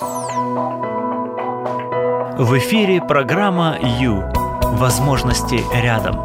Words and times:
В 0.00 0.02
эфире 2.58 3.00
программа 3.00 3.78
«Ю». 4.00 4.24
Возможности 4.76 5.60
рядом. 5.72 6.24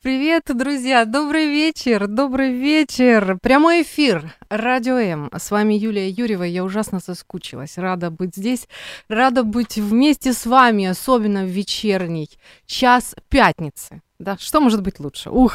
Привет, 0.00 0.44
друзья! 0.46 1.06
Добрый 1.06 1.46
вечер! 1.46 2.06
Добрый 2.06 2.52
вечер! 2.52 3.38
Прямой 3.42 3.82
эфир 3.82 4.32
Радио 4.48 4.96
М. 4.96 5.28
С 5.36 5.50
вами 5.50 5.74
Юлия 5.74 6.08
Юрьева. 6.08 6.44
Я 6.44 6.62
ужасно 6.62 7.00
соскучилась. 7.00 7.78
Рада 7.78 8.10
быть 8.12 8.36
здесь. 8.36 8.68
Рада 9.08 9.42
быть 9.42 9.76
вместе 9.76 10.32
с 10.32 10.46
вами, 10.46 10.84
особенно 10.84 11.42
в 11.42 11.48
вечерний 11.48 12.30
час 12.66 13.16
пятницы. 13.28 14.02
Да, 14.22 14.36
что 14.38 14.60
может 14.60 14.82
быть 14.82 15.00
лучше? 15.00 15.30
Ух, 15.30 15.54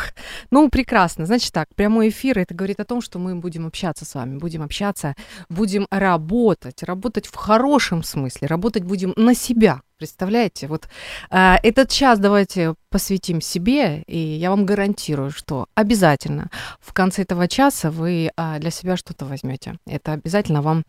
ну 0.52 0.70
прекрасно. 0.70 1.26
Значит 1.26 1.54
так, 1.54 1.74
прямой 1.74 2.10
эфир, 2.10 2.38
это 2.38 2.54
говорит 2.54 2.82
о 2.82 2.86
том, 2.86 3.02
что 3.02 3.18
мы 3.18 3.34
будем 3.36 3.66
общаться 3.66 4.04
с 4.04 4.14
вами, 4.14 4.38
будем 4.38 4.62
общаться, 4.62 5.16
будем 5.48 5.88
работать, 5.90 6.84
работать 6.84 7.28
в 7.28 7.36
хорошем 7.36 8.04
смысле, 8.04 8.48
работать 8.48 8.84
будем 8.84 9.14
на 9.16 9.34
себя. 9.34 9.82
Представляете? 9.98 10.68
Вот 10.68 10.90
э, 11.32 11.56
этот 11.64 11.90
час 11.90 12.20
давайте 12.20 12.76
посвятим 12.90 13.40
себе, 13.40 14.04
и 14.06 14.18
я 14.18 14.50
вам 14.50 14.66
гарантирую, 14.66 15.32
что 15.32 15.68
обязательно 15.74 16.50
в 16.82 16.92
конце 16.92 17.22
этого 17.22 17.48
часа 17.48 17.90
вы 17.90 18.32
э, 18.36 18.60
для 18.60 18.70
себя 18.70 18.98
что-то 18.98 19.26
возьмете. 19.26 19.78
Это 19.86 20.12
обязательно 20.12 20.62
вам 20.62 20.84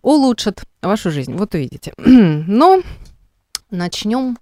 улучшит 0.00 0.62
вашу 0.80 1.10
жизнь. 1.10 1.34
Вот 1.34 1.54
увидите. 1.54 1.92
ну, 1.98 2.82
начнем 3.70 4.38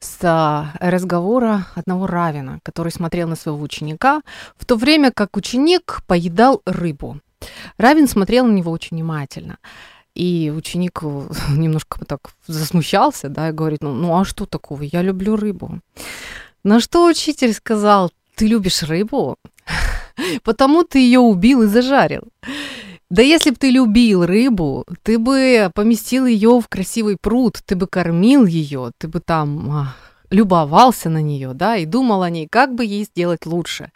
с 0.00 0.72
разговора 0.80 1.66
одного 1.74 2.06
равина, 2.06 2.58
который 2.62 2.92
смотрел 2.92 3.28
на 3.28 3.36
своего 3.36 3.60
ученика, 3.60 4.22
в 4.56 4.64
то 4.64 4.76
время 4.76 5.10
как 5.12 5.36
ученик 5.36 6.02
поедал 6.06 6.62
рыбу. 6.66 7.20
Равин 7.78 8.08
смотрел 8.08 8.46
на 8.46 8.52
него 8.52 8.72
очень 8.72 8.96
внимательно. 8.96 9.58
И 10.14 10.52
ученик 10.54 11.02
немножко 11.50 12.04
так 12.04 12.20
засмущался, 12.46 13.28
да, 13.28 13.48
и 13.48 13.52
говорит, 13.52 13.82
ну, 13.82 13.92
ну 13.92 14.18
а 14.18 14.24
что 14.24 14.46
такого, 14.46 14.82
я 14.82 15.02
люблю 15.02 15.36
рыбу. 15.36 15.80
На 16.62 16.80
что 16.80 17.06
учитель 17.06 17.52
сказал, 17.52 18.10
ты 18.34 18.46
любишь 18.46 18.82
рыбу, 18.82 19.36
потому 20.42 20.84
ты 20.84 20.98
ее 20.98 21.20
убил 21.20 21.62
и 21.62 21.66
зажарил. 21.66 22.22
Да 23.10 23.22
если 23.22 23.50
бы 23.50 23.56
ты 23.56 23.70
любил 23.70 24.24
рыбу, 24.24 24.84
ты 25.02 25.18
бы 25.18 25.70
поместил 25.74 26.26
ее 26.26 26.60
в 26.60 26.68
красивый 26.68 27.16
пруд, 27.20 27.60
ты 27.64 27.76
бы 27.76 27.86
кормил 27.86 28.46
ее, 28.46 28.92
ты 28.98 29.08
бы 29.08 29.20
там 29.20 29.70
а, 29.70 29.94
любовался 30.30 31.10
на 31.10 31.20
нее, 31.22 31.52
да, 31.54 31.76
и 31.76 31.84
думал 31.84 32.22
о 32.22 32.30
ней, 32.30 32.48
как 32.50 32.74
бы 32.74 32.84
ей 32.84 33.04
сделать 33.04 33.46
лучше. 33.46 33.90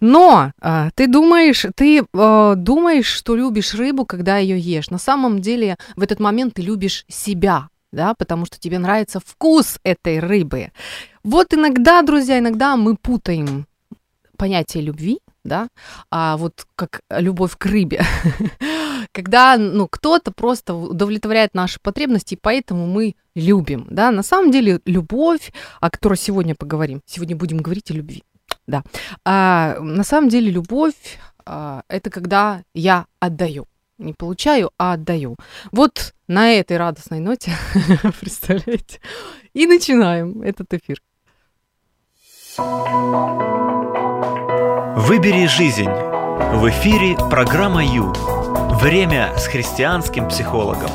Но 0.00 0.52
а, 0.60 0.90
ты 0.94 1.06
думаешь, 1.06 1.66
ты 1.76 2.04
а, 2.14 2.54
думаешь, 2.56 3.06
что 3.06 3.36
любишь 3.36 3.74
рыбу, 3.74 4.04
когда 4.04 4.38
ее 4.38 4.58
ешь. 4.58 4.90
На 4.90 4.98
самом 4.98 5.40
деле 5.40 5.76
в 5.96 6.02
этот 6.02 6.20
момент 6.20 6.54
ты 6.54 6.62
любишь 6.62 7.04
себя, 7.08 7.68
да, 7.92 8.14
потому 8.14 8.44
что 8.44 8.58
тебе 8.58 8.78
нравится 8.78 9.20
вкус 9.24 9.78
этой 9.84 10.18
рыбы. 10.18 10.72
Вот 11.22 11.54
иногда, 11.54 12.02
друзья, 12.02 12.38
иногда 12.38 12.76
мы 12.76 12.96
путаем 12.96 13.66
понятие 14.36 14.82
любви 14.82 15.20
да, 15.48 15.68
а 16.10 16.36
вот 16.36 16.66
как 16.76 17.00
любовь 17.10 17.56
к 17.56 17.66
рыбе, 17.66 18.02
когда, 19.12 19.56
ну, 19.56 19.88
кто-то 19.88 20.30
просто 20.30 20.74
удовлетворяет 20.74 21.54
наши 21.54 21.80
потребности, 21.80 22.34
и 22.34 22.38
поэтому 22.40 22.86
мы 22.86 23.14
любим, 23.34 23.86
да, 23.90 24.10
на 24.10 24.22
самом 24.22 24.50
деле 24.50 24.80
любовь, 24.84 25.52
о 25.80 25.90
которой 25.90 26.16
сегодня 26.18 26.54
поговорим, 26.54 27.00
сегодня 27.06 27.36
будем 27.36 27.58
говорить 27.58 27.90
о 27.90 27.94
любви, 27.94 28.22
да, 28.66 28.82
а, 29.24 29.78
на 29.80 30.04
самом 30.04 30.28
деле 30.28 30.50
любовь 30.50 31.18
а, 31.48 31.82
это 31.88 32.10
когда 32.10 32.62
я 32.74 33.06
отдаю, 33.20 33.66
не 33.96 34.12
получаю, 34.12 34.70
а 34.76 34.92
отдаю. 34.92 35.36
Вот 35.72 36.14
на 36.26 36.52
этой 36.52 36.76
радостной 36.76 37.20
ноте, 37.20 37.52
представляете, 38.20 39.00
и 39.54 39.66
начинаем 39.66 40.42
этот 40.42 40.74
эфир. 40.74 41.00
Выбери 45.00 45.46
жизнь. 45.46 45.88
В 45.88 46.68
эфире 46.70 47.16
программа 47.30 47.84
Ю. 47.84 48.12
Время 48.80 49.32
с 49.38 49.46
христианским 49.46 50.28
психологом. 50.28 50.90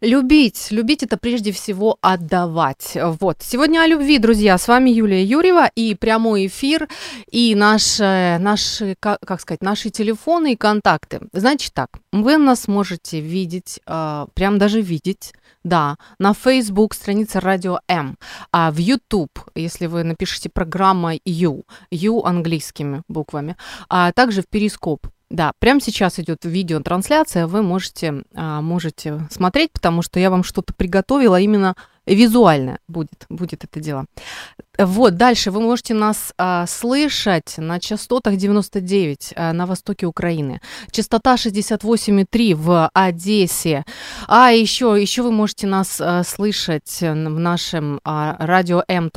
Любить. 0.00 0.72
Любить 0.72 1.04
это 1.04 1.16
прежде 1.16 1.52
всего 1.52 1.98
отдавать. 2.00 2.98
Вот. 3.20 3.36
Сегодня 3.42 3.82
о 3.82 3.86
любви, 3.86 4.18
друзья. 4.18 4.58
С 4.58 4.66
вами 4.66 4.90
Юлия 4.90 5.22
Юрьева 5.22 5.70
и 5.76 5.94
прямой 5.94 6.48
эфир, 6.48 6.88
и 7.30 7.54
наши, 7.54 8.38
наши 8.40 8.96
как, 8.98 9.40
сказать, 9.40 9.62
наши 9.62 9.90
телефоны 9.90 10.54
и 10.54 10.56
контакты. 10.56 11.20
Значит 11.32 11.74
так, 11.74 12.00
вы 12.10 12.38
нас 12.38 12.66
можете 12.66 13.20
видеть, 13.20 13.78
э, 13.86 14.26
прям 14.34 14.58
даже 14.58 14.80
видеть, 14.80 15.32
да, 15.64 15.96
на 16.18 16.34
Facebook 16.34 16.94
страница 16.94 17.40
Радио 17.40 17.80
М, 17.88 18.16
а 18.52 18.70
в 18.70 18.78
YouTube, 18.78 19.38
если 19.54 19.86
вы 19.86 20.02
напишите 20.04 20.48
программа 20.48 21.14
U, 21.24 21.64
U 21.90 22.22
английскими 22.24 23.02
буквами, 23.08 23.56
а 23.88 24.12
также 24.12 24.42
в 24.42 24.48
Перископ. 24.48 25.06
Да, 25.30 25.52
прямо 25.58 25.80
сейчас 25.80 26.18
идет 26.18 26.44
видеотрансляция, 26.44 27.46
вы 27.46 27.62
можете, 27.62 28.22
а, 28.34 28.60
можете 28.60 29.26
смотреть, 29.30 29.72
потому 29.72 30.02
что 30.02 30.20
я 30.20 30.28
вам 30.28 30.44
что-то 30.44 30.74
приготовила 30.74 31.40
именно 31.40 31.74
визуально 32.06 32.78
будет, 32.88 33.26
будет 33.28 33.64
это 33.64 33.80
дело. 33.80 34.06
Вот, 34.78 35.16
дальше 35.16 35.50
вы 35.50 35.60
можете 35.60 35.92
нас 35.94 36.32
а, 36.38 36.66
слышать 36.66 37.54
на 37.58 37.78
частотах 37.78 38.36
99 38.36 39.34
а, 39.36 39.52
на 39.52 39.66
востоке 39.66 40.06
Украины, 40.06 40.60
частота 40.90 41.34
68,3 41.34 42.54
в 42.54 42.90
Одессе, 42.94 43.84
а 44.26 44.50
еще, 44.50 44.96
еще 44.98 45.22
вы 45.22 45.30
можете 45.30 45.66
нас 45.66 46.00
а, 46.00 46.24
слышать 46.24 46.98
в 47.00 47.14
нашем 47.14 48.00
а, 48.04 48.36
radio.m.org.ua 48.40 49.12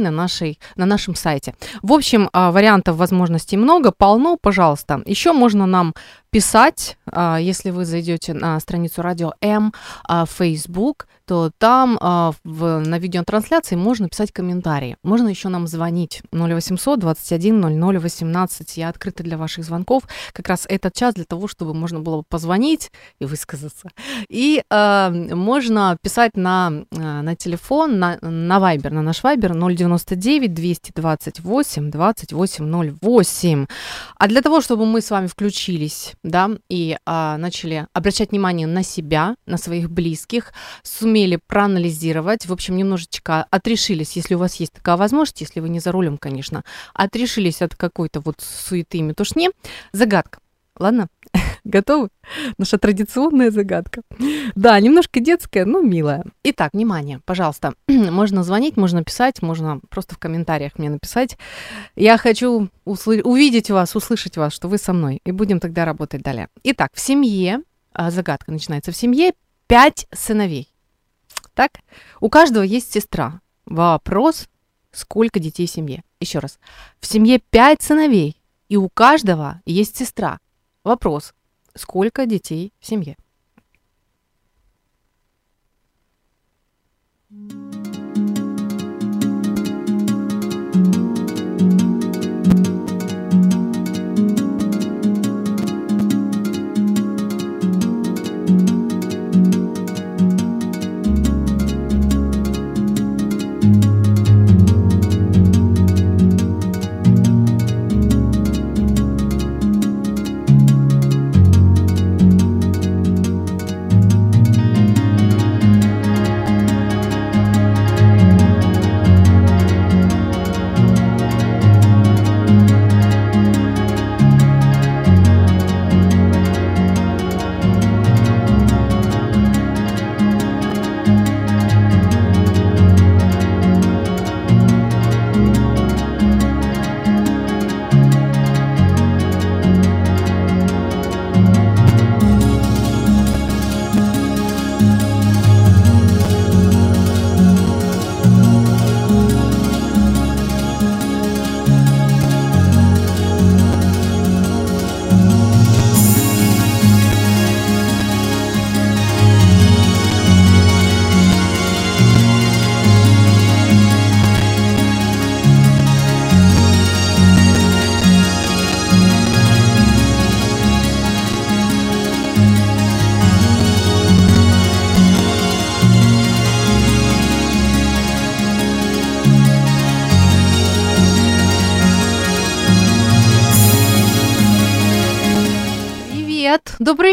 на, 0.00 0.10
нашей, 0.10 0.58
на 0.76 0.86
нашем 0.86 1.14
сайте. 1.14 1.54
В 1.82 1.92
общем, 1.92 2.28
а, 2.32 2.50
вариантов 2.50 2.96
возможностей 2.96 3.56
много, 3.56 3.92
полно, 3.92 4.36
пожалуйста. 4.36 5.02
Еще 5.06 5.32
можно 5.32 5.66
нам 5.66 5.94
писать, 6.30 6.96
а, 7.12 7.38
если 7.38 7.70
вы 7.70 7.84
зайдете 7.84 8.34
на 8.34 8.58
страницу 8.60 9.02
Радио 9.02 9.32
М, 9.40 9.72
а, 10.04 10.26
Facebook, 10.26 11.08
то 11.26 11.50
там 11.58 11.98
а, 12.00 12.32
в, 12.44 12.80
на 12.80 12.98
видеотрансляции 12.98 13.76
можно 13.76 14.08
писать 14.08 14.32
комментарии. 14.32 14.96
Можно 15.02 15.28
еще 15.28 15.48
нам 15.48 15.66
звонить 15.66 16.22
0800 16.32 16.98
21 16.98 17.60
00 17.60 17.98
18. 17.98 18.76
Я 18.76 18.88
открыта 18.88 19.22
для 19.22 19.36
ваших 19.36 19.64
звонков. 19.64 20.04
Как 20.32 20.48
раз 20.48 20.66
этот 20.68 20.94
час 20.94 21.14
для 21.14 21.24
того, 21.24 21.48
чтобы 21.48 21.74
можно 21.74 22.00
было 22.00 22.22
позвонить 22.28 22.90
и 23.20 23.24
высказаться. 23.24 23.90
И 24.28 24.62
э, 24.68 25.10
можно 25.34 25.96
писать 26.02 26.36
на, 26.36 26.84
на 26.90 27.36
телефон, 27.36 27.98
на, 27.98 28.18
на 28.20 28.58
Viber, 28.58 28.90
на 28.90 29.02
наш 29.02 29.22
Viber 29.22 29.52
099 29.74 30.52
228 30.52 31.90
28 31.90 32.98
08. 33.00 33.66
А 34.16 34.28
для 34.28 34.42
того, 34.42 34.60
чтобы 34.60 34.86
мы 34.86 35.00
с 35.00 35.10
вами 35.10 35.26
включились 35.26 36.14
да, 36.22 36.50
и 36.68 36.98
а, 37.06 37.36
начали 37.38 37.86
обращать 37.92 38.30
внимание 38.30 38.66
на 38.66 38.82
себя, 38.82 39.36
на 39.46 39.56
своих 39.56 39.90
близких, 39.90 40.52
сумели 40.82 41.38
проанализировать, 41.46 42.46
в 42.46 42.52
общем, 42.52 42.76
немножечко 42.76 43.46
отрешились, 43.50 44.16
если 44.16 44.34
у 44.34 44.38
вас 44.38 44.56
есть 44.56 44.72
такая 44.72 44.96
возможность, 44.96 45.40
если 45.40 45.60
вы 45.60 45.68
не 45.68 45.80
за 45.80 45.92
рулем, 45.92 46.18
конечно, 46.18 46.64
отрешились 46.94 47.62
от 47.62 47.74
какой-то 47.74 48.20
вот 48.20 48.40
суеты 48.40 48.98
и 48.98 49.02
метушни. 49.02 49.50
Загадка. 49.92 50.40
Ладно? 50.78 51.08
Готовы? 51.64 52.08
Наша 52.58 52.78
традиционная 52.78 53.50
загадка. 53.50 54.02
Да, 54.54 54.78
немножко 54.80 55.20
детская, 55.20 55.64
но 55.64 55.80
милая. 55.80 56.24
Итак, 56.44 56.72
внимание, 56.72 57.20
пожалуйста. 57.24 57.74
можно 57.88 58.42
звонить, 58.42 58.76
можно 58.76 59.04
писать, 59.04 59.42
можно 59.42 59.80
просто 59.90 60.14
в 60.14 60.18
комментариях 60.18 60.78
мне 60.78 60.90
написать. 60.90 61.36
Я 61.96 62.16
хочу 62.18 62.68
усл- 62.86 63.22
увидеть 63.22 63.70
вас, 63.70 63.94
услышать 63.96 64.36
вас, 64.36 64.52
что 64.52 64.68
вы 64.68 64.78
со 64.78 64.92
мной. 64.92 65.20
И 65.24 65.32
будем 65.32 65.60
тогда 65.60 65.84
работать 65.84 66.22
далее. 66.22 66.48
Итак, 66.64 66.90
в 66.94 67.00
семье, 67.00 67.62
а, 67.92 68.10
загадка 68.10 68.52
начинается, 68.52 68.92
в 68.92 68.96
семье 68.96 69.32
пять 69.66 70.06
сыновей. 70.12 70.68
Так? 71.54 71.72
У 72.20 72.28
каждого 72.28 72.62
есть 72.62 72.92
сестра. 72.92 73.40
Вопрос, 73.66 74.48
сколько 74.92 75.38
детей 75.38 75.66
в 75.66 75.70
семье? 75.70 76.02
Еще 76.20 76.38
раз. 76.38 76.58
В 77.00 77.06
семье 77.06 77.40
пять 77.50 77.82
сыновей, 77.82 78.36
и 78.68 78.76
у 78.76 78.88
каждого 78.88 79.60
есть 79.64 79.96
сестра. 79.96 80.38
Вопрос, 80.84 81.34
сколько 81.74 82.26
детей 82.26 82.72
в 82.80 82.86
семье? 82.86 83.16
Добрый 87.30 87.69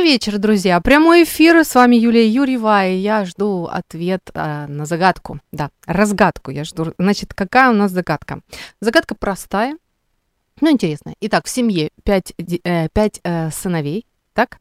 вечер, 0.08 0.38
друзья. 0.38 0.80
Прямой 0.80 1.26
эфир. 1.26 1.66
С 1.66 1.76
вами 1.76 1.98
Юлия 1.98 2.26
Юрьева, 2.26 2.88
и 2.88 2.96
я 2.96 3.26
жду 3.26 3.66
ответ 3.66 4.22
э, 4.34 4.66
на 4.66 4.86
загадку. 4.86 5.42
Да, 5.52 5.70
разгадку 5.86 6.50
я 6.50 6.64
жду. 6.64 6.94
Значит, 6.98 7.34
какая 7.34 7.72
у 7.72 7.74
нас 7.74 7.92
загадка? 7.92 8.40
Загадка 8.80 9.16
простая, 9.16 9.78
но 10.62 10.70
интересная. 10.70 11.16
Итак, 11.20 11.46
в 11.46 11.50
семье 11.50 11.90
пять, 12.06 12.34
э, 12.38 12.88
пять 12.94 13.20
э, 13.26 13.52
сыновей, 13.52 14.06
так? 14.38 14.60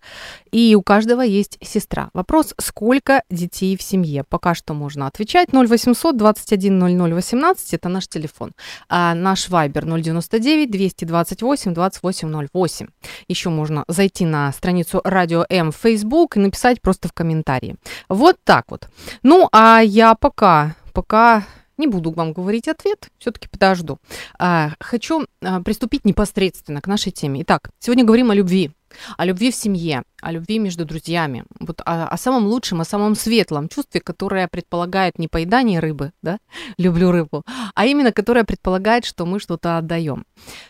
И 0.53 0.75
у 0.75 0.81
каждого 0.81 1.21
есть 1.21 1.59
сестра. 1.61 2.09
Вопрос, 2.15 2.55
сколько 2.59 3.23
детей 3.29 3.77
в 3.77 3.83
семье? 3.83 4.25
Пока 4.27 4.55
что 4.55 4.73
можно 4.73 5.07
отвечать. 5.07 5.51
0800 5.53 6.17
21 6.17 6.79
00 6.79 7.13
18, 7.13 7.75
это 7.75 7.91
наш 7.91 8.09
телефон. 8.09 8.53
А 8.89 9.15
наш 9.15 9.51
вайбер 9.51 9.85
099 9.85 10.71
228 10.71 11.75
28 11.75 12.49
08. 12.55 12.87
Еще 13.29 13.51
можно 13.51 13.85
зайти 13.87 14.25
на 14.25 14.51
страницу 14.53 15.03
Радио 15.05 15.45
М 15.51 15.71
в 15.73 15.77
Facebook 15.77 16.39
и 16.39 16.41
написать 16.41 16.81
просто 16.81 17.09
в 17.09 17.13
комментарии. 17.13 17.77
Вот 18.09 18.37
так 18.45 18.71
вот. 18.71 18.89
Ну, 19.23 19.47
а 19.53 19.81
я 19.81 20.15
пока, 20.15 20.75
пока 20.95 21.45
не 21.77 21.87
буду 21.87 22.11
вам 22.13 22.33
говорить 22.33 22.69
ответ, 22.69 23.09
все-таки 23.19 23.49
подожду. 23.49 23.99
А, 24.39 24.71
хочу 24.81 25.27
а, 25.43 25.61
приступить 25.61 26.05
непосредственно 26.07 26.81
к 26.81 26.87
нашей 26.87 27.13
теме. 27.13 27.43
Итак, 27.43 27.71
сегодня 27.79 28.05
говорим 28.05 28.31
о 28.31 28.35
любви 28.35 28.71
о 29.17 29.25
любви 29.25 29.51
в 29.51 29.55
семье, 29.55 30.03
о 30.23 30.33
любви 30.33 30.59
между 30.59 30.85
друзьями, 30.85 31.45
вот 31.61 31.81
о, 31.85 32.09
о 32.09 32.17
самом 32.17 32.47
лучшем, 32.47 32.81
о 32.81 32.85
самом 32.85 33.15
светлом 33.15 33.69
чувстве, 33.69 34.01
которое 34.01 34.49
предполагает 34.49 35.19
не 35.19 35.29
поедание 35.29 35.81
рыбы, 35.81 36.13
да, 36.23 36.39
люблю 36.79 37.13
рыбу, 37.13 37.45
а 37.75 37.87
именно 37.87 38.13
которое 38.13 38.45
предполагает, 38.45 39.05
что 39.05 39.27
мы 39.27 39.41
что-то 39.41 39.79
отдаем. 39.79 40.25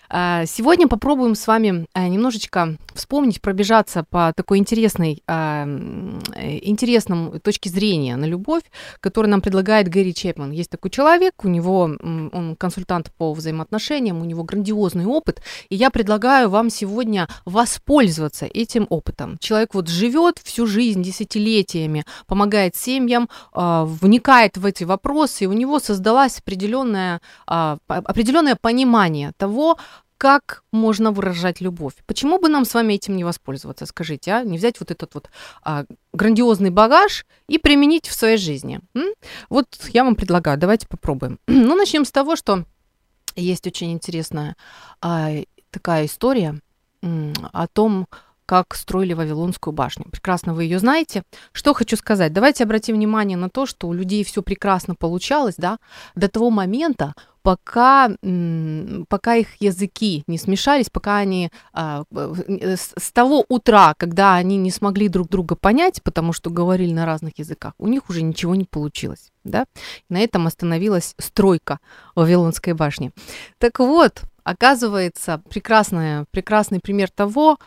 А, 0.09 0.47
сегодня 0.47 0.89
попробуем 0.89 1.35
с 1.35 1.47
вами 1.47 1.87
а, 1.93 2.09
немножечко 2.09 2.77
вспомнить, 2.95 3.41
пробежаться 3.41 4.05
по 4.09 4.33
такой 4.37 4.59
интересной, 4.59 5.23
а, 5.27 5.65
интересной 5.65 7.41
точке 7.41 7.71
зрения 7.71 8.17
на 8.17 8.25
любовь, 8.25 8.63
которую 9.01 9.31
нам 9.31 9.41
предлагает 9.41 9.89
Гэри 9.89 10.15
Чепман. 10.15 10.51
Есть 10.51 10.71
такой 10.71 10.91
человек, 10.91 11.45
у 11.45 11.49
него, 11.49 11.81
он 11.81 12.57
консультант 12.59 13.13
по 13.17 13.33
взаимоотношениям, 13.33 14.21
у 14.21 14.25
него 14.25 14.45
грандиозный 14.45 15.07
опыт, 15.07 15.43
и 15.69 15.77
я 15.77 15.91
предлагаю 15.91 16.51
вам 16.51 16.71
сегодня 16.71 17.29
воспользоваться 17.45 18.16
этим 18.19 18.87
опытом. 18.91 19.39
Человек 19.39 19.75
вот 19.75 19.89
живет 19.89 20.39
всю 20.43 20.67
жизнь, 20.67 21.03
десятилетиями, 21.03 22.05
помогает 22.27 22.77
семьям, 22.77 23.29
вникает 23.53 24.57
в 24.57 24.67
эти 24.67 24.85
вопросы, 24.85 25.45
и 25.45 25.47
у 25.47 25.53
него 25.53 25.79
создалось 25.79 26.39
определенное, 26.39 27.21
определенное 27.47 28.57
понимание 28.57 29.33
того, 29.37 29.77
как 30.19 30.63
можно 30.73 31.13
выражать 31.13 31.61
любовь. 31.61 31.95
Почему 32.07 32.39
бы 32.39 32.49
нам 32.49 32.65
с 32.65 32.75
вами 32.75 32.95
этим 32.95 33.17
не 33.17 33.25
воспользоваться, 33.25 33.87
скажите, 33.87 34.33
а? 34.33 34.45
Не 34.45 34.59
взять 34.59 34.81
вот 34.81 34.91
этот 34.91 35.15
вот 35.15 35.31
а, 35.63 35.85
грандиозный 36.13 36.71
багаж 36.71 37.27
и 37.49 37.59
применить 37.59 38.09
в 38.09 38.15
своей 38.15 38.39
жизни. 38.39 38.81
М? 38.95 39.13
Вот 39.51 39.67
я 39.93 40.05
вам 40.05 40.17
предлагаю, 40.17 40.59
давайте 40.59 40.87
попробуем. 40.89 41.39
ну, 41.47 41.75
начнем 41.75 42.05
с 42.05 42.11
того, 42.11 42.37
что 42.37 42.65
есть 43.35 43.67
очень 43.67 43.93
интересная 43.93 44.57
а, 45.03 45.31
такая 45.71 46.07
история 46.07 46.61
о 47.03 47.67
том, 47.69 48.07
как 48.47 48.75
строили 48.75 49.13
Вавилонскую 49.13 49.75
башню. 49.75 50.07
Прекрасно 50.11 50.55
вы 50.55 50.65
ее 50.65 50.79
знаете. 50.79 51.25
Что 51.53 51.75
хочу 51.75 51.97
сказать? 51.97 52.33
Давайте 52.33 52.63
обратим 52.65 52.95
внимание 52.95 53.37
на 53.37 53.51
то, 53.51 53.67
что 53.67 53.89
у 53.89 53.93
людей 53.93 54.23
все 54.23 54.41
прекрасно 54.41 54.95
получалось, 54.95 55.57
да, 55.59 55.79
до 56.15 56.29
того 56.29 56.51
момента, 56.51 57.15
пока, 57.43 58.11
пока 59.09 59.35
их 59.35 59.61
языки 59.61 60.23
не 60.29 60.39
смешались, 60.39 60.91
пока 60.91 61.19
они 61.19 61.51
а, 61.73 62.05
с 62.13 63.13
того 63.13 63.45
утра, 63.49 63.95
когда 63.99 64.37
они 64.37 64.57
не 64.57 64.71
смогли 64.71 65.09
друг 65.09 65.29
друга 65.29 65.57
понять, 65.57 66.03
потому 66.03 66.33
что 66.33 66.51
говорили 66.51 66.93
на 66.93 67.05
разных 67.05 67.39
языках, 67.39 67.75
у 67.79 67.89
них 67.89 68.09
уже 68.09 68.23
ничего 68.23 68.55
не 68.55 68.65
получилось. 68.65 69.31
Да? 69.45 69.67
на 70.09 70.19
этом 70.19 70.49
остановилась 70.49 71.15
стройка 71.19 71.79
Вавилонской 72.17 72.73
башни. 72.73 73.13
Так 73.59 73.79
вот, 73.79 74.23
оказывается, 74.47 75.43
прекрасный, 75.51 76.25
прекрасный 76.31 76.79
пример 76.79 77.11
того, 77.11 77.59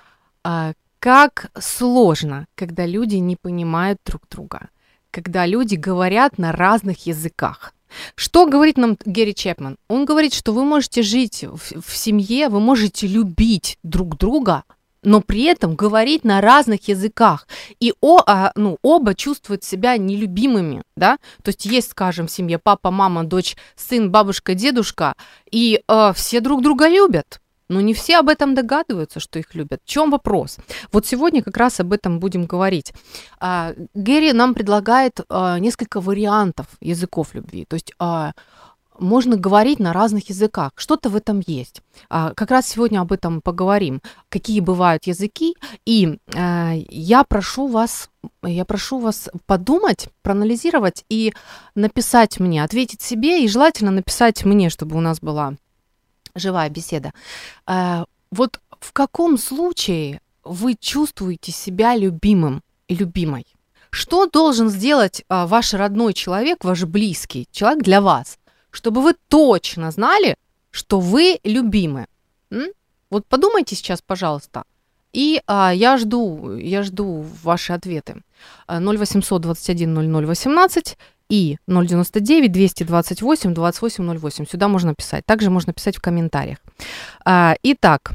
а, 0.46 0.72
как 1.00 1.52
сложно, 1.60 2.48
когда 2.56 2.86
люди 2.86 3.18
не 3.18 3.36
понимают 3.36 4.00
друг 4.06 4.22
друга, 4.30 4.70
когда 5.12 5.46
люди 5.46 5.76
говорят 5.76 6.38
на 6.38 6.54
разных 6.54 7.06
языках. 7.06 7.74
Что 8.16 8.46
говорит 8.46 8.78
нам 8.78 8.98
Герри 9.06 9.36
Чепман? 9.36 9.76
Он 9.90 10.06
говорит, 10.06 10.34
что 10.34 10.54
вы 10.54 10.64
можете 10.64 11.02
жить 11.02 11.44
в, 11.44 11.82
в 11.82 11.98
семье, 11.98 12.48
вы 12.48 12.62
можете 12.62 13.08
любить 13.08 13.78
друг 13.84 14.18
друга, 14.18 14.64
но 15.04 15.22
при 15.22 15.44
этом 15.44 15.76
говорить 15.76 16.24
на 16.24 16.42
разных 16.42 16.88
языках. 16.88 17.48
И 17.80 17.94
о, 18.02 18.20
а, 18.26 18.52
ну, 18.56 18.78
оба 18.82 19.16
чувствуют 19.16 19.64
себя 19.64 19.98
нелюбимыми, 19.98 20.84
да? 20.96 21.18
То 21.44 21.50
есть 21.50 21.66
есть, 21.66 21.92
скажем, 21.92 22.28
в 22.28 22.32
семье 22.32 22.60
папа, 22.60 22.92
мама, 22.92 23.24
дочь, 23.24 23.56
сын, 23.76 24.12
бабушка, 24.12 24.54
дедушка, 24.54 25.14
и 25.52 25.82
э, 25.88 26.12
все 26.14 26.40
друг 26.42 26.62
друга 26.62 26.88
любят. 26.88 27.40
Но 27.70 27.82
не 27.82 27.94
все 27.94 28.18
об 28.18 28.30
этом 28.30 28.56
догадываются, 28.56 29.20
что 29.20 29.38
их 29.38 29.54
любят. 29.54 29.80
В 29.86 29.88
чем 29.88 30.10
вопрос? 30.10 30.58
Вот 30.92 31.06
сегодня 31.06 31.44
как 31.44 31.56
раз 31.56 31.80
об 31.80 31.94
этом 31.94 32.20
будем 32.20 32.46
говорить. 32.46 32.94
А, 33.40 33.74
Гэри 33.94 34.34
нам 34.34 34.56
предлагает 34.56 35.20
а, 35.30 35.60
несколько 35.60 36.02
вариантов 36.02 36.66
языков 36.82 37.36
любви. 37.36 37.66
То 37.66 37.76
есть 37.76 37.94
а, 38.00 38.32
можно 39.00 39.38
говорить 39.38 39.80
на 39.80 39.94
разных 39.94 40.30
языках. 40.30 40.72
Что-то 40.76 41.10
в 41.10 41.16
этом 41.16 41.42
есть. 41.46 41.82
Как 42.10 42.52
раз 42.52 42.68
сегодня 42.68 43.00
об 43.02 43.12
этом 43.12 43.42
поговорим. 43.42 44.02
Какие 44.30 44.60
бывают 44.60 45.08
языки. 45.08 45.56
И 45.86 46.20
я 46.34 47.24
прошу 47.24 47.68
вас, 47.68 48.10
я 48.44 48.66
прошу 48.66 49.00
вас 49.00 49.30
подумать, 49.46 50.10
проанализировать 50.22 51.06
и 51.10 51.34
написать 51.76 52.40
мне, 52.40 52.64
ответить 52.64 53.02
себе 53.02 53.44
и 53.44 53.48
желательно 53.48 53.92
написать 53.92 54.46
мне, 54.46 54.70
чтобы 54.70 54.98
у 54.98 55.02
нас 55.02 55.20
была 55.20 55.54
живая 56.36 56.70
беседа. 56.70 57.14
А, 57.66 58.06
вот 58.32 58.60
в 58.80 58.94
каком 58.94 59.38
случае 59.38 60.22
вы 60.44 60.76
чувствуете 60.80 61.52
себя 61.52 61.96
любимым 61.96 62.64
и 62.88 62.96
любимой? 62.96 63.46
Что 63.92 64.28
должен 64.28 64.70
сделать 64.70 65.24
а, 65.30 65.48
ваш 65.48 65.74
родной 65.74 66.14
человек, 66.14 66.64
ваш 66.64 66.84
близкий 66.84 67.48
человек 67.52 67.84
для 67.84 68.02
вас, 68.02 68.38
чтобы 68.72 69.02
вы 69.02 69.16
точно 69.28 69.92
знали, 69.92 70.36
что 70.72 71.00
вы 71.00 71.40
любимы? 71.44 72.08
М? 72.52 72.68
Вот 73.10 73.26
подумайте 73.26 73.76
сейчас, 73.76 74.02
пожалуйста. 74.02 74.64
И 75.14 75.42
а, 75.48 75.72
я 75.74 75.98
жду, 75.98 76.56
я 76.56 76.84
жду 76.84 77.26
ваши 77.44 77.74
ответы. 77.74 78.22
0800 78.68 79.42
21 79.42 79.94
00 79.94 80.26
18 80.26 80.98
и 81.30 81.58
099 81.68 82.52
228 82.52 83.54
2808. 83.54 84.46
Сюда 84.46 84.68
можно 84.68 84.94
писать. 84.94 85.26
Также 85.26 85.50
можно 85.50 85.74
писать 85.74 85.98
в 85.98 86.02
комментариях. 86.02 86.58
А, 87.26 87.56
итак, 87.64 88.12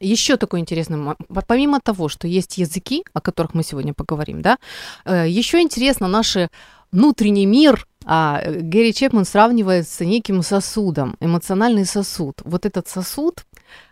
еще 0.00 0.36
такой 0.36 0.60
интересный, 0.60 1.16
помимо 1.46 1.80
того, 1.80 2.08
что 2.08 2.28
есть 2.28 2.58
языки, 2.58 3.04
о 3.14 3.20
которых 3.20 3.54
мы 3.54 3.64
сегодня 3.64 3.94
поговорим, 3.94 4.42
да, 4.42 4.58
э, 5.04 5.28
еще 5.28 5.60
интересно 5.60 6.06
наши 6.06 6.50
внутренний 6.92 7.46
мир, 7.46 7.86
а, 8.04 8.42
Гэри 8.44 8.92
Чепман 8.94 9.24
сравнивает 9.24 9.88
с 9.88 10.04
неким 10.04 10.42
сосудом, 10.42 11.16
эмоциональный 11.20 11.84
сосуд. 11.84 12.40
Вот 12.44 12.66
этот 12.66 12.88
сосуд, 12.88 13.44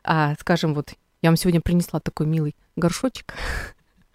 а, 0.05 0.35
скажем, 0.41 0.75
вот 0.75 0.95
я 1.23 1.31
вам 1.31 1.37
сегодня 1.37 1.61
принесла 1.61 2.01
такой 2.01 2.27
милый 2.27 2.55
горшочек, 2.77 3.35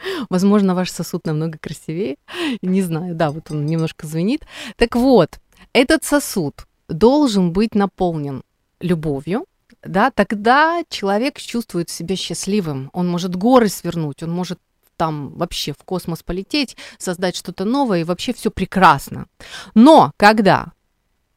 Возможно, 0.29 0.75
ваш 0.75 0.91
сосуд 0.91 1.25
намного 1.25 1.57
красивее. 1.57 2.17
Не 2.61 2.81
знаю, 2.81 3.15
да, 3.15 3.31
вот 3.31 3.51
он 3.51 3.65
немножко 3.65 4.07
звенит. 4.07 4.45
Так 4.75 4.95
вот, 4.95 5.39
этот 5.73 6.03
сосуд 6.03 6.65
должен 6.87 7.53
быть 7.53 7.75
наполнен 7.75 8.43
любовью, 8.79 9.45
да, 9.83 10.11
тогда 10.11 10.83
человек 10.89 11.39
чувствует 11.39 11.89
себя 11.89 12.15
счастливым. 12.15 12.89
Он 12.93 13.07
может 13.07 13.35
горы 13.35 13.67
свернуть, 13.67 14.21
он 14.21 14.31
может 14.31 14.59
там 15.01 15.29
вообще 15.29 15.73
в 15.73 15.83
космос 15.83 16.21
полететь, 16.21 16.77
создать 16.99 17.35
что-то 17.35 17.65
новое, 17.65 18.01
и 18.01 18.03
вообще 18.03 18.33
все 18.33 18.51
прекрасно. 18.51 19.25
Но 19.73 20.11
когда 20.15 20.73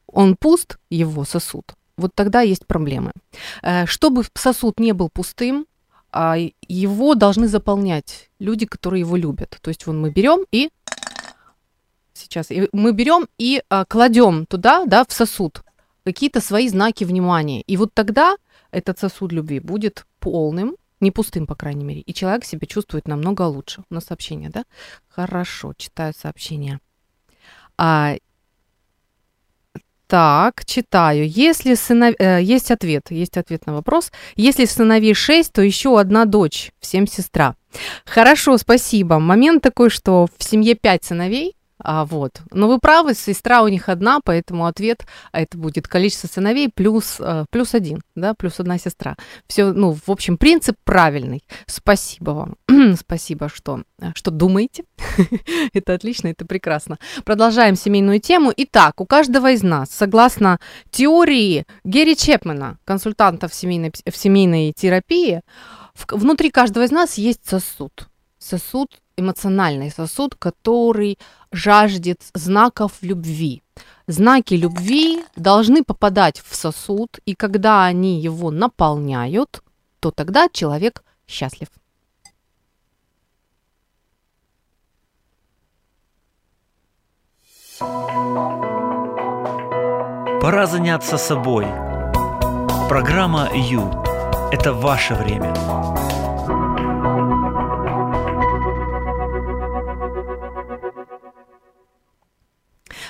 он 0.05 0.35
пуст, 0.35 0.77
его 0.91 1.25
сосуд, 1.25 1.73
вот 1.97 2.13
тогда 2.13 2.41
есть 2.41 2.67
проблемы. 2.67 3.11
Э, 3.63 3.87
чтобы 3.87 4.23
сосуд 4.35 4.79
не 4.79 4.93
был 4.93 5.09
пустым, 5.09 5.65
а 6.11 6.35
его 6.67 7.15
должны 7.15 7.47
заполнять 7.47 8.29
люди, 8.37 8.67
которые 8.67 8.99
его 8.99 9.15
любят. 9.15 9.57
То 9.61 9.69
есть 9.69 9.87
вон 9.87 9.99
мы 9.99 10.11
берем 10.11 10.45
и 10.51 10.69
сейчас 12.13 12.51
мы 12.71 12.93
берем 12.93 13.27
и 13.39 13.63
а, 13.69 13.85
кладем 13.85 14.45
туда, 14.45 14.85
да, 14.85 15.03
в 15.03 15.11
сосуд 15.11 15.63
какие-то 16.05 16.39
свои 16.39 16.69
знаки 16.69 17.03
внимания. 17.03 17.61
И 17.61 17.77
вот 17.77 17.95
тогда 17.95 18.35
этот 18.69 18.99
сосуд 18.99 19.31
любви 19.31 19.59
будет 19.59 20.05
полным, 20.19 20.75
не 21.05 21.11
пустым, 21.11 21.45
по 21.47 21.55
крайней 21.55 21.85
мере, 21.85 22.01
и 22.01 22.13
человек 22.13 22.43
себя 22.45 22.67
чувствует 22.67 23.07
намного 23.07 23.43
лучше. 23.43 23.83
У 23.89 23.93
нас 23.93 24.05
сообщение, 24.05 24.49
да? 24.49 24.63
Хорошо, 25.07 25.73
читаю 25.77 26.13
сообщение. 26.13 26.79
А, 27.77 28.15
Так, 30.07 30.65
читаю. 30.65 31.27
Если 31.27 31.73
сынов... 31.75 32.13
э, 32.19 32.39
есть 32.43 32.69
ответ, 32.71 33.09
есть 33.09 33.37
ответ 33.37 33.65
на 33.65 33.73
вопрос. 33.73 34.11
Если 34.35 34.65
сыновей 34.65 35.15
шесть, 35.15 35.51
то 35.53 35.61
еще 35.63 35.99
одна 35.99 36.25
дочь, 36.25 36.71
всем 36.79 37.07
сестра. 37.07 37.55
Хорошо, 38.05 38.57
спасибо. 38.57 39.19
Момент 39.19 39.63
такой, 39.63 39.89
что 39.89 40.27
в 40.37 40.43
семье 40.43 40.75
пять 40.75 41.03
сыновей, 41.03 41.55
а, 41.87 42.05
вот. 42.05 42.41
Но 42.51 42.67
вы 42.67 42.79
правы, 42.79 43.13
сестра 43.13 43.61
у 43.61 43.67
них 43.67 43.89
одна, 43.89 44.19
поэтому 44.23 44.65
ответ 44.65 45.05
а 45.31 45.41
это 45.41 45.57
будет 45.57 45.87
количество 45.87 46.27
сыновей 46.27 46.69
плюс, 46.73 47.17
э, 47.19 47.45
плюс 47.51 47.75
один, 47.75 48.01
да, 48.15 48.33
плюс 48.33 48.59
одна 48.59 48.77
сестра. 48.77 49.15
Все, 49.47 49.71
ну, 49.71 49.91
в 49.93 50.09
общем, 50.09 50.37
принцип 50.37 50.77
правильный. 50.83 51.43
Спасибо 51.67 52.31
вам. 52.31 52.55
Спасибо, 52.95 53.49
что, 53.49 53.83
что 54.15 54.31
думаете. 54.31 54.85
это 55.73 55.93
отлично, 55.93 56.29
это 56.29 56.45
прекрасно. 56.45 56.97
Продолжаем 57.23 57.75
семейную 57.75 58.19
тему. 58.19 58.51
Итак, 58.57 58.99
у 58.99 59.05
каждого 59.05 59.51
из 59.51 59.61
нас, 59.61 59.89
согласно 59.91 60.59
теории 60.89 61.65
Герри 61.83 62.15
Чепмена, 62.15 62.79
консультанта 62.83 63.47
в 63.47 63.53
семейной, 63.53 63.91
в 63.91 64.17
семейной 64.17 64.73
терапии, 64.73 65.41
в, 65.93 66.11
внутри 66.13 66.49
каждого 66.49 66.85
из 66.85 66.91
нас 66.91 67.19
есть 67.19 67.47
сосуд. 67.47 68.09
Сосуд 68.39 68.89
эмоциональный 69.17 69.91
сосуд, 69.91 70.35
который 70.35 71.17
жаждет 71.51 72.21
знаков 72.33 72.93
любви. 73.01 73.61
Знаки 74.07 74.53
любви 74.53 75.23
должны 75.35 75.83
попадать 75.83 76.41
в 76.45 76.55
сосуд, 76.55 77.19
и 77.25 77.33
когда 77.33 77.85
они 77.85 78.19
его 78.19 78.51
наполняют, 78.51 79.63
то 79.99 80.11
тогда 80.11 80.47
человек 80.51 81.03
счастлив. 81.27 81.67
Пора 90.41 90.67
заняться 90.67 91.17
собой. 91.17 91.65
Программа 92.87 93.49
«Ю»– 93.53 93.91
это 94.51 94.73
ваше 94.73 95.15
время. 95.15 95.53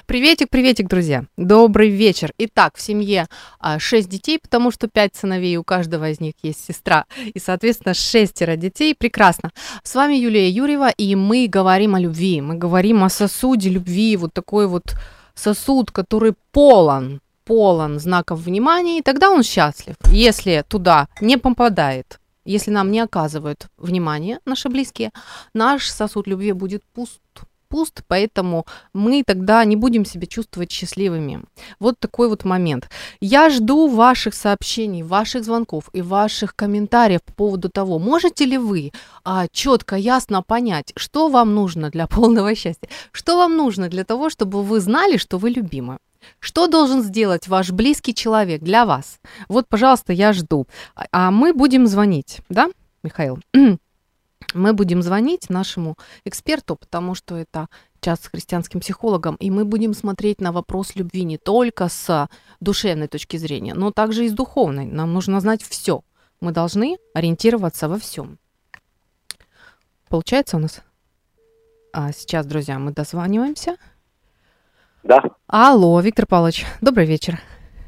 Приветик, 0.05 0.49
приветик, 0.51 0.87
друзья. 0.87 1.25
Добрый 1.35 1.89
вечер. 1.89 2.31
Итак, 2.37 2.77
в 2.77 2.81
семье 2.81 3.27
а, 3.59 3.79
6 3.79 4.07
детей, 4.07 4.37
потому 4.39 4.69
что 4.69 4.87
5 4.87 5.15
сыновей, 5.15 5.57
у 5.57 5.63
каждого 5.63 6.11
из 6.11 6.19
них 6.19 6.35
есть 6.43 6.63
сестра. 6.63 7.05
И, 7.33 7.39
соответственно, 7.39 7.95
шестеро 7.95 8.55
детей. 8.55 8.93
Прекрасно. 8.93 9.49
С 9.81 9.95
вами 9.95 10.13
Юлия 10.13 10.47
Юрьева, 10.47 10.91
и 10.91 11.15
мы 11.15 11.47
говорим 11.47 11.95
о 11.95 11.99
любви. 11.99 12.39
Мы 12.39 12.53
говорим 12.53 13.03
о 13.03 13.09
сосуде 13.09 13.69
любви, 13.71 14.15
вот 14.15 14.31
такой 14.31 14.67
вот 14.67 14.95
сосуд, 15.33 15.89
который 15.89 16.35
полон, 16.51 17.19
полон 17.43 17.99
знаков 17.99 18.41
внимания, 18.41 18.99
и 18.99 19.01
тогда 19.01 19.31
он 19.31 19.41
счастлив. 19.41 19.95
Если 20.11 20.63
туда 20.67 21.07
не 21.19 21.37
попадает 21.37 22.19
если 22.47 22.69
нам 22.69 22.91
не 22.91 22.99
оказывают 22.99 23.69
внимания 23.75 24.39
наши 24.45 24.69
близкие, 24.69 25.09
наш 25.55 25.89
сосуд 25.89 26.27
любви 26.27 26.51
будет 26.51 26.83
пуст 26.93 27.19
пуст, 27.67 28.03
поэтому 28.07 28.65
мы 28.93 29.23
тогда 29.25 29.65
не 29.65 29.75
будем 29.75 30.05
себя 30.05 30.27
чувствовать 30.27 30.71
счастливыми. 30.71 31.43
Вот 31.79 31.99
такой 31.99 32.29
вот 32.29 32.45
момент. 32.45 32.89
Я 33.19 33.49
жду 33.49 33.87
ваших 33.87 34.33
сообщений, 34.33 35.03
ваших 35.03 35.43
звонков 35.43 35.89
и 35.93 36.01
ваших 36.01 36.55
комментариев 36.55 37.21
по 37.23 37.33
поводу 37.33 37.69
того, 37.69 37.99
можете 37.99 38.45
ли 38.45 38.57
вы 38.57 38.91
а, 39.23 39.47
четко, 39.51 39.95
ясно 39.95 40.41
понять, 40.41 40.93
что 40.95 41.29
вам 41.29 41.55
нужно 41.55 41.89
для 41.89 42.07
полного 42.07 42.55
счастья, 42.55 42.89
что 43.11 43.37
вам 43.37 43.57
нужно 43.57 43.89
для 43.89 44.03
того, 44.03 44.29
чтобы 44.29 44.63
вы 44.63 44.79
знали, 44.79 45.17
что 45.17 45.37
вы 45.37 45.49
любимы. 45.49 45.97
Что 46.39 46.67
должен 46.67 47.03
сделать 47.03 47.47
ваш 47.47 47.71
близкий 47.71 48.13
человек 48.13 48.61
для 48.61 48.85
вас? 48.85 49.19
Вот, 49.47 49.67
пожалуйста, 49.67 50.13
я 50.13 50.33
жду. 50.33 50.67
А 51.11 51.31
мы 51.31 51.53
будем 51.53 51.87
звонить, 51.87 52.39
да, 52.49 52.69
Михаил? 53.03 53.39
мы 54.53 54.73
будем 54.73 55.01
звонить 55.01 55.49
нашему 55.49 55.97
эксперту, 56.23 56.75
потому 56.75 57.15
что 57.15 57.35
это 57.35 57.67
час 58.01 58.21
с 58.21 58.27
христианским 58.27 58.79
психологом, 58.79 59.35
и 59.35 59.49
мы 59.49 59.65
будем 59.65 59.93
смотреть 59.93 60.39
на 60.41 60.51
вопрос 60.51 60.95
любви 60.95 61.23
не 61.23 61.37
только 61.37 61.89
с 61.89 62.29
душевной 62.59 63.07
точки 63.07 63.37
зрения, 63.37 63.73
но 63.73 63.91
также 63.91 64.25
и 64.25 64.29
с 64.29 64.33
духовной. 64.33 64.85
Нам 64.85 65.13
нужно 65.13 65.39
знать 65.39 65.63
все. 65.63 66.03
Мы 66.39 66.51
должны 66.51 66.97
ориентироваться 67.13 67.89
во 67.89 67.97
всем. 67.97 68.37
Получается 70.09 70.57
у 70.57 70.59
нас? 70.59 70.81
А 71.93 72.11
сейчас, 72.11 72.45
друзья, 72.45 72.77
мы 72.77 72.91
дозваниваемся. 72.91 73.77
Да. 75.03 75.23
Алло, 75.47 75.99
Виктор 75.99 76.25
Павлович, 76.25 76.65
добрый 76.81 77.05
вечер. 77.05 77.41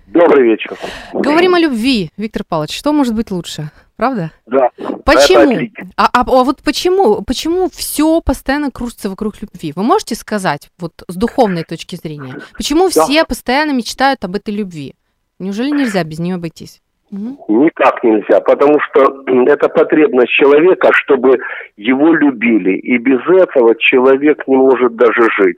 Добрый 0.08 0.44
вечер. 0.44 0.78
Говорим 1.12 1.56
о 1.56 1.60
любви, 1.60 2.12
Виктор 2.16 2.46
Павлович. 2.46 2.78
Что 2.78 2.94
может 2.94 3.14
быть 3.14 3.30
лучше? 3.30 3.72
Правда? 3.98 4.32
Да. 4.46 4.70
Почему? 5.04 5.70
А, 5.98 6.06
а, 6.06 6.22
а 6.22 6.44
вот 6.44 6.62
почему, 6.64 7.22
почему 7.24 7.70
все 7.70 8.22
постоянно 8.22 8.72
кружится 8.72 9.10
вокруг 9.10 9.42
любви? 9.42 9.74
Вы 9.76 9.84
можете 9.84 10.16
сказать, 10.16 10.70
вот 10.80 11.04
с 11.10 11.16
духовной 11.16 11.64
точки 11.64 11.98
зрения, 11.98 12.40
почему 12.54 12.90
да. 12.90 13.04
все 13.04 13.26
постоянно 13.26 13.72
мечтают 13.72 14.24
об 14.24 14.36
этой 14.36 14.54
любви? 14.54 14.96
Неужели 15.40 15.72
нельзя 15.72 16.04
без 16.06 16.20
нее 16.20 16.36
обойтись? 16.36 16.82
Никак 17.10 18.04
нельзя, 18.04 18.42
потому 18.42 18.80
что 18.82 19.24
это 19.48 19.70
потребность 19.70 20.32
человека, 20.32 20.90
чтобы 20.94 21.40
его 21.78 22.14
любили. 22.14 22.78
И 22.80 22.98
без 22.98 23.22
этого 23.30 23.76
человек 23.78 24.46
не 24.48 24.58
может 24.58 24.96
даже 24.96 25.22
жить. 25.40 25.58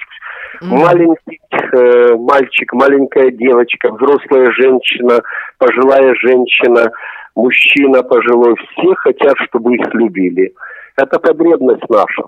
Маленький 0.61 1.39
э, 1.51 2.15
мальчик, 2.15 2.73
маленькая 2.73 3.31
девочка, 3.31 3.91
взрослая 3.91 4.51
женщина, 4.51 5.21
пожилая 5.57 6.13
женщина, 6.15 6.91
мужчина 7.35 8.03
пожилой, 8.03 8.55
все 8.55 8.93
хотят, 8.95 9.35
чтобы 9.47 9.75
их 9.75 9.93
любили. 9.93 10.53
Это 10.97 11.19
потребность 11.19 11.89
наша. 11.89 12.23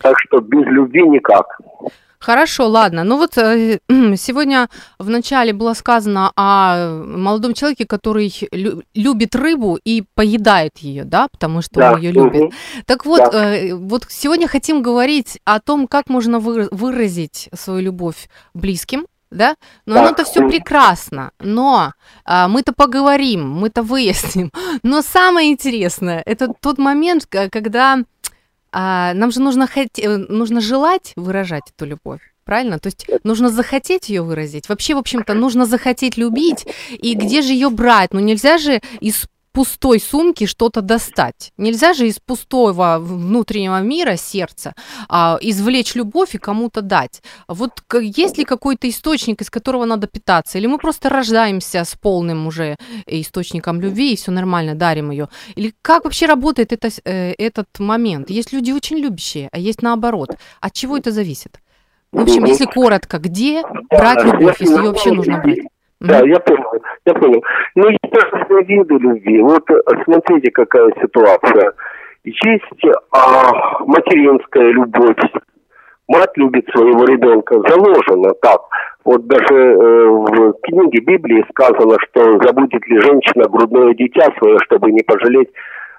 Так 0.00 0.18
что 0.20 0.40
без 0.40 0.64
любви 0.66 1.02
никак. 1.08 1.46
Хорошо, 2.22 2.68
ладно. 2.68 3.02
Ну 3.02 3.16
вот 3.16 3.36
э, 3.36 3.80
сегодня 4.16 4.68
в 4.98 5.10
начале 5.10 5.52
было 5.52 5.74
сказано 5.74 6.32
о 6.36 7.02
молодом 7.04 7.52
человеке, 7.52 7.84
который 7.84 8.32
любит 8.94 9.34
рыбу 9.34 9.76
и 9.84 10.04
поедает 10.14 10.78
ее, 10.78 11.02
да, 11.04 11.26
потому 11.26 11.62
что 11.62 11.80
да. 11.80 11.92
он 11.92 12.00
ее 12.00 12.12
любит. 12.12 12.42
Угу. 12.42 12.52
Так 12.86 13.06
вот, 13.06 13.32
да. 13.32 13.56
э, 13.56 13.74
вот 13.74 14.06
сегодня 14.08 14.46
хотим 14.46 14.82
говорить 14.82 15.40
о 15.44 15.58
том, 15.58 15.88
как 15.88 16.08
можно 16.08 16.38
выразить 16.38 17.48
свою 17.54 17.80
любовь 17.80 18.28
близким, 18.54 19.06
да? 19.32 19.56
Но 19.84 19.94
да. 19.94 20.02
оно-то 20.02 20.24
все 20.24 20.48
прекрасно, 20.48 21.32
но 21.40 21.92
а, 22.24 22.48
мы-то 22.48 22.72
поговорим, 22.72 23.50
мы-то 23.50 23.82
выясним. 23.82 24.52
Но 24.82 25.02
самое 25.02 25.50
интересное, 25.50 26.22
это 26.26 26.52
тот 26.60 26.78
момент, 26.78 27.26
когда 27.26 27.98
а, 28.72 29.12
нам 29.14 29.30
же 29.30 29.40
нужно, 29.40 29.66
хот... 29.66 29.98
Э, 29.98 30.16
нужно 30.16 30.60
желать 30.60 31.12
выражать 31.16 31.64
эту 31.76 31.84
любовь. 31.84 32.20
Правильно? 32.44 32.78
То 32.78 32.88
есть 32.88 33.06
нужно 33.22 33.50
захотеть 33.50 34.08
ее 34.08 34.22
выразить. 34.22 34.68
Вообще, 34.68 34.94
в 34.94 34.98
общем-то, 34.98 35.34
нужно 35.34 35.64
захотеть 35.64 36.16
любить. 36.16 36.66
И 36.90 37.14
где 37.14 37.40
же 37.42 37.52
ее 37.52 37.70
брать? 37.70 38.12
Ну 38.12 38.20
нельзя 38.20 38.58
же 38.58 38.80
из 39.00 39.26
пустой 39.52 40.00
сумки 40.00 40.46
что-то 40.46 40.80
достать. 40.80 41.52
Нельзя 41.56 41.94
же 41.94 42.06
из 42.06 42.18
пустого 42.18 42.98
внутреннего 42.98 43.80
мира, 43.80 44.16
сердца, 44.16 44.74
а, 45.08 45.38
извлечь 45.40 45.94
любовь 45.94 46.34
и 46.34 46.38
кому-то 46.38 46.82
дать. 46.82 47.22
Вот 47.48 47.82
есть 48.00 48.38
ли 48.38 48.44
какой-то 48.44 48.88
источник, 48.88 49.42
из 49.42 49.50
которого 49.50 49.84
надо 49.84 50.06
питаться? 50.06 50.58
Или 50.58 50.66
мы 50.66 50.78
просто 50.78 51.08
рождаемся 51.08 51.84
с 51.84 51.94
полным 51.94 52.46
уже 52.46 52.76
источником 53.06 53.80
любви 53.80 54.12
и 54.12 54.16
все 54.16 54.30
нормально, 54.30 54.74
дарим 54.74 55.10
ее? 55.10 55.28
Или 55.54 55.74
как 55.82 56.04
вообще 56.04 56.26
работает 56.26 56.72
это, 56.72 56.88
э, 57.04 57.32
этот 57.38 57.66
момент? 57.78 58.30
Есть 58.30 58.52
люди 58.52 58.72
очень 58.72 58.98
любящие, 58.98 59.48
а 59.52 59.58
есть 59.58 59.82
наоборот. 59.82 60.30
От 60.60 60.72
чего 60.72 60.96
это 60.96 61.12
зависит? 61.12 61.60
В 62.12 62.20
общем, 62.20 62.44
если 62.44 62.66
коротко, 62.66 63.18
где 63.18 63.62
брать 63.90 64.24
любовь, 64.24 64.60
если 64.60 64.74
ее 64.74 64.90
вообще 64.90 65.12
нужно 65.12 65.38
брать? 65.38 65.60
Да, 66.02 66.18
я 66.26 66.40
понял, 66.40 66.82
я 67.06 67.14
понял. 67.14 67.44
Ну, 67.76 67.88
есть 67.88 68.14
разные 68.14 68.64
виды 68.64 68.94
любви. 68.94 69.40
Вот 69.40 69.70
э, 69.70 69.80
смотрите, 70.04 70.50
какая 70.50 70.92
ситуация. 71.00 71.72
Есть 72.24 72.64
а, 73.12 73.84
материнская 73.84 74.70
любовь. 74.70 75.16
Мать 76.08 76.32
любит 76.36 76.68
своего 76.70 77.04
ребенка, 77.04 77.60
заложено 77.68 78.34
так. 78.42 78.60
Вот 79.04 79.26
даже 79.26 79.54
э, 79.54 80.06
в 80.08 80.52
книге 80.62 81.00
Библии 81.00 81.44
сказано, 81.50 81.96
что 82.00 82.38
забудет 82.42 82.86
ли 82.86 83.00
женщина 83.00 83.48
грудное 83.48 83.94
дитя 83.94 84.26
свое, 84.38 84.58
чтобы 84.64 84.90
не 84.90 85.02
пожалеть 85.02 85.50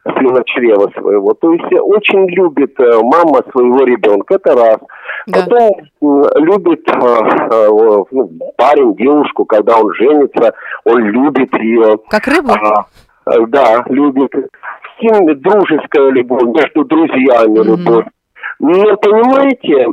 сына 0.04 0.44
чрева 0.46 0.90
своего. 0.98 1.34
То 1.34 1.54
есть 1.54 1.66
очень 1.80 2.28
любит 2.30 2.78
э, 2.80 3.00
мама 3.02 3.42
своего 3.52 3.84
ребенка, 3.84 4.36
это 4.36 4.54
раз. 4.54 4.78
Да. 5.28 5.42
Потом 5.42 5.72
любит 6.02 6.88
э, 6.90 6.94
э, 6.94 8.04
ну, 8.12 8.32
парень 8.58 8.96
девушку, 8.96 9.46
когда 9.46 9.78
он 9.78 9.94
женится, 9.94 10.54
он 10.84 11.00
любит 11.00 11.54
ее. 11.58 11.98
Как 12.10 12.28
рыбу? 12.28 12.52
А, 12.52 12.86
да, 13.48 13.84
любит. 13.88 14.32
С 14.34 15.02
ним 15.02 15.40
дружеская 15.40 16.10
любовь, 16.10 16.44
между 16.44 16.84
друзьями 16.84 17.60
mm-hmm. 17.60 17.64
любовь. 17.64 18.06
Но 18.60 18.98
понимаете, 18.98 19.88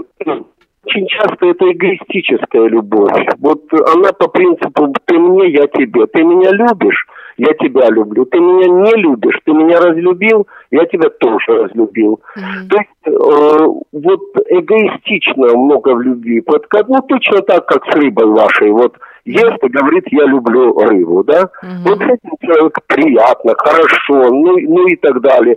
очень 0.85 1.07
часто 1.07 1.47
это 1.47 1.71
эгоистическая 1.71 2.67
любовь. 2.67 3.27
Вот 3.39 3.63
она 3.95 4.13
по 4.13 4.29
принципу 4.29 4.93
«ты 5.05 5.19
мне, 5.19 5.51
я 5.51 5.67
тебе». 5.67 6.07
Ты 6.07 6.23
меня 6.23 6.51
любишь, 6.51 7.07
я 7.41 7.55
тебя 7.55 7.89
люблю. 7.89 8.27
Ты 8.27 8.39
меня 8.39 8.69
не 8.69 9.03
любишь, 9.03 9.41
ты 9.45 9.53
меня 9.53 9.81
разлюбил, 9.81 10.47
я 10.71 10.85
тебя 10.85 11.09
тоже 11.09 11.63
разлюбил. 11.63 12.21
Mm-hmm. 12.37 12.69
То 12.69 12.77
есть 12.77 12.91
э, 13.07 13.67
вот 13.93 14.21
эгоистично 14.51 15.57
много 15.57 15.95
в 15.95 16.03
любви. 16.03 16.45
Ну, 16.89 17.01
точно 17.09 17.41
так, 17.41 17.65
как 17.67 17.87
с 17.87 17.95
рыбой 17.97 18.27
вашей. 18.27 18.71
Вот 18.71 18.99
ест 19.25 19.57
и 19.63 19.69
говорит, 19.69 20.05
я 20.11 20.27
люблю 20.27 20.79
рыбу, 20.81 21.25
да? 21.25 21.45
Mm-hmm. 21.65 21.83
Вот 21.87 22.03
этим 22.03 22.31
человеку 22.43 22.81
приятно, 22.87 23.55
хорошо, 23.57 24.31
ну, 24.31 24.59
ну 24.59 24.87
и 24.87 24.97
так 24.97 25.21
далее. 25.23 25.57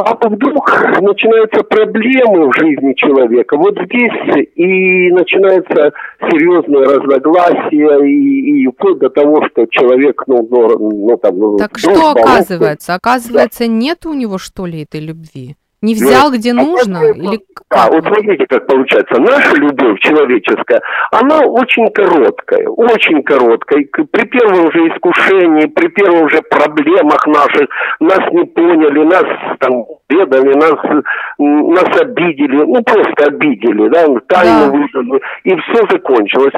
А 0.00 0.14
вдруг 0.28 0.70
начинаются 1.00 1.64
проблемы 1.64 2.48
в 2.48 2.54
жизни 2.56 2.94
человека. 2.94 3.56
Вот 3.56 3.74
здесь 3.74 4.46
и 4.54 5.10
начинаются 5.10 5.92
серьезные 6.20 6.84
разногласия, 6.84 8.06
и, 8.06 8.62
и 8.62 8.68
вплоть 8.68 8.98
до 9.00 9.10
того, 9.10 9.42
что 9.48 9.66
человек, 9.66 10.22
ну, 10.28 10.46
ну, 10.48 10.68
ну 10.78 11.16
там... 11.16 11.36
Ну, 11.36 11.56
так 11.56 11.76
что 11.76 12.12
оказывается? 12.12 12.94
Оказывается, 12.94 13.66
да. 13.66 13.72
нет 13.72 14.06
у 14.06 14.14
него, 14.14 14.38
что 14.38 14.66
ли, 14.66 14.84
этой 14.84 15.00
любви? 15.00 15.56
Не 15.80 15.94
взял, 15.94 16.32
где 16.32 16.50
а 16.50 16.54
нужно? 16.54 17.12
Или 17.12 17.40
да, 17.70 17.88
вот 17.90 18.02
смотрите, 18.02 18.46
как 18.48 18.66
получается. 18.66 19.20
Наша 19.20 19.54
любовь 19.56 20.00
человеческая, 20.00 20.80
она 21.12 21.38
очень 21.40 21.86
короткая, 21.92 22.66
очень 22.68 23.22
короткая. 23.22 23.86
При 24.10 24.24
первом 24.26 24.72
же 24.72 24.88
искушении, 24.88 25.66
при 25.66 25.88
первом 25.88 26.28
же 26.30 26.40
проблемах 26.50 27.26
наших, 27.26 27.68
нас 28.00 28.20
не 28.32 28.44
поняли, 28.44 29.04
нас 29.04 29.24
там 29.60 29.84
бедами, 30.08 30.54
нас, 30.54 31.04
нас 31.38 32.00
обидели, 32.00 32.56
ну 32.56 32.82
просто 32.82 33.26
обидели, 33.26 33.88
да, 33.88 34.06
тайну 34.28 34.66
да. 34.66 34.70
выдали, 34.70 35.20
и 35.44 35.54
все 35.56 35.86
закончилось. 35.90 36.54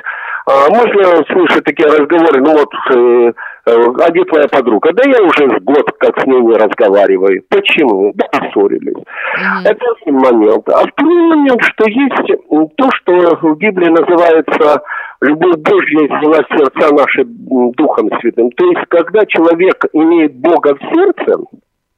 А, 0.47 0.69
можно 0.71 1.25
слышать 1.27 1.65
такие 1.65 1.89
разговоры, 1.89 2.41
ну 2.41 2.53
вот 2.53 2.71
Э, 2.91 3.33
а 3.65 4.11
где 4.11 4.25
твоя 4.25 4.49
подруга? 4.49 4.93
Да 4.93 5.03
я 5.09 5.23
уже 5.23 5.61
год 5.61 5.91
как 5.99 6.21
с 6.21 6.27
ней 6.27 6.41
не 6.41 6.55
разговариваю. 6.55 7.43
Почему? 7.49 8.13
Да, 8.15 8.27
поссорились. 8.27 8.97
Mm-hmm. 8.97 9.65
Это 9.65 9.85
один 10.01 10.15
момент. 10.19 10.69
А 10.69 10.87
второй 10.87 11.37
момент, 11.37 11.63
что 11.63 11.89
есть 11.89 12.77
то, 12.77 12.91
что 12.93 13.37
в 13.43 13.59
Библии 13.59 13.89
называется 13.89 14.83
любовь 15.21 15.57
Божья 15.59 16.05
взяла 16.05 16.39
сердца 16.49 16.95
наши 16.95 17.25
Духом 17.25 18.11
Святым. 18.21 18.51
То 18.53 18.67
есть, 18.71 18.87
когда 18.89 19.27
человек 19.27 19.85
имеет 19.93 20.35
Бога 20.37 20.75
в 20.75 20.95
сердце, 20.95 21.37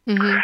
mm-hmm. 0.08 0.40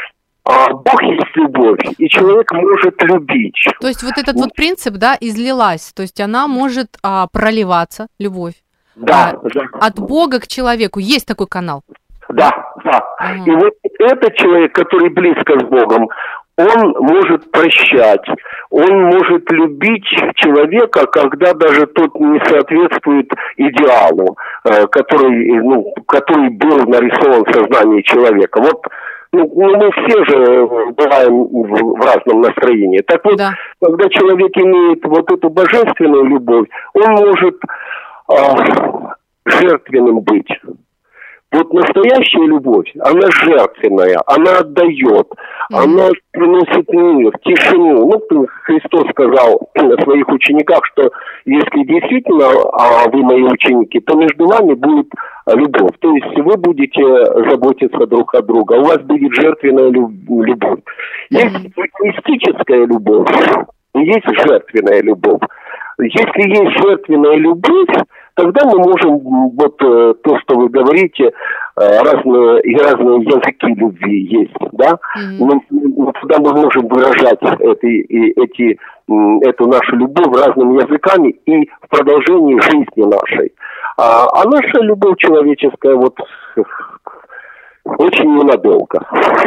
А 0.51 0.73
Бог 0.73 1.03
есть 1.03 1.37
любовь, 1.37 1.79
и 1.99 2.09
человек 2.09 2.51
может 2.53 3.03
любить. 3.03 3.67
То 3.83 3.87
есть 3.87 4.03
вот 4.03 4.17
этот 4.17 4.35
вот 4.35 4.55
принцип, 4.55 4.95
да, 4.95 5.15
излилась, 5.21 5.93
то 5.93 6.01
есть 6.01 6.19
она 6.23 6.47
может 6.47 6.97
а, 7.03 7.27
проливаться, 7.27 8.07
любовь. 8.19 8.55
Да, 8.99 9.31
а, 9.31 9.49
да. 9.55 9.63
От 9.81 9.99
Бога 9.99 10.41
к 10.41 10.47
человеку. 10.47 10.99
Есть 10.99 11.27
такой 11.27 11.47
канал? 11.47 11.83
Да, 12.29 12.51
да. 12.85 13.03
Ага. 13.19 13.43
И 13.47 13.51
вот 13.51 13.75
этот 13.99 14.35
человек, 14.35 14.75
который 14.75 15.09
близко 15.09 15.59
с 15.59 15.63
Богом, 15.65 16.09
он 16.57 16.95
может 16.99 17.51
прощать, 17.53 18.27
он 18.71 19.05
может 19.05 19.51
любить 19.53 20.05
человека, 20.35 21.07
когда 21.07 21.55
даже 21.55 21.87
тот 21.87 22.15
не 22.17 22.41
соответствует 22.45 23.31
идеалу, 23.57 24.37
э, 24.65 24.87
который, 24.89 25.61
ну, 25.63 25.95
который 26.07 26.51
был 26.51 26.79
нарисован 26.89 27.45
в 27.45 27.55
сознании 27.55 28.03
человека. 28.03 28.61
Вот 28.61 28.83
ну, 29.31 29.51
ну, 29.55 29.77
мы 29.77 29.91
все 29.93 30.25
же 30.25 30.67
бываем 30.97 31.45
в, 31.45 31.99
в 31.99 32.01
разном 32.01 32.41
настроении. 32.41 33.03
Так 33.03 33.25
вот, 33.25 33.37
да. 33.37 33.53
когда 33.81 34.09
человек 34.09 34.57
имеет 34.57 35.05
вот 35.05 35.31
эту 35.31 35.51
божественную 35.51 36.25
любовь, 36.25 36.67
он 36.95 37.11
может 37.11 37.61
жертвенным 39.47 40.21
быть. 40.21 40.49
Вот 41.51 41.73
настоящая 41.73 42.45
любовь, 42.45 42.93
она 43.01 43.27
жертвенная, 43.31 44.19
она 44.27 44.59
отдает, 44.59 45.29
она 45.73 46.11
приносит 46.31 46.93
мир, 46.93 47.33
тишину. 47.43 48.11
Ну, 48.31 48.47
Христос 48.65 49.09
сказал 49.13 49.71
о 49.75 50.03
своих 50.03 50.29
учениках, 50.29 50.81
что 50.93 51.11
если 51.47 51.85
действительно 51.85 52.49
а 52.75 53.09
вы 53.11 53.23
мои 53.23 53.43
ученики, 53.45 53.99
то 54.01 54.15
между 54.17 54.47
вами 54.47 54.75
будет 54.75 55.07
любовь. 55.47 55.93
То 56.01 56.15
есть 56.15 56.37
вы 56.37 56.55
будете 56.59 57.03
заботиться 57.49 58.07
друг 58.07 58.35
о 58.35 58.43
друга, 58.43 58.75
у 58.75 58.85
вас 58.85 58.99
будет 59.05 59.33
жертвенная 59.35 59.89
любовь. 59.89 60.81
Есть 61.31 61.57
мистическая 62.03 62.85
любовь, 62.85 63.27
есть 63.95 64.27
жертвенная 64.27 65.01
любовь. 65.01 65.41
Если 65.99 66.49
есть 66.51 66.79
жертвенная 66.79 67.37
любовь, 67.37 67.89
тогда 68.39 68.65
мы 68.67 68.79
можем, 68.79 69.19
вот 69.51 69.75
э, 69.83 70.15
то, 70.23 70.39
что 70.39 70.55
вы 70.55 70.69
говорите, 70.69 71.25
э, 71.25 71.33
разные, 71.77 72.63
и 72.63 72.75
разные 72.77 73.21
языки 73.23 73.67
любви 73.75 74.21
есть, 74.31 74.55
да, 74.73 74.93
mm-hmm. 74.93 75.39
но, 75.41 75.61
но 75.71 76.13
тогда 76.13 76.39
мы 76.39 76.63
можем 76.63 76.87
выражать 76.87 77.41
эти, 77.43 78.07
эти, 78.41 78.79
эту 79.45 79.67
нашу 79.67 79.97
любовь 79.97 80.45
разными 80.45 80.81
языками 80.81 81.31
и 81.47 81.69
в 81.83 81.89
продолжении 81.89 82.61
жизни 82.61 83.03
нашей. 83.03 83.53
А, 83.97 84.27
а 84.33 84.45
наша 84.49 84.81
любовь 84.83 85.17
человеческая, 85.19 85.97
вот 85.97 86.15
очень 87.99 88.35
ненадолго. 88.35 89.01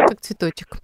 Как 0.08 0.20
цветочек. 0.22 0.78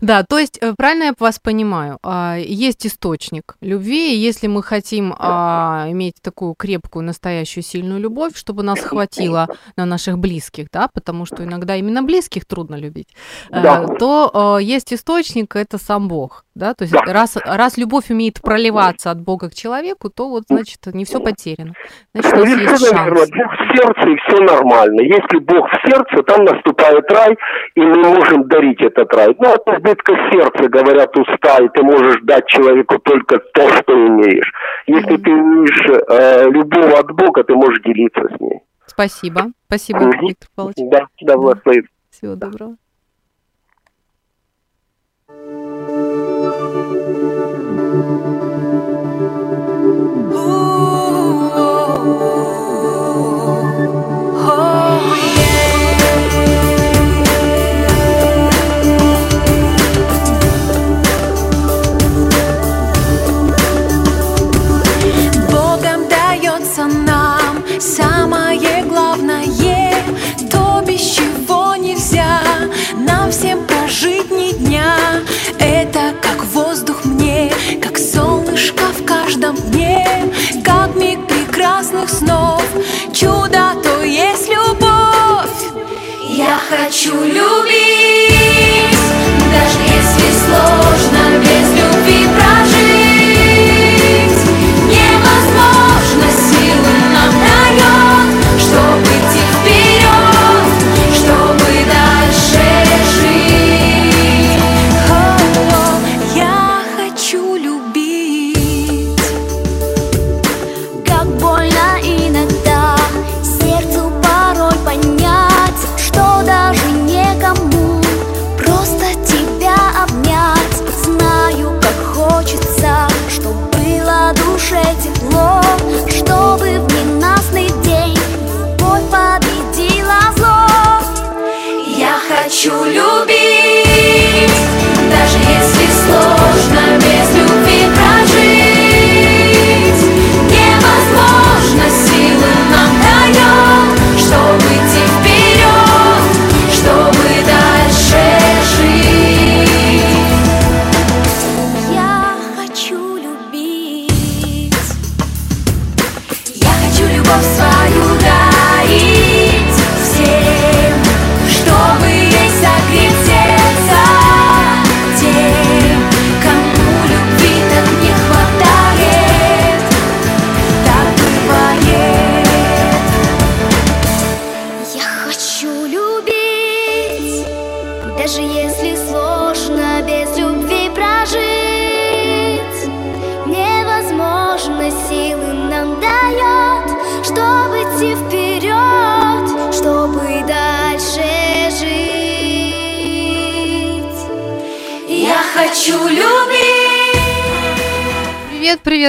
Да, 0.00 0.22
то 0.22 0.38
есть, 0.38 0.58
э, 0.60 0.74
правильно 0.76 1.04
я 1.04 1.14
вас 1.18 1.38
понимаю, 1.38 1.98
а, 2.02 2.36
есть 2.38 2.86
источник 2.86 3.56
любви, 3.60 4.14
и 4.14 4.18
если 4.18 4.46
мы 4.46 4.62
хотим 4.62 5.14
а, 5.18 5.86
иметь 5.88 6.14
такую 6.22 6.54
крепкую, 6.54 7.04
настоящую, 7.04 7.64
сильную 7.64 8.00
любовь, 8.00 8.36
чтобы 8.36 8.62
нас 8.62 8.80
хватило 8.80 9.48
на 9.76 9.84
наших 9.86 10.18
близких, 10.18 10.68
да, 10.72 10.88
потому 10.92 11.26
что 11.26 11.44
иногда 11.44 11.76
именно 11.76 12.02
близких 12.02 12.44
трудно 12.44 12.76
любить, 12.76 13.08
э, 13.50 13.86
то 13.98 14.58
есть 14.60 14.92
источник, 14.92 15.56
это 15.56 15.78
сам 15.78 16.08
Бог, 16.08 16.44
да, 16.54 16.74
то 16.74 16.84
есть 16.84 16.94
раз, 16.94 17.36
раз 17.36 17.76
любовь 17.76 18.10
умеет 18.10 18.40
проливаться 18.40 19.10
от 19.10 19.20
Бога 19.20 19.50
к 19.50 19.54
человеку, 19.54 20.10
то 20.10 20.28
вот, 20.28 20.44
значит, 20.48 20.86
не 20.86 21.04
все 21.04 21.20
потеряно. 21.20 21.74
Значит, 22.14 22.32
у 22.32 22.44
нас 22.44 22.48
есть 22.48 22.88
шанс. 22.88 23.10
Бог 23.10 23.50
в 23.52 23.76
сердце, 23.76 24.08
и 24.08 24.16
все 24.16 24.42
нормально. 24.42 25.00
Если 25.02 25.38
Бог 25.40 25.68
в 25.68 25.86
сердце, 25.86 26.22
там 26.22 26.45
наступает 26.52 27.10
рай, 27.10 27.36
и 27.74 27.80
мы 27.80 28.02
можем 28.14 28.48
дарить 28.48 28.80
этот 28.80 29.12
рай. 29.14 29.34
Ну, 29.38 29.52
от 29.52 29.68
избытка 29.68 30.14
сердца, 30.30 30.68
говорят 30.68 31.16
уста, 31.16 31.58
и 31.62 31.68
ты 31.68 31.82
можешь 31.82 32.20
дать 32.22 32.46
человеку 32.46 32.98
только 32.98 33.38
то, 33.38 33.68
что 33.68 33.92
имеешь. 33.94 34.52
Если 34.86 35.16
ты 35.16 35.30
имеешь 35.30 35.90
э, 36.08 36.50
любовь 36.50 36.92
от 36.94 37.10
Бога, 37.12 37.44
ты 37.44 37.54
можешь 37.54 37.82
делиться 37.82 38.22
с 38.36 38.40
ней. 38.40 38.60
Спасибо. 38.86 39.52
Спасибо, 39.66 39.98
mm-hmm. 39.98 40.20
Виктор 40.20 40.48
Павлович. 40.54 40.76
Да, 40.90 41.06
да, 41.20 41.36
благословит. 41.36 41.86
Всего 42.10 42.34
доброго. 42.34 42.76
Чудо, 83.26 83.74
то 83.82 84.04
есть 84.04 84.48
любовь. 84.48 85.50
Я 86.28 86.60
хочу 86.68 87.12
любить 87.24 88.96
Даже 89.50 89.78
если 89.80 90.30
сложно 90.44 91.35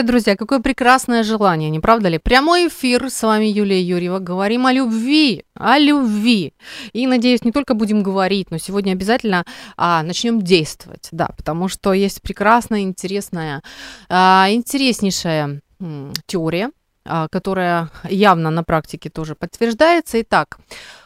друзья! 0.08 0.36
Какое 0.36 0.60
прекрасное 0.60 1.24
желание, 1.24 1.70
не 1.70 1.80
правда 1.80 2.08
ли? 2.10 2.18
Прямой 2.18 2.70
эфир, 2.70 3.10
с 3.10 3.22
вами 3.22 3.46
Юлия 3.46 3.82
Юрьева. 3.82 4.20
Говорим 4.20 4.66
о 4.66 4.74
любви, 4.74 5.44
о 5.54 5.78
любви. 5.78 6.54
И, 6.94 7.06
надеюсь, 7.06 7.44
не 7.44 7.52
только 7.52 7.74
будем 7.74 8.02
говорить, 8.02 8.50
но 8.50 8.58
сегодня 8.58 8.94
обязательно 8.94 9.44
а, 9.76 10.02
начнем 10.04 10.42
действовать, 10.42 11.10
да, 11.12 11.28
потому 11.38 11.68
что 11.68 11.94
есть 11.94 12.22
прекрасная, 12.22 12.82
интересная, 12.82 13.62
а, 14.10 14.48
интереснейшая 14.50 15.62
м, 15.80 16.14
теория, 16.26 16.72
а, 17.06 17.28
которая 17.28 17.90
явно 18.10 18.50
на 18.50 18.64
практике 18.64 19.10
тоже 19.10 19.36
подтверждается. 19.36 20.22
Итак, 20.22 20.58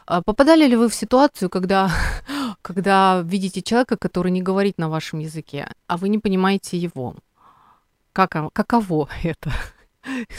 а, 0.06 0.22
попадали 0.22 0.68
ли 0.68 0.76
вы 0.76 0.88
в 0.88 0.94
ситуацию, 0.94 1.50
когда, 1.50 1.92
когда 2.62 3.22
видите 3.26 3.64
человека, 3.64 3.98
который 3.98 4.32
не 4.32 4.44
говорит 4.44 4.78
на 4.78 4.90
вашем 4.90 5.20
языке, 5.20 5.68
а 5.88 5.98
вы 5.98 6.10
не 6.10 6.20
понимаете 6.20 6.78
его? 6.78 7.16
Как, 8.14 8.36
каково 8.54 9.10
это? 9.24 9.52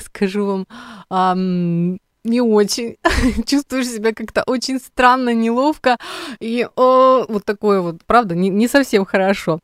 Скажу 0.05 0.45
вам, 0.45 0.67
ам, 1.09 1.99
не 2.25 2.41
очень. 2.41 2.97
Чувствуешь 3.47 3.89
себя 3.89 4.13
как-то 4.13 4.43
очень 4.47 4.79
странно, 4.79 5.35
неловко. 5.35 5.99
И 6.41 6.67
о, 6.77 7.25
вот 7.29 7.45
такое 7.45 7.81
вот, 7.81 8.05
правда, 8.07 8.35
не, 8.35 8.49
не 8.49 8.69
совсем 8.69 9.05
хорошо. 9.05 9.59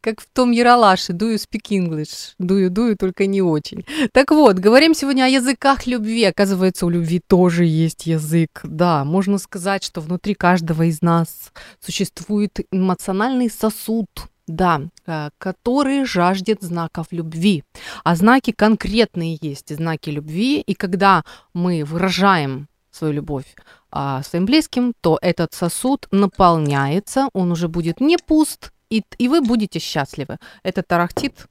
Как, 0.00 0.20
в 0.20 0.26
том 0.32 0.52
Яралаше, 0.52 1.12
you 1.12 1.34
speak 1.34 1.70
English? 1.70 2.34
Дую, 2.38 2.70
дую, 2.70 2.96
только 2.96 3.26
не 3.26 3.42
очень. 3.42 3.84
Так 4.12 4.30
вот, 4.30 4.58
говорим 4.58 4.94
сегодня 4.94 5.24
о 5.24 5.28
языках 5.28 5.86
любви. 5.86 6.24
Оказывается, 6.24 6.86
у 6.86 6.90
любви 6.90 7.20
тоже 7.26 7.64
есть 7.64 8.06
язык. 8.06 8.60
Да, 8.62 9.04
можно 9.04 9.38
сказать, 9.38 9.84
что 9.84 10.00
внутри 10.00 10.34
каждого 10.34 10.84
из 10.84 11.02
нас 11.02 11.52
существует 11.80 12.58
эмоциональный 12.72 13.50
сосуд, 13.50 14.08
да, 14.48 14.82
э, 15.06 15.30
который 15.38 16.04
жаждет 16.04 16.62
знаков 16.62 17.06
любви. 17.10 17.64
А 18.04 18.16
знаки 18.16 18.52
конкретные 18.52 19.38
есть, 19.40 19.74
знаки 19.74 20.10
любви. 20.10 20.60
И 20.60 20.74
когда 20.74 21.22
мы 21.54 21.84
выражаем 21.84 22.68
свою 22.90 23.12
любовь 23.12 23.54
а, 23.90 24.22
своим 24.22 24.46
близким, 24.46 24.92
то 25.00 25.18
этот 25.22 25.54
сосуд 25.54 26.08
наполняется, 26.10 27.28
он 27.32 27.52
уже 27.52 27.68
будет 27.68 28.00
не 28.00 28.16
пуст, 28.18 28.72
и, 28.90 29.02
и 29.18 29.28
вы 29.28 29.40
будете 29.40 29.78
счастливы. 29.78 30.38
Это 30.62 30.82
тарахтит 30.82 31.46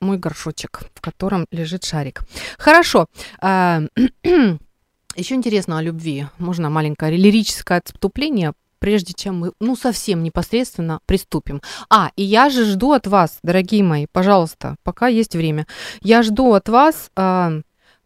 мой 0.00 0.18
горшочек, 0.18 0.80
в 0.94 1.00
котором 1.00 1.46
лежит 1.50 1.84
шарик. 1.84 2.22
Хорошо. 2.58 3.06
а, 3.40 3.82
Еще 5.16 5.34
интересно 5.34 5.78
о 5.78 5.82
любви. 5.82 6.26
Можно 6.38 6.70
маленькое 6.70 7.16
лирическое 7.16 7.78
отступление, 7.78 8.52
прежде 8.80 9.12
чем 9.12 9.38
мы, 9.38 9.52
ну, 9.60 9.76
совсем 9.76 10.24
непосредственно 10.24 11.00
приступим. 11.06 11.62
А, 11.88 12.10
и 12.16 12.24
я 12.24 12.50
же 12.50 12.64
жду 12.64 12.92
от 12.92 13.06
вас, 13.06 13.38
дорогие 13.42 13.84
мои, 13.84 14.06
пожалуйста, 14.10 14.76
пока 14.82 15.06
есть 15.06 15.36
время, 15.36 15.66
я 16.02 16.22
жду 16.22 16.52
от 16.54 16.68
вас, 16.68 17.10
а, 17.14 17.52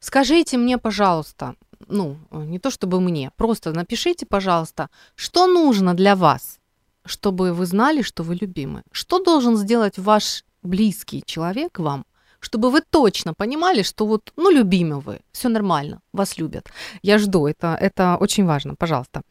скажите 0.00 0.58
мне, 0.58 0.76
пожалуйста, 0.76 1.54
ну, 1.88 2.18
не 2.30 2.58
то 2.58 2.70
чтобы 2.70 3.00
мне, 3.00 3.30
просто 3.36 3.72
напишите, 3.72 4.26
пожалуйста, 4.26 4.88
что 5.14 5.46
нужно 5.46 5.94
для 5.94 6.16
вас, 6.16 6.58
чтобы 7.06 7.52
вы 7.52 7.66
знали, 7.66 8.02
что 8.02 8.22
вы 8.22 8.34
любимы. 8.34 8.82
Что 8.92 9.18
должен 9.18 9.56
сделать 9.56 9.98
ваш 9.98 10.44
близкий 10.62 11.22
человек 11.24 11.78
вам, 11.78 12.04
чтобы 12.40 12.70
вы 12.70 12.80
точно 12.90 13.34
понимали, 13.34 13.82
что 13.82 14.06
вот, 14.06 14.32
ну, 14.36 14.50
любимы 14.50 15.00
вы, 15.00 15.20
все 15.32 15.48
нормально, 15.48 16.00
вас 16.12 16.38
любят. 16.38 16.68
Я 17.02 17.18
жду, 17.18 17.46
это, 17.46 17.76
это 17.80 18.16
очень 18.20 18.44
важно, 18.44 18.74
пожалуйста. 18.74 19.22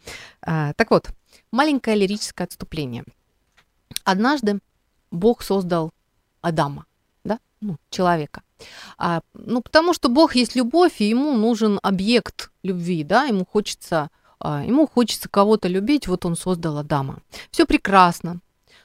А, 0.42 0.74
так 0.74 0.92
вот, 0.92 1.10
маленькое 1.54 1.96
лирическое 1.96 2.48
отступление. 2.48 3.06
Однажды 4.04 4.60
Бог 5.12 5.44
создал 5.44 5.92
Адама, 6.42 6.86
да, 7.24 7.40
ну, 7.62 7.78
человека. 7.90 8.42
А, 8.98 9.22
ну, 9.34 9.62
потому 9.62 9.94
что 9.94 10.10
Бог 10.10 10.36
есть 10.36 10.56
любовь, 10.56 11.00
и 11.00 11.08
ему 11.08 11.32
нужен 11.38 11.80
объект 11.84 12.52
любви, 12.64 13.04
да, 13.04 13.26
ему 13.26 13.46
хочется, 13.46 14.10
а, 14.40 14.64
ему 14.66 14.88
хочется 14.88 15.30
кого-то 15.30 15.68
любить, 15.68 16.08
вот 16.08 16.26
он 16.26 16.36
создал 16.36 16.80
Адама. 16.80 17.20
Все 17.52 17.66
прекрасно. 17.66 18.40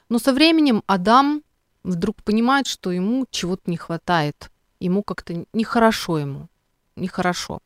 Но 0.07 0.19
со 0.19 0.31
временем 0.31 0.83
Адам 0.85 1.41
вдруг 1.83 2.23
понимает, 2.23 2.67
что 2.67 2.91
ему 2.91 3.25
чего-то 3.31 3.63
не 3.65 3.77
хватает, 3.77 4.51
ему 4.79 5.01
как-то 5.01 5.45
нехорошо 5.53 6.19
ему, 6.19 6.47
нехорошо. 6.95 7.61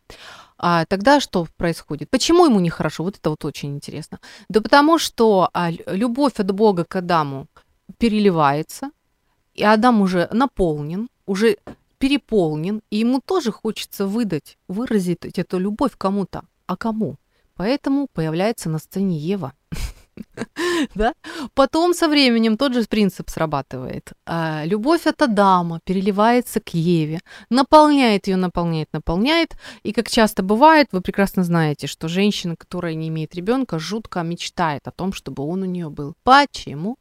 А 0.65 0.85
тогда 0.85 1.19
что 1.19 1.45
происходит? 1.57 2.09
Почему 2.09 2.45
ему 2.45 2.61
нехорошо? 2.61 3.03
Вот 3.03 3.17
это 3.17 3.31
вот 3.31 3.43
очень 3.43 3.75
интересно. 3.75 4.21
Да 4.47 4.61
потому 4.61 4.97
что 4.97 5.49
а, 5.51 5.69
лю- 5.69 5.83
любовь 5.87 6.39
от 6.39 6.49
Бога 6.53 6.85
к 6.85 6.95
Адаму 6.95 7.47
переливается, 7.97 8.91
и 9.53 9.61
Адам 9.61 9.99
уже 9.99 10.29
наполнен, 10.31 11.09
уже 11.25 11.57
переполнен, 11.97 12.81
и 12.91 12.99
ему 12.99 13.19
тоже 13.19 13.51
хочется 13.51 14.07
выдать, 14.07 14.57
выразить 14.69 15.37
эту 15.37 15.59
любовь 15.59 15.97
кому-то. 15.97 16.43
А 16.65 16.77
кому? 16.77 17.17
Поэтому 17.55 18.07
появляется 18.07 18.69
на 18.69 18.79
сцене 18.79 19.17
Ева. 19.17 19.51
Да? 20.95 21.13
Потом 21.53 21.93
со 21.93 22.07
временем 22.07 22.57
тот 22.57 22.73
же 22.73 22.83
принцип 22.83 23.29
срабатывает. 23.29 24.11
А, 24.25 24.63
Любовь 24.65 25.07
от 25.07 25.21
Адама 25.21 25.79
переливается 25.83 26.59
к 26.59 26.73
Еве, 26.73 27.19
наполняет 27.49 28.27
ее, 28.27 28.35
наполняет, 28.35 28.89
наполняет. 28.93 29.55
И 29.83 29.93
как 29.93 30.09
часто 30.09 30.43
бывает, 30.43 30.87
вы 30.91 31.01
прекрасно 31.01 31.43
знаете, 31.43 31.87
что 31.87 32.07
женщина, 32.07 32.55
которая 32.55 32.95
не 32.95 33.07
имеет 33.07 33.35
ребенка, 33.35 33.79
жутко 33.79 34.21
мечтает 34.23 34.87
о 34.87 34.91
том, 34.91 35.13
чтобы 35.13 35.43
он 35.43 35.63
у 35.63 35.65
нее 35.65 35.89
был. 35.89 36.15
Почему? 36.23 36.97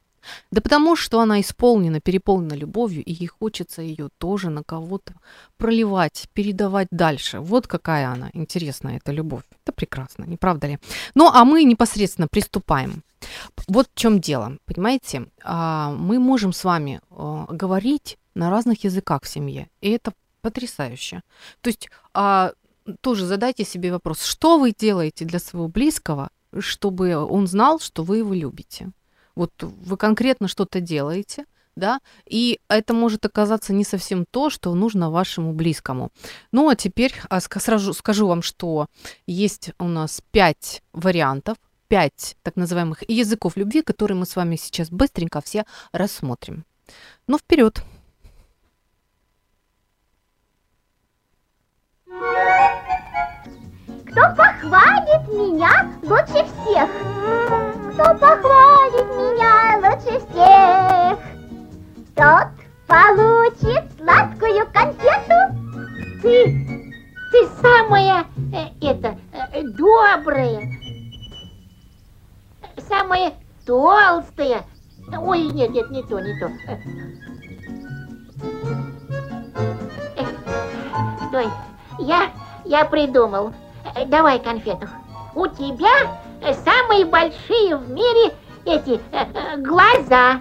Да 0.50 0.60
потому 0.60 0.96
что 0.96 1.20
она 1.20 1.40
исполнена, 1.40 2.00
переполнена 2.00 2.54
любовью, 2.54 3.04
и 3.04 3.12
ей 3.12 3.26
хочется 3.26 3.82
ее 3.82 4.08
тоже 4.18 4.50
на 4.50 4.62
кого-то 4.62 5.14
проливать, 5.56 6.28
передавать 6.32 6.88
дальше. 6.90 7.40
Вот 7.40 7.66
какая 7.66 8.08
она 8.08 8.30
интересная, 8.32 8.96
эта 8.96 9.12
любовь. 9.12 9.44
Это 9.64 9.72
прекрасно, 9.72 10.24
не 10.24 10.36
правда 10.36 10.66
ли? 10.68 10.78
Ну, 11.14 11.28
а 11.28 11.44
мы 11.44 11.64
непосредственно 11.64 12.28
приступаем. 12.28 13.02
Вот 13.68 13.88
в 13.94 13.98
чем 13.98 14.20
дело, 14.20 14.58
понимаете? 14.64 15.26
А, 15.44 15.90
Мы 15.92 16.18
можем 16.18 16.52
с 16.52 16.64
вами 16.64 17.00
а, 17.10 17.46
говорить 17.48 18.18
на 18.34 18.50
разных 18.50 18.84
языках 18.84 19.22
в 19.22 19.28
семье, 19.28 19.68
и 19.80 19.90
это 19.90 20.12
потрясающе. 20.40 21.22
То 21.60 21.68
есть 21.68 21.88
а, 22.14 22.52
тоже 23.00 23.26
задайте 23.26 23.64
себе 23.64 23.92
вопрос, 23.92 24.22
что 24.24 24.58
вы 24.58 24.72
делаете 24.72 25.24
для 25.24 25.38
своего 25.38 25.68
близкого, 25.68 26.30
чтобы 26.58 27.16
он 27.16 27.46
знал, 27.46 27.80
что 27.80 28.02
вы 28.02 28.18
его 28.18 28.34
любите. 28.34 28.90
Вот 29.34 29.52
вы 29.60 29.96
конкретно 29.96 30.48
что-то 30.48 30.80
делаете, 30.80 31.46
да, 31.76 32.00
и 32.26 32.60
это 32.68 32.92
может 32.92 33.24
оказаться 33.24 33.72
не 33.72 33.84
совсем 33.84 34.26
то, 34.30 34.50
что 34.50 34.74
нужно 34.74 35.10
вашему 35.10 35.52
близкому. 35.52 36.10
Ну, 36.50 36.68
а 36.68 36.76
теперь 36.76 37.14
а, 37.28 37.40
сразу 37.40 37.94
скажу 37.94 38.26
вам, 38.26 38.42
что 38.42 38.86
есть 39.26 39.70
у 39.78 39.84
нас 39.84 40.22
пять 40.30 40.82
вариантов, 40.92 41.56
пять 41.88 42.36
так 42.42 42.56
называемых 42.56 43.08
языков 43.08 43.56
любви, 43.56 43.82
которые 43.82 44.16
мы 44.16 44.26
с 44.26 44.36
вами 44.36 44.56
сейчас 44.56 44.90
быстренько 44.90 45.40
все 45.40 45.64
рассмотрим. 45.92 46.64
Ну, 47.26 47.38
вперед! 47.38 47.82
Кто 54.06 54.20
похвалит 54.36 55.26
меня 55.28 55.90
лучше 56.02 56.44
всех? 56.44 57.81
Кто 57.92 58.04
похвалит 58.14 59.06
меня 59.16 59.76
лучше 59.76 60.18
всех? 60.30 61.18
Тот 62.14 62.48
получит 62.86 63.84
сладкую 63.98 64.66
конфету. 64.72 65.38
Ты, 66.22 66.90
ты 67.30 67.48
самая, 67.60 68.24
э, 68.54 68.68
это, 68.80 69.16
э, 69.52 69.62
добрая, 69.62 70.70
самая 72.88 73.34
толстая. 73.66 74.64
Ой, 75.14 75.42
нет, 75.48 75.70
нет, 75.70 75.90
не 75.90 76.02
то, 76.02 76.18
не 76.18 76.38
то. 76.40 76.46
Э, 76.68 76.78
э, 80.16 81.28
Стой, 81.28 81.48
я, 81.98 82.30
я 82.64 82.86
придумал. 82.86 83.52
Э, 83.94 84.06
Давай 84.06 84.38
конфету. 84.38 84.88
У 85.34 85.46
тебя 85.46 86.21
самые 86.64 87.04
большие 87.04 87.76
в 87.76 87.90
мире 87.90 88.34
эти 88.64 89.00
э, 89.12 89.24
э, 89.34 89.56
глаза. 89.58 90.40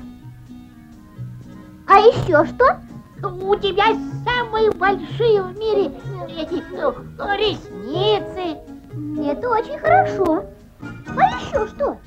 А 1.87 1.97
еще 1.99 2.45
что? 2.45 2.79
У 3.23 3.55
тебя 3.55 3.95
самые 4.25 4.71
большие 4.71 5.43
в 5.43 5.57
мире 5.57 5.91
э, 6.27 6.41
эти 6.41 6.63
э, 6.73 7.37
ресницы. 7.37 8.57
Это 9.29 9.49
очень 9.49 9.79
хорошо. 9.79 10.45
А 10.81 11.23
еще 11.39 11.67
что? 11.67 11.97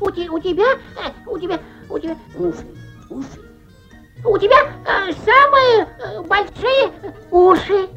У, 0.00 0.10
те- 0.10 0.28
у 0.28 0.38
тебя, 0.38 0.74
э, 0.96 1.10
у 1.26 1.38
тебя, 1.38 1.58
у 1.88 1.98
тебя 1.98 2.16
уши, 2.36 2.66
уши. 3.08 3.40
У 4.24 4.36
тебя 4.36 4.56
э, 4.86 5.12
самые 5.12 5.88
э, 5.98 6.22
большие 6.22 6.92
э, 7.02 7.12
уши. 7.30 7.88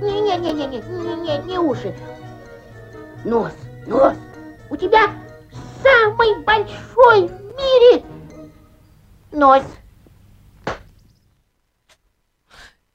Не, 0.00 0.20
не, 0.20 0.36
не, 0.38 0.52
не, 0.52 0.66
не, 0.66 0.78
не, 0.80 1.14
не, 1.16 1.38
не 1.44 1.58
уши. 1.58 1.94
Нос, 3.24 3.52
нос. 3.86 4.16
У 4.68 4.76
тебя 4.76 5.10
самый 5.82 6.44
большой 6.44 7.28
в 7.28 7.56
мире 7.56 8.04
нос. 9.32 9.62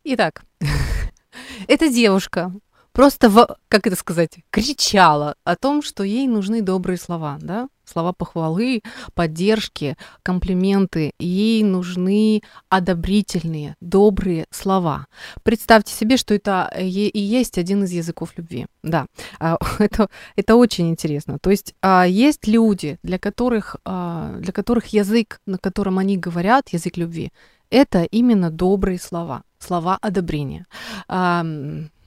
Итак, 0.04 0.44
эта 1.68 1.90
девушка 1.90 2.52
просто, 2.92 3.30
в, 3.30 3.58
как 3.68 3.88
это 3.88 3.96
сказать, 3.96 4.40
кричала 4.50 5.36
о 5.44 5.56
том, 5.56 5.82
что 5.82 6.04
ей 6.04 6.28
нужны 6.28 6.62
добрые 6.62 6.98
слова, 6.98 7.38
да, 7.42 7.68
слова 7.90 8.14
похвалы, 8.14 8.82
поддержки, 9.14 9.98
комплименты. 10.24 11.12
Ей 11.20 11.64
нужны 11.64 12.42
одобрительные, 12.70 13.76
добрые 13.82 14.46
слова. 14.52 15.08
Представьте 15.44 15.94
себе, 15.94 16.18
что 16.18 16.34
это 16.34 16.72
е- 16.80 17.10
и 17.10 17.20
есть 17.20 17.58
один 17.58 17.84
из 17.84 17.92
языков 17.92 18.34
любви. 18.38 18.68
Да, 18.84 19.06
а, 19.40 19.58
это, 19.80 20.10
это 20.36 20.56
очень 20.56 20.90
интересно. 20.90 21.40
То 21.40 21.50
есть 21.50 21.74
а, 21.82 22.06
есть 22.06 22.48
люди, 22.48 23.00
для 23.04 23.18
которых, 23.18 23.76
а, 23.86 24.36
для 24.40 24.54
которых 24.54 24.88
язык, 24.88 25.40
на 25.46 25.58
котором 25.58 25.98
они 25.98 26.18
говорят, 26.18 26.70
язык 26.70 26.98
любви, 26.98 27.32
это 27.72 28.04
именно 28.04 28.50
добрые 28.50 29.00
слова, 29.00 29.44
слова 29.60 29.98
одобрения. 30.02 30.66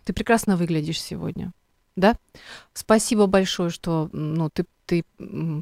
Ты 0.05 0.13
прекрасно 0.13 0.57
выглядишь 0.57 1.01
сегодня, 1.01 1.53
да? 1.97 2.17
Спасибо 2.73 3.27
большое, 3.27 3.71
что 3.71 4.09
ну, 4.13 4.51
ты, 4.51 4.65
ты 4.87 5.05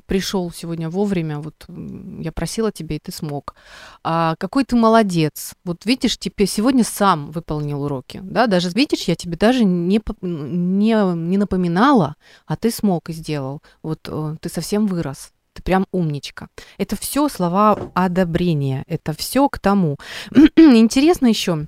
пришел 0.07 0.51
сегодня 0.51 0.89
вовремя. 0.89 1.41
Вот 1.41 1.67
я 1.69 2.33
просила 2.33 2.73
тебя, 2.73 2.97
и 2.97 2.99
ты 2.99 3.13
смог. 3.13 3.55
А, 4.03 4.37
какой 4.39 4.65
ты 4.65 4.77
молодец. 4.77 5.55
Вот 5.65 5.85
видишь, 5.87 6.19
тебе 6.19 6.47
сегодня 6.47 6.85
сам 6.85 7.31
выполнил 7.31 7.83
уроки, 7.83 8.21
да? 8.23 8.47
Даже 8.47 8.71
видишь, 8.71 9.05
я 9.05 9.17
тебе 9.17 9.37
даже 9.37 9.65
не, 9.65 10.01
не, 10.23 11.15
не 11.15 11.39
напоминала, 11.39 12.17
а 12.47 12.57
ты 12.57 12.71
смог 12.71 13.11
и 13.11 13.13
сделал. 13.13 13.63
Вот 13.83 14.01
э, 14.07 14.37
ты 14.41 14.49
совсем 14.49 14.87
вырос. 14.87 15.33
Ты 15.53 15.63
прям 15.63 15.87
умничка. 15.91 16.49
Это 16.79 16.97
все 16.97 17.29
слова 17.29 17.77
одобрения. 17.95 18.85
Это 18.87 19.13
все 19.13 19.49
к 19.49 19.59
тому. 19.59 19.97
Интересно 20.57 21.27
еще, 21.27 21.67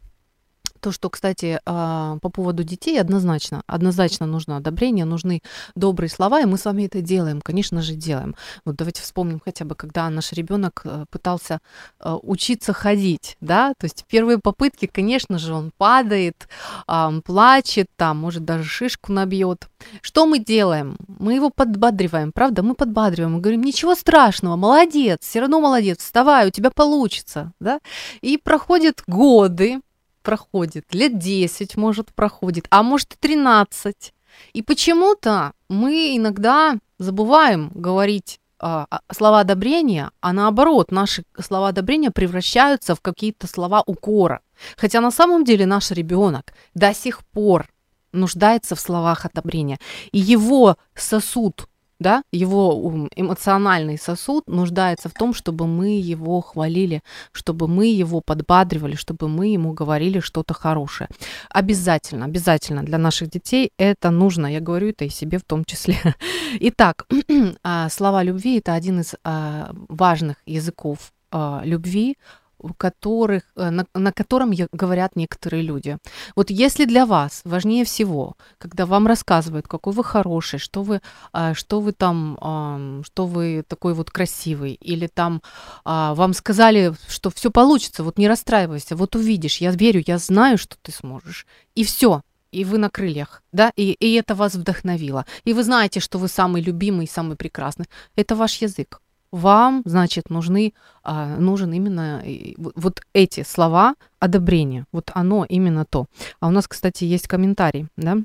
то, 0.83 0.91
что, 0.91 1.09
кстати, 1.11 1.61
а, 1.65 2.19
по 2.21 2.29
поводу 2.29 2.65
детей 2.65 3.01
однозначно, 3.01 3.63
однозначно 3.69 4.27
нужно 4.27 4.57
одобрение, 4.57 5.05
нужны 5.05 5.41
добрые 5.77 6.11
слова, 6.11 6.41
и 6.41 6.45
мы 6.45 6.59
с 6.59 6.65
вами 6.65 6.87
это 6.87 7.01
делаем, 7.01 7.41
конечно 7.41 7.83
же, 7.83 7.95
делаем. 7.95 8.35
Вот 8.65 8.75
давайте 8.75 9.01
вспомним 9.01 9.41
хотя 9.45 9.65
бы, 9.65 9.77
когда 9.77 10.11
наш 10.11 10.33
ребенок 10.33 10.83
э, 10.85 11.05
пытался 11.09 11.61
э, 12.01 12.19
учиться 12.23 12.73
ходить, 12.73 13.37
да, 13.41 13.75
то 13.79 13.85
есть 13.85 14.05
первые 14.09 14.39
попытки, 14.39 14.87
конечно 14.87 15.39
же, 15.39 15.55
он 15.55 15.71
падает, 15.79 16.49
а, 16.89 17.13
плачет, 17.25 17.87
там, 17.97 18.19
может, 18.19 18.45
даже 18.45 18.65
шишку 18.65 19.13
набьет. 19.13 19.69
Что 20.01 20.27
мы 20.27 20.41
делаем? 20.41 20.97
Мы 21.07 21.35
его 21.35 21.51
подбадриваем, 21.51 22.33
правда? 22.33 22.65
Мы 22.65 22.75
подбадриваем, 22.75 23.35
мы 23.35 23.41
говорим, 23.41 23.63
ничего 23.63 23.95
страшного, 23.95 24.57
молодец, 24.57 25.21
все 25.23 25.41
равно 25.41 25.61
молодец, 25.61 26.01
вставай, 26.01 26.49
у 26.49 26.51
тебя 26.51 26.71
получится, 26.71 27.53
да? 27.61 27.79
И 28.21 28.37
проходят 28.37 29.05
годы, 29.07 29.81
проходит, 30.23 30.95
лет 30.95 31.19
10, 31.19 31.77
может, 31.77 32.15
проходит, 32.15 32.67
а 32.71 32.83
может, 32.83 33.13
и 33.13 33.17
13. 33.19 34.15
И 34.55 34.63
почему-то 34.63 35.53
мы 35.69 36.17
иногда 36.17 36.77
забываем 36.99 37.71
говорить 37.75 38.41
а, 38.59 38.87
слова 39.11 39.41
одобрения, 39.41 40.11
а 40.21 40.33
наоборот, 40.33 40.93
наши 40.93 41.25
слова 41.41 41.69
одобрения 41.69 42.11
превращаются 42.11 42.95
в 42.95 43.01
какие-то 43.01 43.47
слова 43.47 43.83
укора. 43.85 44.41
Хотя 44.77 45.01
на 45.01 45.11
самом 45.11 45.45
деле 45.45 45.67
наш 45.67 45.91
ребенок 45.91 46.55
до 46.75 46.95
сих 46.95 47.27
пор 47.27 47.69
нуждается 48.13 48.77
в 48.77 48.81
словах 48.81 49.27
одобрения. 49.27 49.79
И 50.13 50.19
его 50.19 50.77
сосуд 50.95 51.67
да, 52.03 52.23
его 52.33 53.09
эмоциональный 53.17 53.99
сосуд 53.99 54.47
нуждается 54.47 55.09
в 55.09 55.13
том, 55.13 55.33
чтобы 55.35 55.67
мы 55.67 55.99
его 55.99 56.41
хвалили, 56.41 57.03
чтобы 57.33 57.69
мы 57.69 57.87
его 57.87 58.21
подбадривали, 58.21 58.97
чтобы 58.97 59.29
мы 59.29 59.49
ему 59.49 59.73
говорили 59.73 60.21
что-то 60.21 60.55
хорошее. 60.55 61.09
Обязательно, 61.51 62.27
обязательно 62.27 62.83
для 62.83 62.99
наших 62.99 63.31
детей 63.31 63.73
это 63.79 64.11
нужно. 64.11 64.47
Я 64.47 64.61
говорю 64.61 64.89
это 64.89 65.05
и 65.05 65.09
себе 65.09 65.39
в 65.39 65.45
том 65.45 65.65
числе. 65.65 65.97
Итак, 66.61 67.07
а, 67.63 67.89
слова 67.89 68.23
любви 68.23 68.59
это 68.59 68.75
один 68.75 69.01
из 69.01 69.15
а, 69.25 69.71
важных 69.89 70.37
языков 70.47 71.13
а, 71.31 71.63
любви, 71.65 72.17
у 72.63 72.75
которых, 72.75 73.43
э, 73.57 73.71
на, 73.71 73.87
на 73.95 74.13
котором 74.13 74.53
говорят 74.73 75.17
некоторые 75.17 75.63
люди. 75.63 75.99
Вот 76.37 76.51
если 76.51 76.85
для 76.85 77.07
вас 77.07 77.43
важнее 77.45 77.85
всего, 77.85 78.37
когда 78.59 78.87
вам 78.87 79.07
рассказывают, 79.07 79.69
какой 79.69 79.93
вы 79.93 80.05
хороший, 80.05 80.59
что 80.59 80.83
вы, 80.83 81.01
а, 81.33 81.55
что 81.55 81.81
вы 81.81 81.93
там, 81.93 82.39
ам, 82.41 83.03
что 83.05 83.27
вы 83.27 83.65
такой 83.67 83.95
вот 83.95 84.11
красивый, 84.11 84.75
или 84.75 85.07
там 85.07 85.43
а, 85.85 86.15
вам 86.15 86.35
сказали, 86.35 86.95
что 87.09 87.31
все 87.31 87.51
получится, 87.51 88.03
вот 88.05 88.19
не 88.19 88.29
расстраивайся, 88.29 88.97
вот 88.97 89.17
увидишь, 89.17 89.59
я 89.59 89.71
верю, 89.71 90.03
я 90.07 90.19
знаю, 90.19 90.59
что 90.59 90.77
ты 90.83 90.93
сможешь, 90.93 91.47
и 91.75 91.85
все, 91.85 92.23
и 92.53 92.65
вы 92.65 92.79
на 92.79 92.91
крыльях, 92.91 93.43
да, 93.53 93.73
и, 93.77 93.93
и 93.93 94.13
это 94.15 94.35
вас 94.35 94.55
вдохновило, 94.55 95.27
и 95.45 95.53
вы 95.53 95.65
знаете, 95.65 96.01
что 96.01 96.19
вы 96.19 96.29
самый 96.29 96.63
любимый, 96.63 97.09
самый 97.09 97.37
прекрасный, 97.37 97.87
это 98.17 98.37
ваш 98.37 98.63
язык. 98.63 99.01
Вам, 99.33 99.83
значит, 99.87 100.31
нужны, 100.31 100.75
а, 101.03 101.37
нужен 101.39 101.73
именно 101.73 102.23
вот- 102.59 102.75
вот 102.77 103.01
эти 103.15 103.43
слова 103.43 103.95
одобрения. 104.21 104.85
Вот 104.93 105.11
оно 105.15 105.47
именно 105.49 105.85
то. 105.85 106.07
А 106.41 106.49
у 106.49 106.51
нас, 106.51 106.69
кстати, 106.69 107.05
есть 107.05 107.27
комментарий, 107.29 107.87
да? 107.97 108.19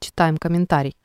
Читаем 0.00 0.38
комментарий. 0.38 0.96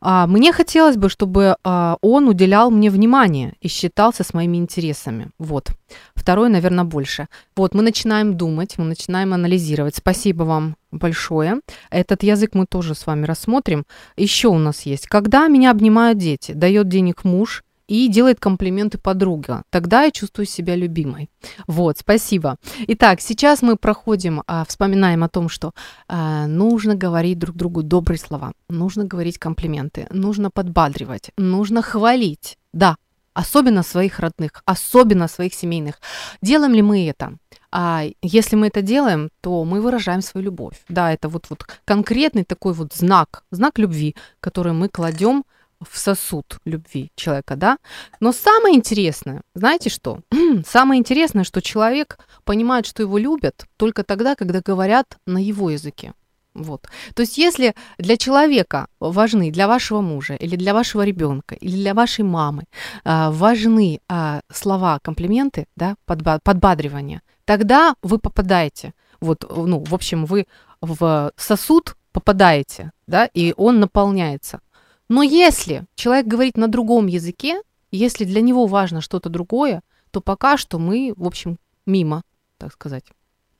А, 0.00 0.26
мне 0.26 0.52
хотелось 0.52 0.96
бы, 0.96 1.08
чтобы 1.08 1.56
а, 1.64 1.96
он 2.00 2.28
уделял 2.28 2.70
мне 2.70 2.90
внимание 2.90 3.54
и 3.60 3.68
считался 3.68 4.24
с 4.24 4.34
моими 4.34 4.56
интересами. 4.56 5.30
Вот. 5.38 5.70
Второе, 6.14 6.48
наверное, 6.48 6.84
больше. 6.84 7.28
Вот, 7.56 7.74
мы 7.74 7.82
начинаем 7.82 8.36
думать, 8.36 8.78
мы 8.78 8.84
начинаем 8.84 9.34
анализировать. 9.34 9.96
Спасибо 9.96 10.44
вам 10.44 10.76
большое. 10.90 11.60
Этот 11.90 12.22
язык 12.22 12.54
мы 12.54 12.66
тоже 12.66 12.94
с 12.94 13.06
вами 13.06 13.26
рассмотрим. 13.26 13.84
Еще 14.16 14.48
у 14.48 14.58
нас 14.58 14.82
есть. 14.82 15.06
Когда 15.06 15.48
меня 15.48 15.70
обнимают 15.70 16.18
дети, 16.18 16.52
дает 16.52 16.88
денег 16.88 17.24
муж 17.24 17.62
и 17.88 18.08
делает 18.08 18.40
комплименты 18.40 18.98
подруга, 18.98 19.62
тогда 19.70 20.04
я 20.04 20.10
чувствую 20.10 20.46
себя 20.46 20.76
любимой. 20.76 21.30
Вот, 21.66 21.98
спасибо. 21.98 22.56
Итак, 22.88 23.20
сейчас 23.20 23.62
мы 23.62 23.76
проходим, 23.76 24.42
а, 24.46 24.64
вспоминаем 24.64 25.22
о 25.22 25.28
том, 25.28 25.48
что 25.48 25.72
а, 26.08 26.46
нужно 26.46 26.94
говорить 26.94 27.38
друг 27.38 27.56
другу 27.56 27.82
добрые 27.82 28.18
слова, 28.18 28.52
нужно 28.68 29.04
говорить 29.04 29.38
комплименты, 29.38 30.06
нужно 30.10 30.50
подбадривать, 30.50 31.30
нужно 31.36 31.82
хвалить. 31.82 32.58
Да, 32.72 32.96
особенно 33.36 33.82
своих 33.82 34.18
родных, 34.20 34.62
особенно 34.64 35.28
своих 35.28 35.54
семейных. 35.54 36.00
Делаем 36.42 36.74
ли 36.74 36.82
мы 36.82 37.06
это? 37.08 37.36
А 37.70 38.04
если 38.22 38.56
мы 38.56 38.68
это 38.68 38.80
делаем, 38.80 39.30
то 39.40 39.64
мы 39.64 39.80
выражаем 39.80 40.22
свою 40.22 40.46
любовь. 40.46 40.76
Да, 40.88 41.12
это 41.12 41.28
вот, 41.28 41.46
вот 41.50 41.66
конкретный 41.84 42.44
такой 42.44 42.72
вот 42.72 42.94
знак, 42.94 43.44
знак 43.50 43.78
любви, 43.78 44.14
который 44.40 44.72
мы 44.72 44.88
кладем 44.88 45.44
в 45.90 45.98
сосуд 45.98 46.58
любви 46.64 47.10
человека, 47.14 47.56
да. 47.56 47.78
Но 48.20 48.32
самое 48.32 48.76
интересное, 48.76 49.42
знаете 49.54 49.90
что? 49.90 50.20
самое 50.66 50.98
интересное, 50.98 51.44
что 51.44 51.60
человек 51.60 52.18
понимает, 52.44 52.86
что 52.86 53.02
его 53.02 53.18
любят 53.18 53.66
только 53.76 54.02
тогда, 54.02 54.34
когда 54.34 54.60
говорят 54.60 55.18
на 55.26 55.38
его 55.38 55.70
языке. 55.70 56.12
Вот. 56.56 56.88
То 57.14 57.20
есть, 57.20 57.38
если 57.38 57.74
для 57.98 58.16
человека 58.16 58.86
важны, 58.98 59.50
для 59.50 59.68
вашего 59.68 60.00
мужа 60.00 60.34
или 60.34 60.56
для 60.56 60.72
вашего 60.72 61.02
ребенка 61.02 61.54
или 61.54 61.76
для 61.76 61.92
вашей 61.92 62.24
мамы 62.24 62.64
а, 63.04 63.30
важны 63.30 64.00
а, 64.08 64.40
слова, 64.50 64.98
комплименты, 65.02 65.66
да, 65.76 65.96
подба- 66.06 66.40
подбадривание, 66.42 67.20
тогда 67.44 67.94
вы 68.02 68.18
попадаете, 68.18 68.94
вот, 69.20 69.44
ну, 69.54 69.84
в 69.86 69.94
общем, 69.94 70.24
вы 70.24 70.46
в 70.80 71.32
сосуд 71.36 71.96
попадаете, 72.12 72.92
да, 73.06 73.26
и 73.26 73.52
он 73.56 73.78
наполняется. 73.80 74.60
Но 75.08 75.22
если 75.22 75.86
человек 75.94 76.26
говорит 76.26 76.56
на 76.56 76.68
другом 76.68 77.06
языке, 77.06 77.62
если 77.90 78.24
для 78.24 78.40
него 78.40 78.66
важно 78.66 79.00
что-то 79.00 79.28
другое, 79.28 79.82
то 80.10 80.20
пока 80.20 80.56
что 80.56 80.78
мы, 80.78 81.12
в 81.16 81.26
общем, 81.26 81.58
мимо, 81.86 82.22
так 82.58 82.72
сказать. 82.72 83.04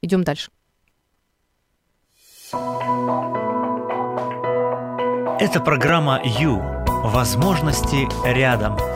Идем 0.02 0.24
дальше. 0.24 0.50
Это 5.38 5.60
программа 5.60 6.20
«Ю». 6.24 6.62
Возможности 7.04 8.08
рядом. 8.26 8.95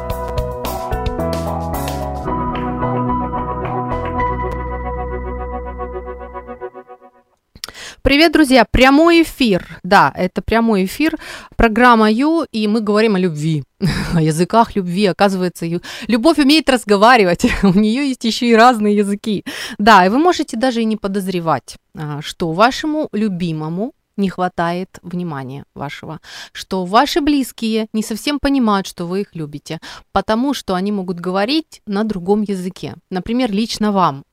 Привет, 8.03 8.33
друзья! 8.33 8.65
Прямой 8.65 9.23
эфир. 9.23 9.79
Да, 9.83 10.11
это 10.17 10.41
прямой 10.41 10.87
эфир. 10.87 11.19
Программа 11.57 12.11
Ю, 12.11 12.47
и 12.51 12.67
мы 12.67 12.81
говорим 12.81 13.17
о 13.17 13.19
любви, 13.19 13.63
о 14.15 14.23
языках 14.23 14.75
любви. 14.75 15.05
Оказывается, 15.05 15.67
любовь 16.09 16.39
умеет 16.39 16.71
разговаривать. 16.71 17.45
У 17.63 17.79
нее 17.79 18.09
есть 18.09 18.25
еще 18.25 18.49
и 18.49 18.55
разные 18.55 18.97
языки. 18.97 19.45
Да, 19.79 20.07
и 20.07 20.09
вы 20.09 20.19
можете 20.19 20.57
даже 20.57 20.81
и 20.81 20.87
не 20.87 20.97
подозревать, 20.97 21.77
а, 21.95 22.23
что 22.23 22.53
вашему 22.53 23.11
любимому 23.13 23.93
не 24.17 24.31
хватает 24.31 24.99
внимания 25.03 25.65
вашего, 25.75 26.21
что 26.53 26.87
ваши 26.87 27.21
близкие 27.21 27.89
не 27.93 28.03
совсем 28.03 28.39
понимают, 28.41 28.87
что 28.87 29.07
вы 29.07 29.21
их 29.23 29.35
любите, 29.35 29.79
потому 30.13 30.55
что 30.55 30.75
они 30.75 30.91
могут 30.91 31.21
говорить 31.21 31.83
на 31.87 32.05
другом 32.05 32.43
языке. 32.43 32.95
Например, 33.11 33.53
лично 33.53 33.93
вам. 33.93 34.25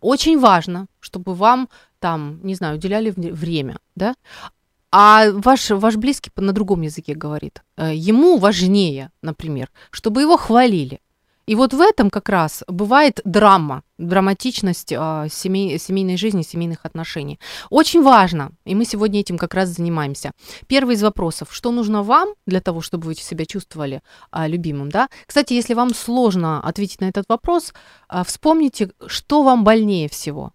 Очень 0.00 0.38
важно, 0.38 0.86
чтобы 1.00 1.34
вам 1.34 1.68
там, 2.00 2.40
не 2.42 2.54
знаю, 2.54 2.76
уделяли 2.76 3.12
время, 3.16 3.78
да? 3.94 4.14
А 4.92 5.30
ваш, 5.30 5.70
ваш 5.70 5.96
близкий 5.96 6.30
на 6.36 6.52
другом 6.52 6.80
языке 6.82 7.14
говорит. 7.14 7.62
Э, 7.76 7.94
Ему 7.94 8.38
важнее, 8.38 9.10
например, 9.22 9.70
чтобы 9.90 10.22
его 10.22 10.36
хвалили. 10.36 11.00
И 11.50 11.56
вот 11.56 11.74
в 11.74 11.80
этом 11.80 12.10
как 12.10 12.28
раз 12.28 12.62
бывает 12.68 13.20
драма, 13.24 13.82
драматичность 13.98 14.92
а, 14.96 15.26
семей, 15.28 15.80
семейной 15.80 16.16
жизни, 16.16 16.42
семейных 16.42 16.86
отношений. 16.86 17.40
Очень 17.70 18.02
важно, 18.02 18.52
и 18.64 18.76
мы 18.76 18.84
сегодня 18.84 19.18
этим 19.18 19.36
как 19.36 19.54
раз 19.54 19.70
занимаемся. 19.70 20.30
Первый 20.68 20.94
из 20.94 21.02
вопросов, 21.02 21.48
что 21.50 21.72
нужно 21.72 22.04
вам 22.04 22.34
для 22.46 22.60
того, 22.60 22.80
чтобы 22.82 23.06
вы 23.06 23.14
себя 23.16 23.46
чувствовали 23.46 24.00
а, 24.30 24.46
любимым, 24.46 24.90
да? 24.90 25.08
Кстати, 25.26 25.54
если 25.54 25.74
вам 25.74 25.92
сложно 25.92 26.62
ответить 26.62 27.00
на 27.00 27.06
этот 27.06 27.24
вопрос, 27.28 27.74
а, 28.08 28.22
вспомните, 28.22 28.92
что 29.08 29.42
вам 29.42 29.64
больнее 29.64 30.08
всего, 30.08 30.52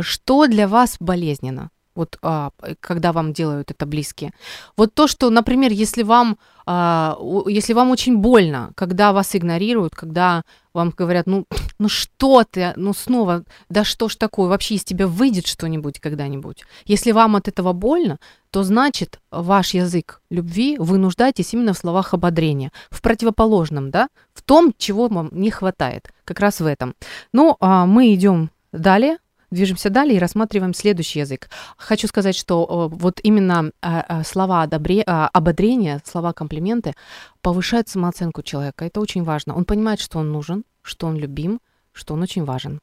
что 0.00 0.46
для 0.46 0.66
вас 0.66 0.96
болезненно. 0.98 1.70
Вот 1.94 2.18
а, 2.22 2.50
когда 2.80 3.12
вам 3.12 3.32
делают 3.34 3.70
это 3.70 3.84
близкие. 3.84 4.32
Вот 4.76 4.94
то, 4.94 5.06
что, 5.06 5.28
например, 5.28 5.72
если 5.72 6.02
вам, 6.02 6.38
а, 6.64 7.18
если 7.46 7.74
вам 7.74 7.90
очень 7.90 8.16
больно, 8.16 8.72
когда 8.76 9.12
вас 9.12 9.36
игнорируют, 9.36 9.94
когда 9.94 10.42
вам 10.72 10.90
говорят, 10.96 11.26
ну, 11.26 11.44
ну 11.78 11.88
что 11.90 12.44
ты, 12.50 12.72
ну 12.76 12.94
снова, 12.94 13.44
да 13.68 13.84
что 13.84 14.08
ж 14.08 14.16
такое, 14.16 14.48
вообще 14.48 14.76
из 14.76 14.84
тебя 14.84 15.06
выйдет 15.06 15.46
что-нибудь 15.46 16.00
когда-нибудь. 16.00 16.64
Если 16.86 17.12
вам 17.12 17.36
от 17.36 17.48
этого 17.48 17.74
больно, 17.74 18.18
то 18.50 18.62
значит 18.62 19.20
ваш 19.30 19.74
язык 19.74 20.22
любви 20.30 20.78
вы 20.78 20.96
нуждаетесь 20.96 21.52
именно 21.52 21.74
в 21.74 21.78
словах 21.78 22.14
ободрения, 22.14 22.72
в 22.90 23.02
противоположном, 23.02 23.90
да, 23.90 24.08
в 24.32 24.40
том, 24.40 24.72
чего 24.78 25.08
вам 25.08 25.28
не 25.32 25.50
хватает, 25.50 26.10
как 26.24 26.40
раз 26.40 26.60
в 26.60 26.66
этом. 26.66 26.94
Ну, 27.34 27.56
а 27.60 27.84
мы 27.84 28.14
идем 28.14 28.50
далее, 28.72 29.18
движемся 29.52 29.90
далее 29.90 30.16
и 30.16 30.18
рассматриваем 30.18 30.74
следующий 30.74 31.20
язык. 31.20 31.48
Хочу 31.76 32.08
сказать, 32.08 32.34
что 32.34 32.64
о, 32.64 32.88
вот 32.88 33.20
именно 33.22 33.70
а, 33.80 34.04
а, 34.08 34.24
слова 34.24 34.64
одобре- 34.64 35.02
ободрения, 35.02 36.00
слова 36.04 36.32
комплименты 36.32 36.94
повышают 37.40 37.88
самооценку 37.88 38.42
человека. 38.42 38.84
Это 38.84 39.00
очень 39.00 39.22
важно. 39.22 39.54
Он 39.54 39.64
понимает, 39.64 40.00
что 40.00 40.18
он 40.18 40.32
нужен, 40.32 40.64
что 40.82 41.06
он 41.06 41.16
любим, 41.16 41.60
что 41.92 42.14
он 42.14 42.22
очень 42.22 42.44
важен. 42.44 42.80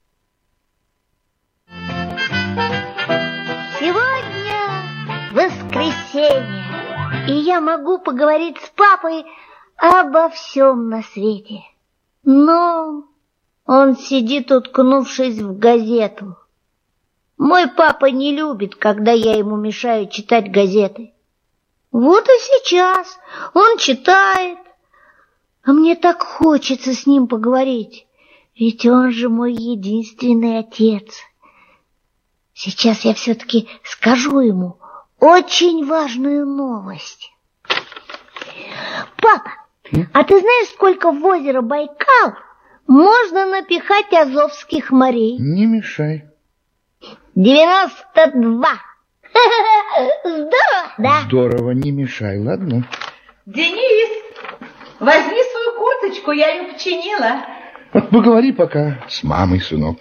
Сегодня 3.79 4.09
воскресенье, 5.31 6.65
и 7.27 7.33
я 7.33 7.61
могу 7.61 7.99
поговорить 7.99 8.57
с 8.57 8.69
папой 8.69 9.25
обо 9.77 10.29
всем 10.29 10.89
на 10.89 11.01
свете. 11.01 11.61
Но 12.23 13.05
он 13.65 13.95
сидит, 13.95 14.51
уткнувшись 14.51 15.39
в 15.39 15.57
газету. 15.57 16.38
Мой 17.39 17.69
папа 17.69 18.07
не 18.11 18.35
любит, 18.35 18.75
когда 18.75 19.13
я 19.13 19.37
ему 19.37 19.55
мешаю 19.55 20.09
читать 20.09 20.51
газеты. 20.51 21.13
Вот 21.89 22.25
и 22.27 22.37
сейчас 22.41 23.17
он 23.53 23.77
читает, 23.77 24.59
а 25.63 25.71
мне 25.71 25.95
так 25.95 26.21
хочется 26.21 26.93
с 26.93 27.07
ним 27.07 27.27
поговорить, 27.27 28.05
ведь 28.55 28.85
он 28.85 29.11
же 29.11 29.29
мой 29.29 29.53
единственный 29.53 30.59
отец. 30.59 31.15
Сейчас 32.53 33.05
я 33.05 33.13
все-таки 33.13 33.69
скажу 33.83 34.41
ему 34.41 34.77
очень 35.21 35.85
важную 35.85 36.45
новость. 36.45 37.31
Папа, 39.15 39.51
а 40.13 40.23
ты 40.25 40.41
знаешь, 40.41 40.73
сколько 40.73 41.13
в 41.13 41.25
озеро 41.25 41.61
Байкал 41.61 42.33
можно 42.85 43.45
напихать 43.45 44.11
азовских 44.11 44.91
морей? 44.91 45.37
Не 45.39 45.67
мешай. 45.67 46.28
92. 47.39 48.67
Здорово, 50.25 50.91
да? 50.97 51.21
Здорово, 51.21 51.71
не 51.71 51.91
мешай, 51.91 52.37
ладно? 52.37 52.85
Денис, 53.45 54.09
возьми 54.99 55.39
свою 55.49 55.77
курточку, 55.77 56.31
я 56.31 56.49
ее 56.49 56.73
починила. 56.73 57.45
Вот 57.93 58.09
поговори 58.09 58.51
пока 58.51 59.05
с 59.07 59.23
мамой, 59.23 59.61
сынок. 59.61 59.97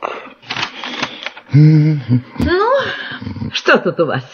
Ну, 1.52 2.00
что 3.52 3.78
тут 3.78 4.00
у 4.00 4.06
вас? 4.06 4.24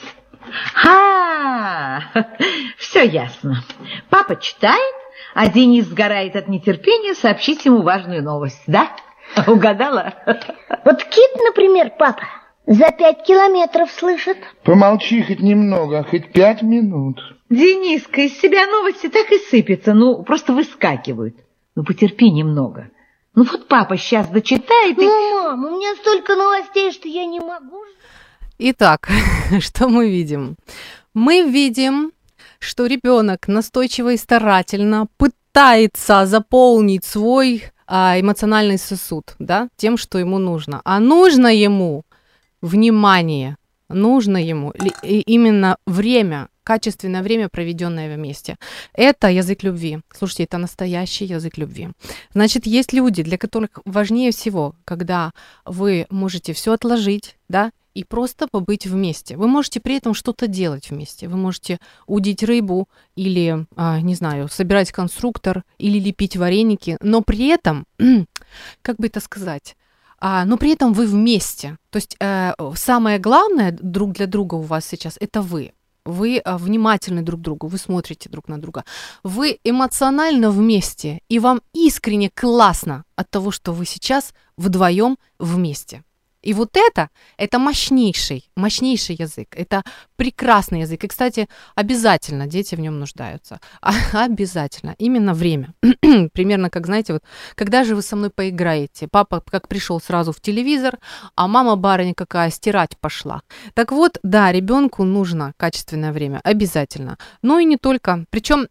А, 0.83 2.01
все 2.79 3.05
ясно. 3.05 3.65
Папа 4.09 4.37
читает, 4.37 4.95
а 5.35 5.49
Денис 5.49 5.85
сгорает 5.85 6.37
от 6.37 6.49
нетерпения 6.49 7.13
сообщить 7.13 7.67
ему 7.67 7.83
важную 7.83 8.23
новость, 8.23 8.63
да? 8.67 8.89
Угадала? 9.47 10.15
Вот 10.87 11.05
кит, 11.05 11.31
например, 11.45 11.93
папа, 11.99 12.23
за 12.67 12.91
пять 12.91 13.25
километров 13.25 13.91
слышит. 13.91 14.39
Помолчи 14.63 15.23
хоть 15.23 15.41
немного, 15.41 16.05
хоть 16.09 16.33
пять 16.33 16.63
минут. 16.63 17.21
Дениска, 17.51 18.23
из 18.23 18.39
себя 18.41 18.67
новости 18.67 19.09
так 19.09 19.31
и 19.31 19.39
сыпятся, 19.39 19.93
ну, 19.93 20.23
просто 20.23 20.53
выскакивают. 20.53 21.37
Ну, 21.77 21.85
потерпи 21.85 22.31
немного. 22.31 22.91
Ну, 23.35 23.45
вот 23.45 23.69
папа 23.69 23.97
сейчас 23.97 24.29
дочитает 24.29 24.99
и... 24.99 25.05
Ну, 25.05 25.43
мам, 25.43 25.65
у 25.65 25.77
меня 25.77 25.95
столько 25.97 26.37
новостей, 26.37 26.93
что 26.93 27.09
я 27.09 27.27
не 27.27 27.41
могу. 27.41 27.83
Итак, 28.59 29.09
что 29.61 29.89
мы 29.89 30.09
видим? 30.09 30.57
Мы 31.13 31.43
видим, 31.43 32.13
что 32.61 32.87
ребенок 32.87 33.49
настойчиво 33.49 34.13
и 34.13 34.17
старательно 34.17 35.07
пытается 35.19 36.27
заполнить 36.27 37.05
свой 37.05 37.65
а, 37.87 38.19
эмоциональный 38.19 38.79
сосуд, 38.79 39.35
да, 39.39 39.69
тем, 39.77 39.97
что 39.97 40.19
ему 40.19 40.39
нужно. 40.39 40.81
А 40.85 40.99
нужно 41.01 41.49
ему 41.49 42.05
внимание, 42.65 43.57
нужно 43.89 44.39
ему 44.39 44.73
и 45.03 45.21
именно 45.21 45.77
время, 45.87 46.49
качественное 46.63 47.23
время, 47.23 47.49
проведенное 47.49 48.15
вместе. 48.17 48.57
Это 48.95 49.29
язык 49.29 49.63
любви. 49.63 50.01
Слушайте, 50.13 50.45
это 50.45 50.59
настоящий 50.59 51.27
язык 51.27 51.59
любви. 51.59 51.91
Значит, 52.33 52.67
есть 52.67 52.95
люди, 52.95 53.23
для 53.23 53.37
которых 53.37 53.69
важнее 53.85 54.31
всего, 54.31 54.75
когда 54.85 55.33
вы 55.67 56.07
можете 56.09 56.55
все 56.55 56.73
отложить, 56.73 57.37
да, 57.49 57.71
и 57.93 58.03
просто 58.03 58.49
побыть 58.49 58.87
вместе. 58.87 59.37
Вы 59.37 59.47
можете 59.47 59.79
при 59.79 59.97
этом 59.97 60.15
что-то 60.15 60.47
делать 60.47 60.91
вместе. 60.91 61.29
Вы 61.29 61.37
можете 61.37 61.79
удить 62.07 62.43
рыбу 62.43 62.89
или, 63.15 63.67
а, 63.77 64.01
не 64.01 64.15
знаю, 64.15 64.49
собирать 64.49 64.91
конструктор 64.91 65.63
или 65.79 66.01
лепить 66.01 66.37
вареники, 66.37 66.97
но 67.01 67.21
при 67.21 67.49
этом, 67.49 67.85
как 68.83 68.97
бы 68.97 69.07
это 69.07 69.21
сказать, 69.21 69.77
а, 70.27 70.47
но 70.47 70.57
при 70.57 70.73
этом 70.73 70.95
вы 70.95 71.07
вместе. 71.07 71.77
То 71.91 71.97
есть 71.97 72.17
э, 72.19 72.55
самое 72.77 73.19
главное 73.19 73.73
друг 73.73 74.13
для 74.13 74.27
друга 74.27 74.55
у 74.55 74.63
вас 74.63 74.87
сейчас 74.87 75.19
это 75.21 75.43
вы. 75.43 75.73
Вы 76.07 76.39
а, 76.39 76.57
внимательны 76.57 77.21
друг 77.21 77.41
к 77.41 77.43
другу, 77.43 77.67
вы 77.67 77.77
смотрите 77.77 78.31
друг 78.31 78.49
на 78.49 78.59
друга. 78.59 78.85
Вы 79.23 79.59
эмоционально 79.65 80.51
вместе, 80.51 81.21
и 81.29 81.39
вам 81.39 81.61
искренне 81.75 82.31
классно 82.31 83.05
от 83.17 83.31
того, 83.31 83.51
что 83.51 83.73
вы 83.73 83.85
сейчас 83.85 84.33
вдвоем 84.57 85.19
вместе. 85.39 86.03
И 86.45 86.53
вот 86.53 86.77
это, 86.77 87.09
это 87.39 87.59
мощнейший, 87.59 88.51
мощнейший 88.57 89.17
язык, 89.17 89.49
это 89.57 89.83
прекрасный 90.17 90.81
язык. 90.81 91.05
И, 91.05 91.09
кстати, 91.09 91.49
обязательно 91.75 92.47
дети 92.47 92.75
в 92.75 92.81
нем 92.81 93.01
нуждаются. 93.01 93.61
А- 93.81 94.25
обязательно. 94.25 94.95
Именно 94.99 95.35
время. 95.35 95.75
Примерно 96.33 96.71
как, 96.71 96.87
знаете, 96.87 97.15
вот, 97.15 97.23
когда 97.55 97.85
же 97.85 97.95
вы 97.95 98.03
со 98.03 98.17
мной 98.17 98.31
поиграете? 98.31 99.09
Папа 99.09 99.41
как 99.41 99.69
пришел 99.69 100.01
сразу 100.01 100.33
в 100.33 100.41
телевизор, 100.41 100.99
а 101.35 101.49
мама 101.49 101.77
барыня 101.77 102.15
какая 102.15 102.51
стирать 102.51 102.99
пошла. 102.99 103.43
Так 103.75 103.93
вот, 103.93 104.19
да, 104.23 104.53
ребенку 104.53 105.05
нужно 105.05 105.55
качественное 105.57 106.13
время, 106.13 106.41
обязательно. 106.45 107.19
Но 107.43 107.59
и 107.59 107.65
не 107.65 107.77
только. 107.77 108.27
Причем 108.31 108.69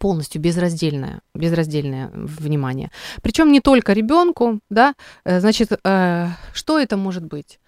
полностью 0.00 0.40
безраздельное, 0.40 1.20
безраздельное 1.34 2.10
внимание. 2.12 2.90
Причем 3.22 3.52
не 3.52 3.60
только 3.60 3.92
ребенку, 3.92 4.58
да, 4.68 4.94
Э, 5.24 5.40
значит, 5.40 5.72
э, 5.72 6.28
что 6.52 6.78
это 6.78 6.96
может 6.96 7.24
быть? 7.24 7.60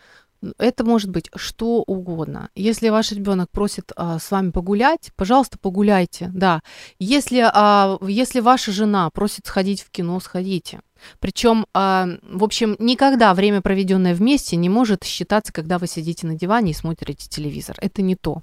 Это 0.59 0.85
может 0.85 1.09
быть 1.09 1.31
что 1.37 1.85
угодно. 1.87 2.49
Если 2.57 2.89
ваш 2.89 3.13
ребенок 3.13 3.49
просит 3.53 3.93
а, 3.95 4.19
с 4.19 4.29
вами 4.33 4.51
погулять, 4.51 5.13
пожалуйста, 5.15 5.57
погуляйте, 5.57 6.33
да. 6.35 6.63
Если, 6.99 7.49
а, 7.49 7.97
если 8.03 8.41
ваша 8.41 8.73
жена 8.73 9.09
просит 9.11 9.47
сходить 9.47 9.83
в 9.83 9.91
кино, 9.93 10.19
сходите. 10.19 10.81
Причем, 11.21 11.67
а, 11.75 12.09
в 12.23 12.43
общем, 12.43 12.75
никогда 12.81 13.35
время, 13.35 13.63
проведенное 13.63 14.17
вместе, 14.17 14.57
не 14.57 14.69
может 14.69 15.05
считаться, 15.05 15.53
когда 15.53 15.79
вы 15.79 15.87
сидите 15.87 16.27
на 16.27 16.35
диване 16.35 16.73
и 16.73 16.75
смотрите 16.75 17.29
телевизор. 17.29 17.77
Это 17.81 18.03
не 18.03 18.17
то. 18.17 18.43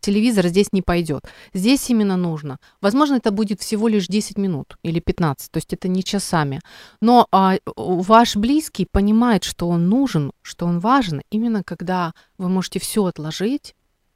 Телевизор 0.00 0.48
здесь 0.48 0.72
не 0.72 0.82
пойдет. 0.82 1.24
Здесь 1.54 1.88
именно 1.90 2.16
нужно. 2.16 2.58
Возможно, 2.80 3.16
это 3.16 3.30
будет 3.30 3.60
всего 3.60 3.88
лишь 3.88 4.06
10 4.06 4.38
минут 4.38 4.76
или 4.82 5.00
15, 5.00 5.50
то 5.50 5.56
есть 5.58 5.72
это 5.72 5.88
не 5.88 6.02
часами. 6.02 6.60
Но 7.00 7.26
а, 7.30 7.56
ваш 7.76 8.36
близкий 8.36 8.86
понимает, 8.90 9.44
что 9.44 9.68
он 9.68 9.88
нужен, 9.88 10.32
что 10.42 10.66
он 10.66 10.80
важен, 10.80 11.22
именно 11.30 11.62
когда 11.62 12.12
вы 12.38 12.48
можете 12.48 12.78
все 12.78 13.04
отложить 13.04 13.74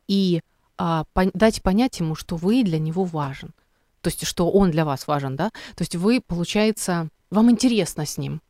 и 0.09 0.41
а, 0.77 1.05
пон- 1.15 1.31
дать 1.35 1.63
понять 1.63 2.01
ему, 2.01 2.15
что 2.15 2.37
вы 2.37 2.63
для 2.63 2.79
него 2.79 3.05
важен. 3.05 3.53
То 4.01 4.09
есть, 4.09 4.27
что 4.27 4.51
он 4.51 4.71
для 4.71 4.85
вас 4.85 5.07
важен, 5.07 5.35
да? 5.35 5.51
То 5.77 5.83
есть 5.83 5.97
вы, 5.97 6.21
получается, 6.21 7.09
вам 7.31 7.51
интересно 7.51 8.05
с 8.05 8.19
ним. 8.19 8.43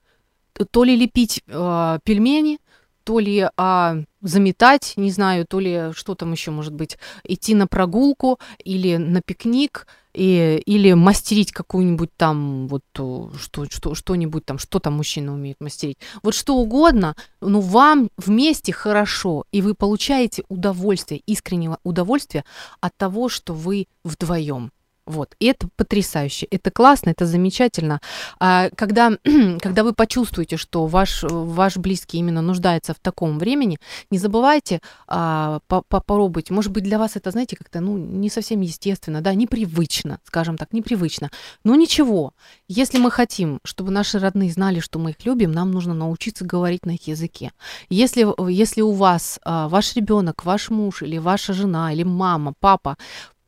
То 0.70 0.84
ли 0.84 0.96
лепить 0.96 1.42
э, 1.46 1.98
пельмени, 2.04 2.58
то 3.04 3.18
ли 3.18 3.48
а, 3.56 3.96
заметать, 4.22 4.94
не 4.96 5.10
знаю, 5.10 5.46
то 5.46 5.60
ли 5.60 5.92
что 5.94 6.14
там 6.14 6.32
еще 6.32 6.50
может 6.50 6.74
быть, 6.74 6.98
идти 7.24 7.54
на 7.54 7.66
прогулку 7.66 8.38
или 8.64 8.96
на 8.96 9.20
пикник, 9.20 9.86
и, 10.14 10.62
или 10.64 10.92
мастерить 10.92 11.52
какую-нибудь 11.52 12.10
там 12.16 12.68
вот 12.68 12.84
э, 12.98 13.26
что, 13.38 13.66
что, 13.68 13.94
что-нибудь 13.94 14.44
там, 14.46 14.58
что 14.58 14.78
там 14.78 14.94
мужчина 14.94 15.34
умеет 15.34 15.60
мастерить. 15.60 15.98
Вот 16.22 16.34
что 16.34 16.54
угодно, 16.54 17.16
ну 17.40 17.60
вам 17.60 18.08
вместе 18.16 18.72
хорошо, 18.72 19.44
и 19.50 19.60
вы 19.60 19.74
получаете 19.74 20.44
удовольствие, 20.48 21.20
искреннее 21.26 21.78
удовольствие 21.82 22.44
от 22.80 22.96
того, 22.96 23.28
что 23.28 23.54
вы 23.54 23.88
вдвоем. 24.04 24.70
Вот, 25.06 25.34
и 25.38 25.46
это 25.46 25.68
потрясающе, 25.76 26.46
это 26.50 26.70
классно, 26.70 27.10
это 27.10 27.26
замечательно. 27.26 28.00
А, 28.40 28.70
когда, 28.74 29.12
когда 29.60 29.84
вы 29.84 29.92
почувствуете, 29.92 30.56
что 30.56 30.86
ваш, 30.86 31.24
ваш 31.24 31.76
близкий 31.76 32.18
именно 32.18 32.40
нуждается 32.40 32.94
в 32.94 32.98
таком 33.00 33.38
времени, 33.38 33.78
не 34.10 34.16
забывайте 34.16 34.80
а, 35.06 35.58
по- 35.68 35.82
попробовать. 35.82 36.48
Может 36.50 36.72
быть, 36.72 36.84
для 36.84 36.98
вас 36.98 37.16
это, 37.16 37.30
знаете, 37.30 37.54
как-то 37.56 37.80
ну, 37.80 37.98
не 37.98 38.30
совсем 38.30 38.62
естественно, 38.62 39.20
да, 39.20 39.34
непривычно, 39.34 40.20
скажем 40.24 40.56
так, 40.56 40.72
непривычно. 40.72 41.30
Но 41.64 41.74
ничего, 41.74 42.32
если 42.66 42.98
мы 42.98 43.10
хотим, 43.10 43.60
чтобы 43.62 43.90
наши 43.90 44.18
родные 44.18 44.50
знали, 44.50 44.80
что 44.80 44.98
мы 44.98 45.10
их 45.10 45.26
любим, 45.26 45.52
нам 45.52 45.70
нужно 45.70 45.92
научиться 45.92 46.46
говорить 46.46 46.86
на 46.86 46.92
их 46.92 47.06
языке. 47.06 47.52
Если, 47.90 48.26
если 48.50 48.80
у 48.80 48.92
вас 48.92 49.38
а, 49.44 49.68
ваш 49.68 49.94
ребенок, 49.96 50.46
ваш 50.46 50.70
муж 50.70 51.02
или 51.02 51.18
ваша 51.18 51.52
жена, 51.52 51.92
или 51.92 52.04
мама, 52.04 52.54
папа 52.58 52.96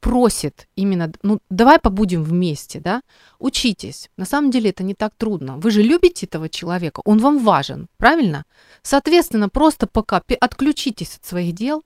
просит 0.07 0.69
именно, 0.77 1.11
ну, 1.23 1.41
давай 1.51 1.81
побудем 1.81 2.23
вместе, 2.23 2.79
да, 2.79 3.03
учитесь. 3.41 4.09
На 4.17 4.25
самом 4.25 4.53
деле 4.53 4.71
это 4.71 4.85
не 4.85 4.95
так 4.95 5.13
трудно. 5.17 5.57
Вы 5.57 5.73
же 5.73 5.83
любите 5.83 6.27
этого 6.27 6.49
человека, 6.49 7.01
он 7.05 7.19
вам 7.19 7.43
важен, 7.43 7.89
правильно? 7.97 8.45
Соответственно, 8.83 9.49
просто 9.49 9.89
пока 9.89 10.23
отключитесь 10.41 11.17
от 11.17 11.25
своих 11.25 11.55
дел, 11.55 11.83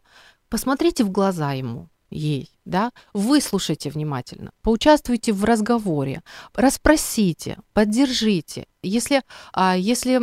посмотрите 0.51 1.03
в 1.03 1.11
глаза 1.11 1.53
ему, 1.53 1.89
ей, 2.11 2.51
да, 2.65 2.93
выслушайте 3.15 3.91
внимательно, 3.91 4.53
поучаствуйте 4.63 5.33
в 5.33 5.45
разговоре, 5.45 6.23
расспросите, 6.55 7.59
поддержите. 7.73 8.67
Если, 8.83 9.23
а, 9.53 9.77
если 9.77 10.19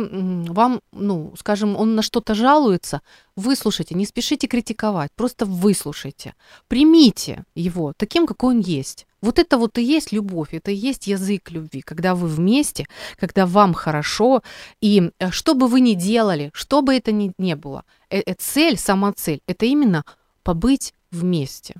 вам, 0.50 0.80
ну, 0.92 1.32
скажем, 1.38 1.76
он 1.76 1.94
на 1.94 2.02
что-то 2.02 2.34
жалуется, 2.34 3.02
выслушайте, 3.36 3.94
не 3.94 4.04
спешите 4.04 4.46
критиковать, 4.46 5.10
просто 5.14 5.46
выслушайте, 5.46 6.34
примите 6.66 7.44
его 7.54 7.92
таким, 7.96 8.26
какой 8.26 8.54
он 8.54 8.60
есть. 8.60 9.06
Вот 9.20 9.38
это 9.38 9.58
вот 9.58 9.78
и 9.78 9.82
есть 9.82 10.12
любовь, 10.12 10.54
это 10.54 10.70
и 10.70 10.76
есть 10.76 11.06
язык 11.06 11.50
любви, 11.50 11.80
когда 11.80 12.14
вы 12.14 12.28
вместе, 12.28 12.86
когда 13.18 13.46
вам 13.46 13.74
хорошо, 13.74 14.42
и 14.80 15.10
э, 15.18 15.30
что 15.30 15.54
бы 15.54 15.66
вы 15.66 15.80
ни 15.80 15.94
делали, 15.94 16.50
что 16.52 16.82
бы 16.82 16.94
это 16.94 17.10
ни, 17.10 17.32
ни 17.38 17.54
было, 17.54 17.84
э- 18.10 18.22
э, 18.24 18.34
цель, 18.38 18.78
сама 18.78 19.12
цель, 19.12 19.40
это 19.46 19.66
именно 19.66 20.04
побыть 20.44 20.94
вместе. 21.10 21.74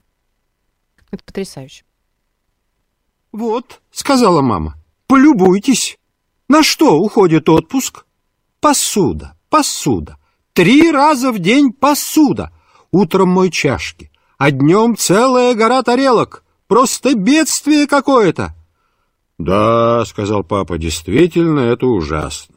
Это 1.10 1.24
потрясающе. 1.24 1.84
Вот, 3.32 3.80
сказала 3.90 4.40
мама, 4.40 4.76
полюбуйтесь. 5.06 5.98
На 6.48 6.62
что 6.62 6.98
уходит 6.98 7.48
отпуск? 7.48 8.06
Посуда, 8.60 9.36
посуда. 9.50 10.16
Три 10.52 10.90
раза 10.90 11.30
в 11.30 11.38
день 11.38 11.72
посуда. 11.72 12.52
Утром 12.90 13.28
мой 13.28 13.50
чашки, 13.50 14.10
а 14.38 14.50
днем 14.50 14.96
целая 14.96 15.54
гора 15.54 15.82
тарелок. 15.82 16.42
Просто 16.66 17.14
бедствие 17.14 17.86
какое-то. 17.86 18.54
Да, 19.38 20.04
сказал 20.04 20.42
папа, 20.42 20.78
действительно, 20.78 21.60
это 21.60 21.86
ужасно. 21.86 22.56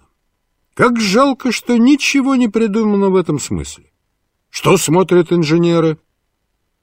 Как 0.73 0.99
жалко, 0.99 1.51
что 1.51 1.77
ничего 1.77 2.35
не 2.35 2.47
придумано 2.47 3.09
в 3.09 3.15
этом 3.15 3.39
смысле. 3.39 3.91
Что 4.49 4.77
смотрят 4.77 5.31
инженеры? 5.31 5.97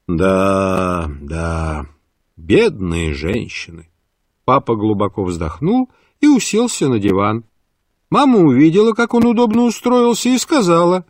Да, 0.08 1.10
да, 1.20 1.86
бедные 2.38 3.12
женщины. 3.12 3.90
Папа 4.46 4.74
глубоко 4.74 5.22
вздохнул 5.22 5.90
и 6.20 6.26
уселся 6.26 6.88
на 6.88 6.98
диван. 6.98 7.44
Мама 8.08 8.38
увидела, 8.38 8.94
как 8.94 9.12
он 9.12 9.26
удобно 9.26 9.64
устроился, 9.64 10.30
и 10.30 10.38
сказала, 10.38 11.04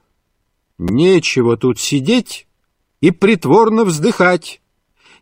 «Нечего 0.79 1.57
тут 1.57 1.79
сидеть 1.79 2.49
и 3.01 3.13
притворно 3.13 3.85
вздыхать. 3.85 4.61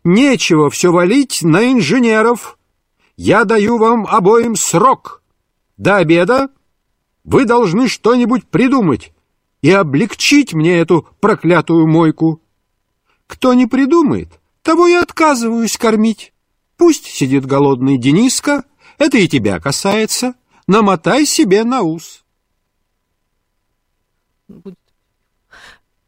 Нечего 0.03 0.71
все 0.71 0.91
валить 0.91 1.43
на 1.43 1.71
инженеров. 1.71 2.57
Я 3.15 3.45
даю 3.45 3.77
вам 3.77 4.07
обоим 4.07 4.55
срок. 4.55 5.21
До 5.77 5.97
обеда 5.97 6.49
вы 7.23 7.45
должны 7.45 7.87
что-нибудь 7.87 8.47
придумать 8.47 9.13
и 9.61 9.69
облегчить 9.69 10.55
мне 10.55 10.77
эту 10.77 11.07
проклятую 11.19 11.85
мойку. 11.85 12.41
Кто 13.27 13.53
не 13.53 13.67
придумает, 13.67 14.39
того 14.61 14.87
я 14.87 15.01
отказываюсь 15.01 15.77
кормить. 15.77 16.33
Пусть 16.77 17.05
сидит 17.05 17.45
голодный 17.45 17.97
Дениска, 17.97 18.63
это 18.97 19.17
и 19.17 19.27
тебя 19.27 19.59
касается. 19.59 20.33
Намотай 20.67 21.25
себе 21.25 21.63
на 21.63 21.81
ус. 21.81 22.25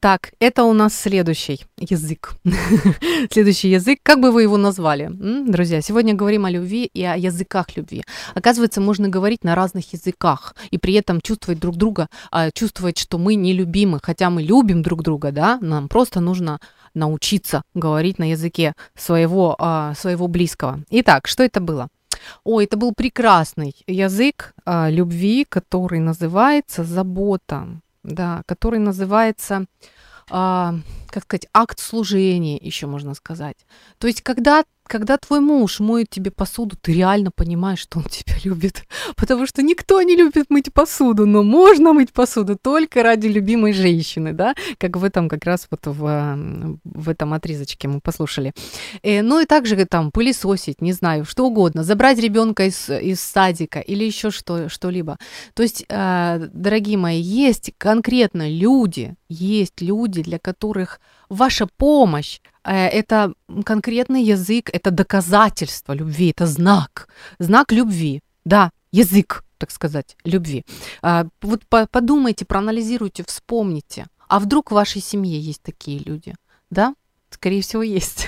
Так, 0.02 0.32
это 0.39 0.64
у 0.64 0.72
нас 0.72 0.95
следующий 0.95 1.66
язык. 1.78 2.36
следующий 3.32 3.70
язык. 3.70 4.00
Как 4.02 4.22
бы 4.22 4.32
вы 4.32 4.43
его 4.43 4.56
назвали? 4.56 5.10
Друзья, 5.12 5.82
сегодня 5.82 6.14
говорим 6.14 6.45
о 6.45 6.50
любви 6.50 6.89
и 6.93 7.04
о 7.04 7.18
языках 7.18 7.76
любви. 7.76 8.06
Оказывается, 8.34 8.80
можно 8.80 9.10
говорить 9.10 9.43
на 9.43 9.56
разных 9.56 9.91
языках 9.91 10.56
и 10.72 10.78
при 10.78 10.93
этом 10.93 11.20
чувствовать 11.20 11.60
друг 11.60 11.76
друга, 11.76 12.08
а, 12.32 12.50
чувствовать, 12.52 12.97
что 12.97 13.18
мы 13.18 13.36
нелюбимы, 13.36 14.00
хотя 14.02 14.30
мы 14.30 14.41
любим 14.41 14.84
друг 14.84 15.04
друга, 15.04 15.34
да, 15.34 15.58
нам 15.60 15.89
просто 15.89 16.22
нужно 16.22 16.60
научиться 16.93 17.64
говорить 17.74 18.20
на 18.20 18.32
языке 18.32 18.76
своего, 18.95 19.58
а, 19.60 19.93
своего 19.95 20.30
близкого. 20.30 20.80
Итак, 20.91 21.28
что 21.28 21.43
это 21.43 21.60
было? 21.60 21.89
Ой, 22.45 22.64
это 22.64 22.78
был 22.78 22.93
прекрасный 22.93 23.76
язык 23.86 24.54
а, 24.66 24.89
любви, 24.89 25.45
который 25.50 26.00
называется 26.00 26.86
забота, 26.86 27.68
да, 28.10 28.43
который 28.45 28.80
называется, 28.80 29.66
а, 30.30 30.76
как 31.07 31.24
сказать, 31.24 31.47
акт 31.53 31.80
служения, 31.80 32.57
еще 32.57 32.88
можно 32.88 33.14
сказать. 33.14 33.57
То 33.97 34.07
есть, 34.07 34.22
когда, 34.22 34.64
когда 34.89 35.17
твой 35.17 35.39
муж 35.39 35.79
моет 35.79 36.09
тебе 36.09 36.31
посуду, 36.31 36.75
ты 36.75 36.93
реально 36.93 37.31
понимаешь, 37.31 37.79
что 37.79 37.99
он 37.99 38.05
тебя 38.05 38.33
любит. 38.43 38.83
Потому 39.15 39.45
что 39.45 39.61
никто 39.61 40.01
не 40.01 40.15
любит 40.15 40.49
мыть 40.49 40.73
посуду, 40.73 41.25
но 41.25 41.43
можно 41.43 41.93
мыть 41.93 42.11
посуду 42.11 42.57
только 42.61 43.03
ради 43.03 43.27
любимой 43.27 43.73
женщины, 43.73 44.33
да, 44.33 44.55
как 44.77 44.97
в 44.97 45.03
этом 45.03 45.29
как 45.29 45.45
раз 45.45 45.67
вот 45.71 45.85
в, 45.85 46.05
м, 46.05 46.79
в 46.83 47.09
этом 47.09 47.33
отрезочке 47.33 47.87
мы 47.87 48.01
послушали. 48.01 48.53
Э, 49.03 49.21
ну 49.21 49.39
и 49.39 49.45
также 49.45 49.85
там 49.85 50.11
пылесосить, 50.11 50.81
не 50.81 50.93
знаю, 50.93 51.25
что 51.25 51.45
угодно, 51.45 51.83
забрать 51.83 52.19
ребенка 52.19 52.65
из, 52.65 52.89
из 52.89 53.21
садика 53.21 53.79
или 53.79 54.03
еще 54.03 54.31
что, 54.31 54.69
что-либо. 54.69 55.17
То 55.53 55.63
есть, 55.63 55.85
э, 55.87 56.49
дорогие 56.51 56.97
мои, 56.97 57.21
есть 57.21 57.71
конкретно 57.77 58.49
люди, 58.49 59.15
есть 59.29 59.81
люди, 59.81 60.23
для 60.23 60.39
которых 60.39 60.99
ваша 61.29 61.67
помощь 61.77 62.39
это 62.76 63.34
конкретный 63.65 64.24
язык, 64.24 64.70
это 64.74 64.91
доказательство 64.91 65.93
любви, 65.93 66.32
это 66.32 66.45
знак, 66.45 67.09
знак 67.39 67.72
любви, 67.72 68.22
да, 68.45 68.72
язык, 68.91 69.43
так 69.57 69.72
сказать, 69.72 70.15
любви. 70.24 70.65
А, 71.01 71.26
вот 71.41 71.65
по- 71.67 71.88
подумайте, 71.88 72.45
проанализируйте, 72.45 73.24
вспомните. 73.26 74.07
А 74.28 74.39
вдруг 74.39 74.72
в 74.72 74.76
вашей 74.76 75.01
семье 75.01 75.39
есть 75.39 75.61
такие 75.63 75.99
люди, 75.99 76.36
да? 76.70 76.93
Скорее 77.30 77.61
всего, 77.61 77.84
есть. 77.84 78.27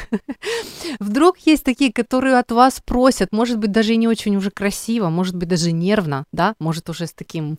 Вдруг 0.99 1.39
есть 1.39 1.63
такие, 1.63 1.91
которые 1.91 2.37
от 2.37 2.51
вас 2.51 2.81
просят, 2.85 3.31
может 3.31 3.57
быть, 3.57 3.71
даже 3.71 3.93
и 3.93 3.97
не 3.97 4.07
очень 4.07 4.35
уже 4.35 4.51
красиво, 4.51 5.09
может 5.09 5.35
быть, 5.35 5.49
даже 5.49 5.71
нервно, 5.71 6.25
да, 6.31 6.53
может, 6.59 6.89
уже 6.89 7.07
с 7.07 7.13
таким 7.13 7.57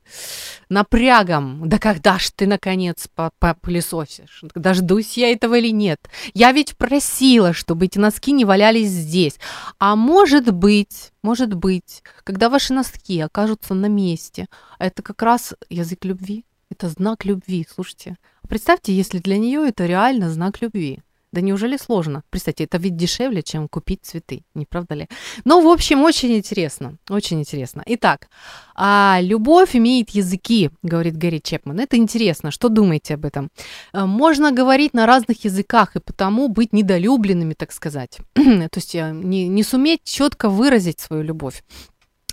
напрягом. 0.68 1.68
Да 1.68 1.78
когда 1.78 2.18
ж 2.18 2.30
ты, 2.34 2.46
наконец, 2.46 3.08
по- 3.14 3.32
попылесосишь? 3.38 4.44
Дождусь 4.54 5.16
я 5.16 5.32
этого 5.32 5.56
или 5.56 5.70
нет? 5.70 6.00
Я 6.32 6.52
ведь 6.52 6.76
просила, 6.76 7.52
чтобы 7.52 7.86
эти 7.86 7.98
носки 7.98 8.32
не 8.32 8.44
валялись 8.44 8.88
здесь. 8.88 9.38
А 9.78 9.96
может 9.96 10.52
быть, 10.52 11.12
может 11.22 11.54
быть, 11.54 12.02
когда 12.24 12.48
ваши 12.48 12.72
носки 12.72 13.20
окажутся 13.20 13.74
на 13.74 13.86
месте, 13.86 14.46
это 14.78 15.02
как 15.02 15.20
раз 15.22 15.54
язык 15.68 16.04
любви, 16.04 16.44
это 16.70 16.88
знак 16.88 17.24
любви, 17.24 17.66
слушайте. 17.68 18.16
Представьте, 18.48 18.94
если 18.94 19.18
для 19.18 19.38
нее 19.38 19.68
это 19.68 19.86
реально 19.86 20.30
знак 20.30 20.62
любви. 20.62 21.00
Да 21.32 21.40
неужели 21.40 21.78
сложно? 21.78 22.22
Представьте, 22.28 22.64
это 22.64 22.76
ведь 22.76 22.96
дешевле, 22.96 23.42
чем 23.42 23.66
купить 23.66 24.00
цветы, 24.04 24.44
не 24.54 24.66
правда 24.66 24.94
ли? 24.94 25.08
Ну, 25.44 25.62
в 25.62 25.68
общем, 25.68 26.02
очень 26.02 26.36
интересно, 26.36 26.98
очень 27.08 27.40
интересно. 27.40 27.82
Итак, 27.86 28.28
а, 28.74 29.18
любовь 29.22 29.74
имеет 29.74 30.10
языки, 30.10 30.70
говорит 30.82 31.16
Гэри 31.16 31.40
Чепман. 31.42 31.80
Это 31.80 31.96
интересно, 31.96 32.50
что 32.50 32.68
думаете 32.68 33.14
об 33.14 33.24
этом? 33.24 33.50
Э, 33.94 34.04
Можно 34.04 34.52
говорить 34.52 34.92
на 34.92 35.06
разных 35.06 35.44
языках 35.44 35.96
и 35.96 36.00
потому 36.00 36.48
быть 36.48 36.74
недолюбленными, 36.74 37.54
так 37.54 37.72
сказать. 37.72 38.18
То 38.34 38.70
есть 38.76 38.94
э, 38.94 39.10
не, 39.12 39.48
не 39.48 39.62
суметь 39.62 40.04
четко 40.04 40.50
выразить 40.50 41.00
свою 41.00 41.22
любовь. 41.22 41.64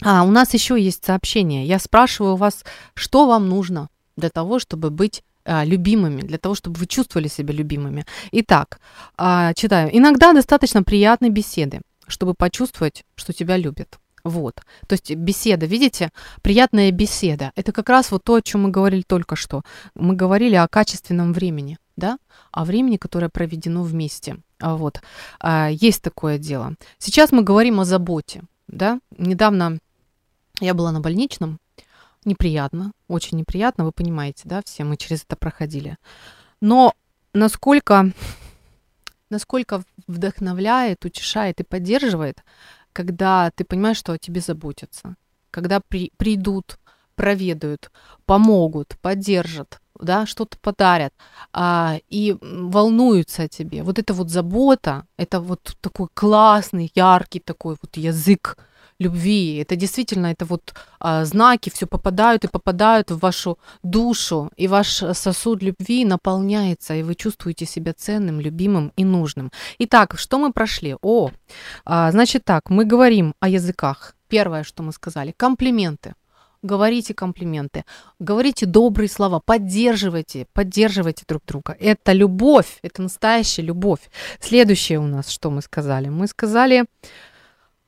А 0.01 0.23
у 0.23 0.31
нас 0.31 0.53
еще 0.53 0.79
есть 0.79 1.05
сообщение. 1.05 1.65
Я 1.65 1.79
спрашиваю 1.79 2.35
вас, 2.35 2.65
что 2.95 3.27
вам 3.27 3.47
нужно 3.47 3.89
для 4.17 4.29
того, 4.29 4.59
чтобы 4.59 4.89
быть 4.89 5.23
любимыми, 5.49 6.21
для 6.21 6.37
того, 6.37 6.55
чтобы 6.55 6.79
вы 6.79 6.85
чувствовали 6.85 7.27
себя 7.27 7.53
любимыми. 7.53 8.05
Итак, 8.31 8.79
а, 9.17 9.53
читаю. 9.53 9.89
Иногда 9.97 10.33
достаточно 10.33 10.83
приятной 10.83 11.29
беседы, 11.29 11.81
чтобы 12.07 12.33
почувствовать, 12.33 13.03
что 13.15 13.33
тебя 13.33 13.57
любят. 13.57 13.99
Вот. 14.23 14.61
То 14.87 14.93
есть 14.93 15.15
беседа, 15.15 15.65
видите, 15.65 16.11
приятная 16.41 16.91
беседа. 16.91 17.51
Это 17.55 17.71
как 17.71 17.89
раз 17.89 18.11
вот 18.11 18.23
то, 18.23 18.35
о 18.35 18.41
чем 18.41 18.63
мы 18.63 18.69
говорили 18.69 19.01
только 19.01 19.35
что. 19.35 19.63
Мы 19.95 20.15
говорили 20.15 20.55
о 20.55 20.67
качественном 20.67 21.33
времени, 21.33 21.77
да, 21.95 22.17
о 22.51 22.65
времени, 22.65 22.97
которое 22.97 23.29
проведено 23.29 23.83
вместе. 23.83 24.37
А 24.59 24.75
Вот. 24.75 25.01
А, 25.39 25.69
Есть 25.69 26.01
такое 26.01 26.37
дело. 26.37 26.75
Сейчас 26.97 27.31
мы 27.31 27.43
говорим 27.43 27.79
о 27.79 27.85
заботе, 27.85 28.43
да. 28.67 28.99
Недавно 29.17 29.79
я 30.59 30.73
была 30.73 30.91
на 30.91 30.99
больничном, 30.99 31.59
неприятно, 32.25 32.91
очень 33.07 33.37
неприятно, 33.37 33.85
вы 33.85 33.91
понимаете, 33.91 34.43
да, 34.45 34.61
все 34.65 34.83
мы 34.83 34.97
через 34.97 35.23
это 35.23 35.35
проходили. 35.35 35.97
Но 36.61 36.93
насколько, 37.33 38.11
насколько 39.29 39.83
вдохновляет, 40.07 41.05
утешает 41.05 41.59
и 41.59 41.63
поддерживает, 41.63 42.43
когда 42.93 43.51
ты 43.51 43.63
понимаешь, 43.63 43.97
что 43.97 44.13
о 44.13 44.17
тебе 44.17 44.41
заботятся, 44.41 45.15
когда 45.51 45.79
при, 45.79 46.11
придут, 46.17 46.79
проведают, 47.15 47.91
помогут, 48.25 48.97
поддержат, 49.01 49.79
да, 49.99 50.25
что-то 50.25 50.57
подарят 50.59 51.13
а, 51.51 51.97
и 52.07 52.37
волнуются 52.41 53.43
о 53.43 53.47
тебе. 53.47 53.83
Вот 53.83 53.99
это 53.99 54.13
вот 54.13 54.29
забота, 54.29 55.05
это 55.17 55.41
вот 55.41 55.75
такой 55.81 56.07
классный, 56.13 56.91
яркий 56.95 57.39
такой 57.39 57.75
вот 57.81 57.97
язык 57.97 58.57
любви. 58.99 59.55
Это 59.55 59.75
действительно, 59.75 60.27
это 60.27 60.45
вот 60.45 60.73
а, 60.99 61.25
знаки 61.25 61.69
все 61.69 61.87
попадают 61.87 62.43
и 62.43 62.47
попадают 62.47 63.11
в 63.11 63.19
вашу 63.19 63.57
душу, 63.83 64.51
и 64.57 64.67
ваш 64.67 65.03
сосуд 65.13 65.63
любви 65.63 66.05
наполняется, 66.05 66.95
и 66.95 67.03
вы 67.03 67.15
чувствуете 67.15 67.65
себя 67.65 67.93
ценным, 67.93 68.41
любимым 68.41 68.91
и 68.97 69.05
нужным. 69.05 69.51
Итак, 69.79 70.17
что 70.17 70.37
мы 70.37 70.51
прошли? 70.51 70.95
О, 71.01 71.31
а, 71.85 72.11
значит 72.11 72.43
так, 72.43 72.69
мы 72.69 72.85
говорим 72.85 73.33
о 73.39 73.47
языках. 73.47 74.15
Первое, 74.27 74.63
что 74.63 74.83
мы 74.83 74.91
сказали, 74.91 75.33
комплименты. 75.35 76.13
Говорите 76.61 77.13
комплименты, 77.13 77.85
говорите 78.19 78.65
добрые 78.65 79.07
слова, 79.07 79.39
поддерживайте, 79.39 80.45
поддерживайте 80.51 81.23
друг 81.25 81.41
друга. 81.47 81.77
Это 81.79 82.11
любовь, 82.11 82.79
это 82.81 83.01
настоящая 83.01 83.61
любовь. 83.61 84.01
Следующее 84.41 84.99
у 84.99 85.07
нас, 85.07 85.29
что 85.29 85.51
мы 85.51 85.61
сказали? 85.61 86.09
Мы 86.09 86.27
сказали 86.27 86.83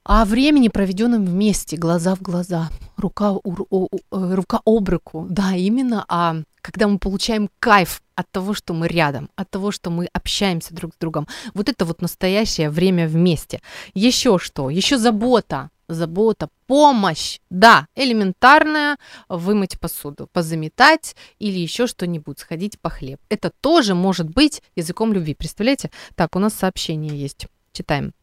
о 0.04 0.26
времени, 0.26 0.68
проведенном 0.68 1.26
вместе, 1.26 1.78
глаза 1.78 2.16
в 2.16 2.22
глаза, 2.22 2.70
рука, 2.98 3.32
у- 3.34 3.42
о- 3.70 3.88
э, 4.12 4.34
рука 4.36 4.62
об 4.66 4.90
руку. 4.90 5.28
Да, 5.30 5.54
именно 5.56 6.06
а, 6.08 6.38
когда 6.62 6.88
мы 6.88 6.98
получаем 6.98 7.50
кайф 7.60 8.02
от 8.16 8.30
того, 8.32 8.54
что 8.54 8.74
мы 8.74 8.88
рядом, 8.88 9.30
от 9.36 9.50
того, 9.50 9.72
что 9.72 9.90
мы 9.90 10.08
общаемся 10.14 10.74
друг 10.74 10.94
с 10.94 10.98
другом. 10.98 11.28
Вот 11.54 11.70
это 11.70 11.86
вот 11.86 12.02
настоящее 12.02 12.70
время 12.70 13.08
вместе. 13.08 13.62
Еще 13.94 14.38
что? 14.40 14.70
Еще 14.70 14.98
забота. 14.98 15.70
Забота, 15.88 16.48
помощь, 16.68 17.40
да, 17.50 17.86
элементарная, 17.96 18.98
вымыть 19.28 19.78
посуду, 19.78 20.30
позаметать 20.32 21.18
или 21.38 21.60
еще 21.60 21.86
что-нибудь, 21.86 22.40
сходить 22.40 22.80
по 22.80 22.90
хлеб. 22.90 23.20
Это 23.28 23.52
тоже 23.60 23.94
может 23.94 24.30
быть 24.30 24.64
языком 24.78 25.12
любви, 25.12 25.34
представляете? 25.34 25.92
Так, 26.16 26.38
у 26.38 26.40
нас 26.40 26.54
сообщение 26.54 27.20
есть, 27.20 27.48
читаем. 27.74 28.14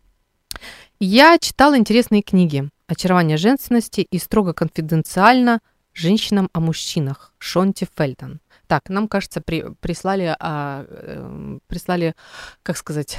Я 1.00 1.38
читала 1.38 1.78
интересные 1.78 2.22
книги 2.22 2.68
«Очарование 2.88 3.36
женственности» 3.36 4.00
и 4.00 4.18
«Строго 4.18 4.52
конфиденциально. 4.52 5.60
Женщинам 5.94 6.50
о 6.52 6.58
мужчинах» 6.58 7.32
Шонти 7.38 7.86
Фельтон. 7.96 8.40
Так, 8.66 8.88
нам, 8.88 9.06
кажется, 9.06 9.40
при, 9.40 9.64
прислали, 9.80 10.34
а, 10.40 10.84
э, 10.88 11.58
прислали, 11.68 12.16
как 12.64 12.76
сказать, 12.76 13.18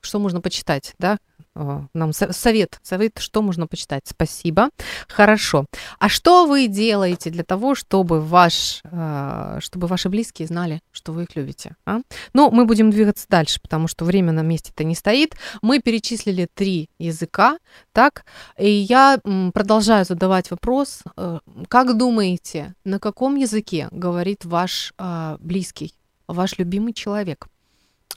что 0.00 0.18
можно 0.18 0.40
почитать, 0.40 0.96
да? 0.98 1.18
О, 1.54 1.86
Нам 1.92 2.14
со- 2.14 2.32
совет, 2.32 2.80
совет, 2.82 3.18
что 3.18 3.42
можно 3.42 3.66
почитать. 3.66 4.04
Спасибо. 4.06 4.70
Хорошо. 5.06 5.66
А 5.98 6.08
что 6.08 6.46
вы 6.46 6.66
делаете 6.66 7.28
для 7.28 7.44
того, 7.44 7.74
чтобы 7.74 8.22
ваш, 8.22 8.80
э, 8.84 9.58
чтобы 9.60 9.86
ваши 9.86 10.08
близкие 10.08 10.48
знали, 10.48 10.80
что 10.92 11.12
вы 11.12 11.24
их 11.24 11.36
любите? 11.36 11.76
А? 11.84 12.00
Ну, 12.32 12.50
мы 12.50 12.64
будем 12.64 12.90
двигаться 12.90 13.26
дальше, 13.28 13.60
потому 13.60 13.86
что 13.86 14.06
время 14.06 14.32
на 14.32 14.40
месте-то 14.40 14.82
не 14.84 14.94
стоит. 14.94 15.34
Мы 15.60 15.80
перечислили 15.80 16.48
три 16.54 16.88
языка, 16.98 17.58
так? 17.92 18.24
И 18.58 18.70
я 18.70 19.18
продолжаю 19.52 20.06
задавать 20.06 20.50
вопрос. 20.50 21.00
э, 21.18 21.38
Как 21.68 21.98
думаете, 21.98 22.74
на 22.84 22.98
каком 22.98 23.36
языке 23.36 23.88
говорит 23.90 24.46
ваш 24.46 24.94
близкий, 25.40 25.94
ваш 26.26 26.56
любимый 26.58 26.94
человек? 26.94 27.46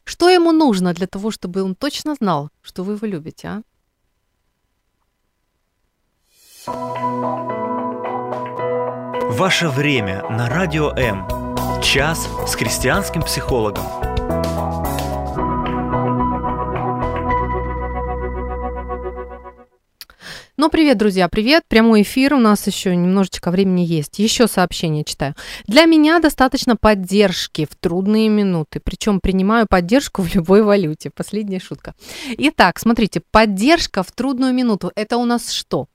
Что 0.03 0.29
ему 0.29 0.51
нужно 0.51 0.93
для 0.93 1.07
того, 1.07 1.31
чтобы 1.31 1.63
он 1.63 1.75
точно 1.75 2.15
знал, 2.15 2.49
что 2.61 2.83
вы 2.83 2.93
его 2.93 3.07
любите, 3.07 3.47
а? 3.47 3.61
Ваше 9.37 9.69
время 9.69 10.23
на 10.29 10.49
Радио 10.49 10.91
М. 10.91 11.27
Час 11.81 12.27
с 12.47 12.55
христианским 12.55 13.21
психологом. 13.21 14.14
Ну, 20.65 20.71
привет, 20.71 20.97
друзья, 20.97 21.29
привет. 21.29 21.63
Прямой 21.67 22.01
эфир, 22.01 22.33
у 22.33 22.39
нас 22.39 22.65
еще 22.65 22.95
немножечко 22.95 23.51
времени 23.51 23.81
есть. 23.81 24.17
Еще 24.17 24.47
сообщение 24.47 25.03
читаю. 25.03 25.35
Для 25.67 25.85
меня 25.85 26.17
достаточно 26.17 26.75
поддержки 26.75 27.67
в 27.69 27.75
трудные 27.75 28.29
минуты, 28.29 28.79
причем 28.83 29.19
принимаю 29.19 29.67
поддержку 29.69 30.21
в 30.23 30.33
любой 30.33 30.63
валюте. 30.63 31.11
Последняя 31.11 31.59
шутка. 31.59 31.93
Итак, 32.39 32.79
смотрите, 32.79 33.21
поддержка 33.29 34.01
в 34.01 34.11
трудную 34.11 34.55
минуту, 34.55 34.91
это 34.95 35.17
у 35.17 35.25
нас 35.25 35.51
что? 35.51 35.85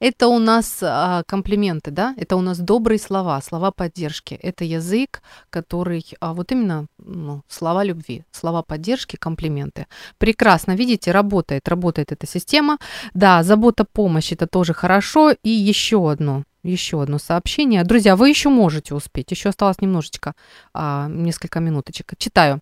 Это 0.00 0.28
у 0.28 0.38
нас 0.38 0.78
а, 0.82 1.22
комплименты, 1.26 1.90
да? 1.90 2.14
Это 2.18 2.36
у 2.36 2.40
нас 2.40 2.58
добрые 2.58 2.98
слова, 2.98 3.40
слова 3.40 3.70
поддержки. 3.70 4.34
Это 4.34 4.64
язык, 4.64 5.22
который, 5.50 6.04
а, 6.20 6.34
вот 6.34 6.52
именно 6.52 6.86
ну, 6.98 7.42
слова 7.48 7.84
любви, 7.84 8.24
слова 8.32 8.62
поддержки, 8.62 9.16
комплименты. 9.16 9.86
Прекрасно, 10.18 10.76
видите, 10.76 11.12
работает, 11.12 11.68
работает 11.68 12.12
эта 12.12 12.26
система. 12.26 12.78
Да, 13.14 13.42
забота, 13.42 13.84
помощь, 13.84 14.32
это 14.32 14.46
тоже 14.46 14.74
хорошо. 14.74 15.34
И 15.42 15.50
еще 15.50 16.10
одно, 16.10 16.44
еще 16.62 17.02
одно 17.02 17.18
сообщение. 17.18 17.84
Друзья, 17.84 18.16
вы 18.16 18.28
еще 18.28 18.48
можете 18.48 18.94
успеть. 18.94 19.30
Еще 19.30 19.48
осталось 19.48 19.80
немножечко, 19.80 20.34
а, 20.74 21.08
несколько 21.08 21.60
минуточек. 21.60 22.12
Читаю. 22.18 22.60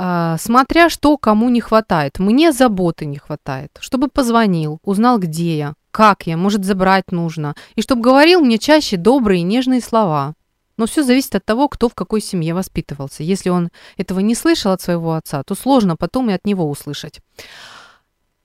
А, 0.00 0.36
смотря 0.38 0.90
что 0.90 1.16
кому 1.16 1.48
не 1.48 1.60
хватает. 1.60 2.20
Мне 2.20 2.52
заботы 2.52 3.04
не 3.04 3.18
хватает. 3.18 3.76
Чтобы 3.80 4.08
позвонил, 4.08 4.78
узнал, 4.84 5.18
где 5.18 5.58
я, 5.58 5.74
как 5.98 6.28
я, 6.28 6.36
может, 6.36 6.64
забрать 6.64 7.10
нужно. 7.10 7.56
И 7.74 7.82
чтобы 7.82 8.02
говорил 8.02 8.40
мне 8.40 8.58
чаще 8.58 8.96
добрые 8.96 9.40
и 9.40 9.42
нежные 9.42 9.80
слова. 9.80 10.34
Но 10.76 10.86
все 10.86 11.02
зависит 11.02 11.34
от 11.34 11.44
того, 11.44 11.68
кто 11.68 11.88
в 11.88 11.94
какой 11.94 12.20
семье 12.20 12.54
воспитывался. 12.54 13.24
Если 13.24 13.50
он 13.50 13.70
этого 13.96 14.20
не 14.20 14.36
слышал 14.36 14.70
от 14.70 14.80
своего 14.80 15.14
отца, 15.14 15.42
то 15.42 15.56
сложно 15.56 15.96
потом 15.96 16.30
и 16.30 16.34
от 16.34 16.46
него 16.46 16.70
услышать. 16.70 17.18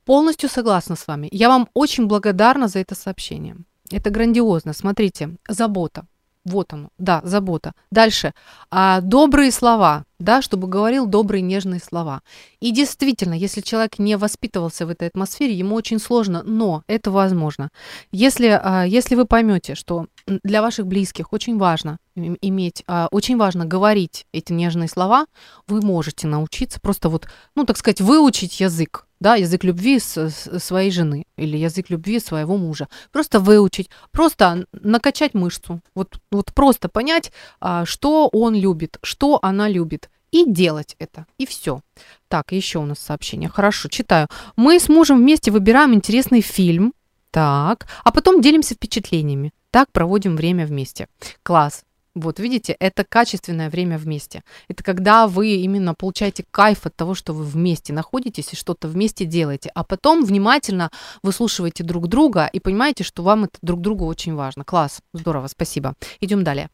Полностью 0.04 0.49
согласна 0.49 0.95
с 0.95 1.06
вами. 1.06 1.30
Я 1.32 1.47
вам 1.47 1.70
очень 1.76 2.08
благодарна 2.08 2.68
за 2.68 2.80
это 2.80 2.95
сообщение. 2.95 3.58
Это 3.91 4.10
грандиозно. 4.10 4.74
Смотрите, 4.74 5.36
забота. 5.47 6.08
Вот 6.45 6.74
оно, 6.74 6.89
да, 6.97 7.22
забота. 7.24 7.74
Дальше. 7.91 8.34
А, 8.72 8.99
добрые 9.01 9.51
слова, 9.51 10.06
да, 10.20 10.41
чтобы 10.41 10.68
говорил 10.68 11.05
добрые 11.05 11.41
нежные 11.41 11.80
слова. 11.80 12.22
И 12.59 12.72
действительно, 12.72 13.34
если 13.34 13.61
человек 13.61 13.99
не 13.99 14.18
воспитывался 14.18 14.86
в 14.86 14.89
этой 14.89 15.07
атмосфере, 15.07 15.53
ему 15.53 15.76
очень 15.76 15.99
сложно, 15.99 16.43
но 16.43 16.84
это 16.88 17.11
возможно. 17.11 17.70
Если, 18.11 18.47
а, 18.47 18.84
если 18.84 19.16
вы 19.16 19.26
поймете, 19.26 19.76
что 19.76 20.07
для 20.43 20.61
ваших 20.61 20.88
близких 20.88 21.34
очень 21.34 21.57
важно 21.57 21.97
им- 22.16 22.38
иметь, 22.41 22.84
а, 22.88 23.07
очень 23.11 23.38
важно 23.38 23.66
говорить 23.66 24.26
эти 24.32 24.53
нежные 24.53 24.88
слова, 24.88 25.26
вы 25.68 25.82
можете 25.82 26.28
научиться 26.28 26.80
просто 26.80 27.09
вот, 27.09 27.28
ну, 27.55 27.66
так 27.66 27.78
сказать, 27.78 28.01
выучить 28.01 28.59
язык, 28.59 29.07
да, 29.20 29.36
язык 29.36 29.64
любви 29.64 29.99
своей 29.99 30.91
жены 30.91 31.26
или 31.38 31.57
язык 31.57 31.89
любви 31.89 32.20
своего 32.20 32.57
мужа. 32.57 32.88
Просто 33.11 33.39
выучить, 33.39 33.89
просто 34.11 34.66
накачать 34.74 35.34
мышцу, 35.34 35.82
вот, 35.95 36.18
вот 36.32 36.53
просто 36.53 36.89
понять, 36.89 37.32
а, 37.59 37.86
что 37.86 38.28
он 38.28 38.55
любит, 38.55 38.97
что 39.01 39.39
она 39.41 39.70
любит. 39.70 40.09
И 40.34 40.46
делать 40.46 40.96
это. 41.00 41.26
И 41.38 41.46
все. 41.46 41.82
Так, 42.28 42.52
еще 42.52 42.80
у 42.80 42.86
нас 42.86 43.00
сообщение. 43.00 43.50
Хорошо, 43.50 43.88
читаю. 43.88 44.28
Мы 44.56 44.80
с 44.80 44.90
мужем 44.90 45.20
вместе 45.20 45.52
выбираем 45.52 45.94
интересный 45.94 46.42
фильм. 46.42 46.94
Так, 47.32 47.88
а 48.04 48.12
потом 48.12 48.42
делимся 48.42 48.74
впечатлениями. 48.74 49.54
Так 49.72 49.92
проводим 49.92 50.36
время 50.36 50.66
вместе. 50.66 51.08
Класс. 51.44 51.84
Вот, 52.16 52.40
видите, 52.40 52.76
это 52.80 53.04
качественное 53.04 53.70
время 53.70 53.98
вместе. 53.98 54.44
Это 54.68 54.84
когда 54.84 55.28
вы 55.28 55.56
именно 55.56 55.96
получаете 55.96 56.46
кайф 56.52 56.86
от 56.86 56.96
того, 56.96 57.16
что 57.16 57.34
вы 57.34 57.44
вместе 57.44 57.92
находитесь 57.94 58.54
и 58.54 58.56
что-то 58.56 58.88
вместе 58.88 59.26
делаете. 59.26 59.72
А 59.74 59.84
потом 59.84 60.26
внимательно 60.26 60.92
выслушиваете 61.24 61.84
друг 61.84 62.08
друга 62.08 62.48
и 62.52 62.60
понимаете, 62.60 63.04
что 63.04 63.24
вам 63.24 63.46
это 63.46 63.58
друг 63.62 63.82
другу 63.82 64.06
очень 64.06 64.36
важно. 64.36 64.64
Класс, 64.64 65.02
здорово, 65.14 65.48
спасибо. 65.48 65.94
Идем 66.20 66.44
далее. 66.44 66.70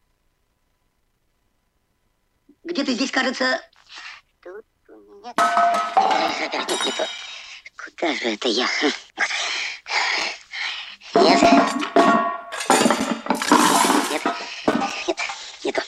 Где-то 2.64 2.92
здесь, 2.92 3.10
кажется... 3.10 3.60
Тут 4.42 4.64
у 4.88 4.92
меня... 4.92 5.30
Опять 5.30 6.68
нет, 6.68 6.84
не 6.84 6.92
то. 6.92 7.08
Куда 7.76 8.14
же 8.14 8.28
это 8.34 8.48
я? 8.48 8.68
Нет. 11.14 11.42
Нет. 14.10 14.22
Нет. 15.06 15.18
Не 15.64 15.72
то. 15.72 15.82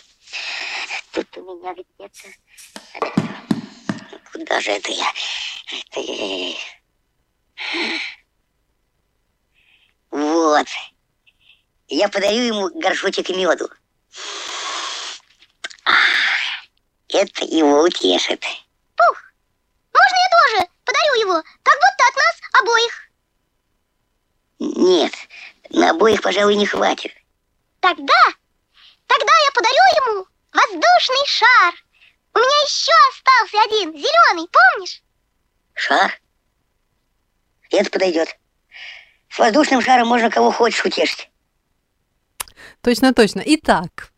Тут 1.13 1.37
у 1.37 1.61
меня 1.61 1.75
где-то... 1.75 2.29
Куда 4.33 4.61
же 4.61 4.71
это 4.71 4.91
я? 4.91 5.13
Это 5.71 6.01
Вот. 10.11 10.67
Я 11.89 12.09
подарю 12.09 12.43
ему 12.43 12.81
горшочек 12.81 13.29
меду. 13.29 13.69
Это 17.13 17.45
его 17.45 17.83
утешит. 17.83 18.43
Можно 19.93 20.17
я 20.17 20.29
тоже 20.31 20.69
подарю 20.85 21.15
его, 21.21 21.43
как 21.63 21.75
будто 21.75 22.05
от 22.09 22.17
нас 22.17 22.61
обоих? 22.61 23.11
Нет, 24.59 25.13
на 25.69 25.91
обоих, 25.91 26.23
пожалуй, 26.23 26.57
не 26.57 26.65
хватит. 26.65 27.13
Тогда, 27.81 28.23
тогда 29.07 29.33
я 29.45 29.51
подарю 29.55 29.83
ему 29.97 30.27
воздушный 30.53 31.27
шар. 31.27 31.75
У 32.35 32.39
меня 32.39 32.63
еще 32.65 32.93
остался 33.11 33.63
один, 33.63 33.93
зеленый, 33.93 34.49
помнишь? 34.51 35.03
Шар? 35.75 36.19
Это 37.71 37.91
подойдет. 37.91 38.39
С 39.29 39.39
воздушным 39.39 39.83
шаром 39.83 40.09
можно 40.09 40.31
кого 40.31 40.51
хочешь 40.51 40.85
утешить. 40.85 41.31
Точно, 42.81 43.13
точно. 43.13 43.43
Итак, 43.45 44.12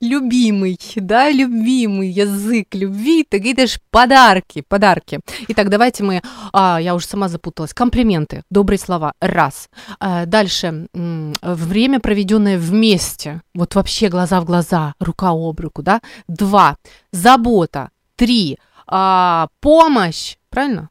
любимый, 0.00 0.78
да, 0.96 1.30
любимый 1.30 2.08
язык 2.10 2.74
любви, 2.74 3.26
это 3.30 3.66
ж 3.66 3.78
подарки, 3.90 4.62
подарки. 4.68 5.20
Итак, 5.48 5.68
давайте 5.68 6.04
мы, 6.04 6.22
а, 6.52 6.78
я 6.80 6.94
уже 6.94 7.06
сама 7.06 7.28
запуталась, 7.28 7.74
комплименты, 7.74 8.42
добрые 8.50 8.78
слова, 8.78 9.12
раз. 9.20 9.68
А, 10.00 10.26
дальше, 10.26 10.88
м, 10.94 11.34
время, 11.42 12.00
проведенное 12.00 12.58
вместе, 12.58 13.42
вот 13.54 13.74
вообще 13.74 14.08
глаза 14.08 14.40
в 14.40 14.44
глаза, 14.44 14.94
рука 15.00 15.30
об 15.30 15.60
руку, 15.60 15.82
да. 15.82 16.00
Два, 16.28 16.76
забота. 17.12 17.90
Три, 18.16 18.58
а, 18.86 19.48
помощь, 19.60 20.36
правильно? 20.50 20.88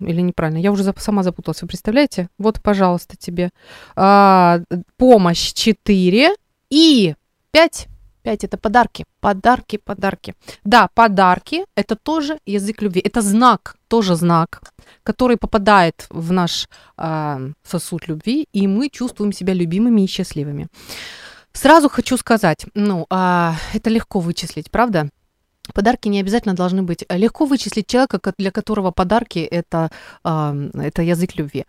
Или 0.00 0.22
неправильно? 0.22 0.58
Я 0.58 0.72
уже 0.72 0.82
сама 0.96 1.22
запуталась, 1.22 1.62
вы 1.62 1.68
представляете? 1.68 2.28
Вот, 2.38 2.60
пожалуйста, 2.62 3.16
тебе. 3.16 3.50
А, 3.96 4.60
помощь 4.96 5.52
4 5.52 6.34
и 6.70 7.14
5. 7.52 7.88
5 8.22 8.44
это 8.44 8.56
подарки. 8.58 9.04
Подарки, 9.20 9.78
подарки. 9.78 10.34
Да, 10.64 10.88
подарки 10.94 11.64
это 11.74 11.96
тоже 11.96 12.38
язык 12.46 12.82
любви. 12.82 13.00
Это 13.00 13.22
знак, 13.22 13.76
тоже 13.88 14.14
знак, 14.14 14.62
который 15.02 15.36
попадает 15.36 16.06
в 16.10 16.32
наш 16.32 16.68
а, 16.96 17.40
сосуд 17.62 18.08
любви, 18.08 18.46
и 18.52 18.66
мы 18.66 18.88
чувствуем 18.88 19.32
себя 19.32 19.54
любимыми 19.54 20.02
и 20.02 20.06
счастливыми. 20.06 20.68
Сразу 21.52 21.88
хочу 21.88 22.16
сказать, 22.16 22.66
ну, 22.74 23.06
а, 23.10 23.54
это 23.74 23.90
легко 23.90 24.20
вычислить, 24.20 24.70
правда? 24.70 25.08
Подарки 25.74 26.08
не 26.08 26.20
обязательно 26.20 26.54
должны 26.54 26.82
быть. 26.82 27.04
Легко 27.10 27.44
вычислить 27.44 27.86
человека, 27.86 28.20
для 28.38 28.50
которого 28.50 28.90
подарки 28.90 29.38
это, 29.38 29.90
это 30.24 31.02
язык 31.02 31.36
любви. 31.36 31.64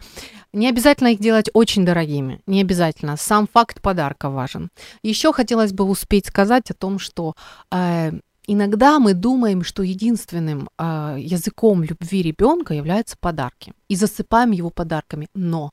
Не 0.53 0.69
обязательно 0.69 1.09
их 1.09 1.19
делать 1.19 1.49
очень 1.53 1.85
дорогими, 1.85 2.41
не 2.47 2.61
обязательно. 2.61 3.17
Сам 3.17 3.47
факт 3.47 3.81
подарка 3.81 4.29
важен. 4.29 4.69
Еще 5.03 5.31
хотелось 5.33 5.71
бы 5.71 5.83
успеть 5.83 6.27
сказать 6.27 6.71
о 6.71 6.73
том, 6.73 6.99
что 6.99 7.35
э, 7.71 8.11
иногда 8.47 8.99
мы 8.99 9.13
думаем, 9.13 9.63
что 9.63 9.83
единственным 9.83 10.69
э, 10.77 11.15
языком 11.19 11.83
любви 11.83 12.21
ребенка 12.21 12.73
являются 12.73 13.15
подарки 13.19 13.73
и 13.87 13.95
засыпаем 13.95 14.51
его 14.51 14.69
подарками, 14.69 15.27
но 15.33 15.71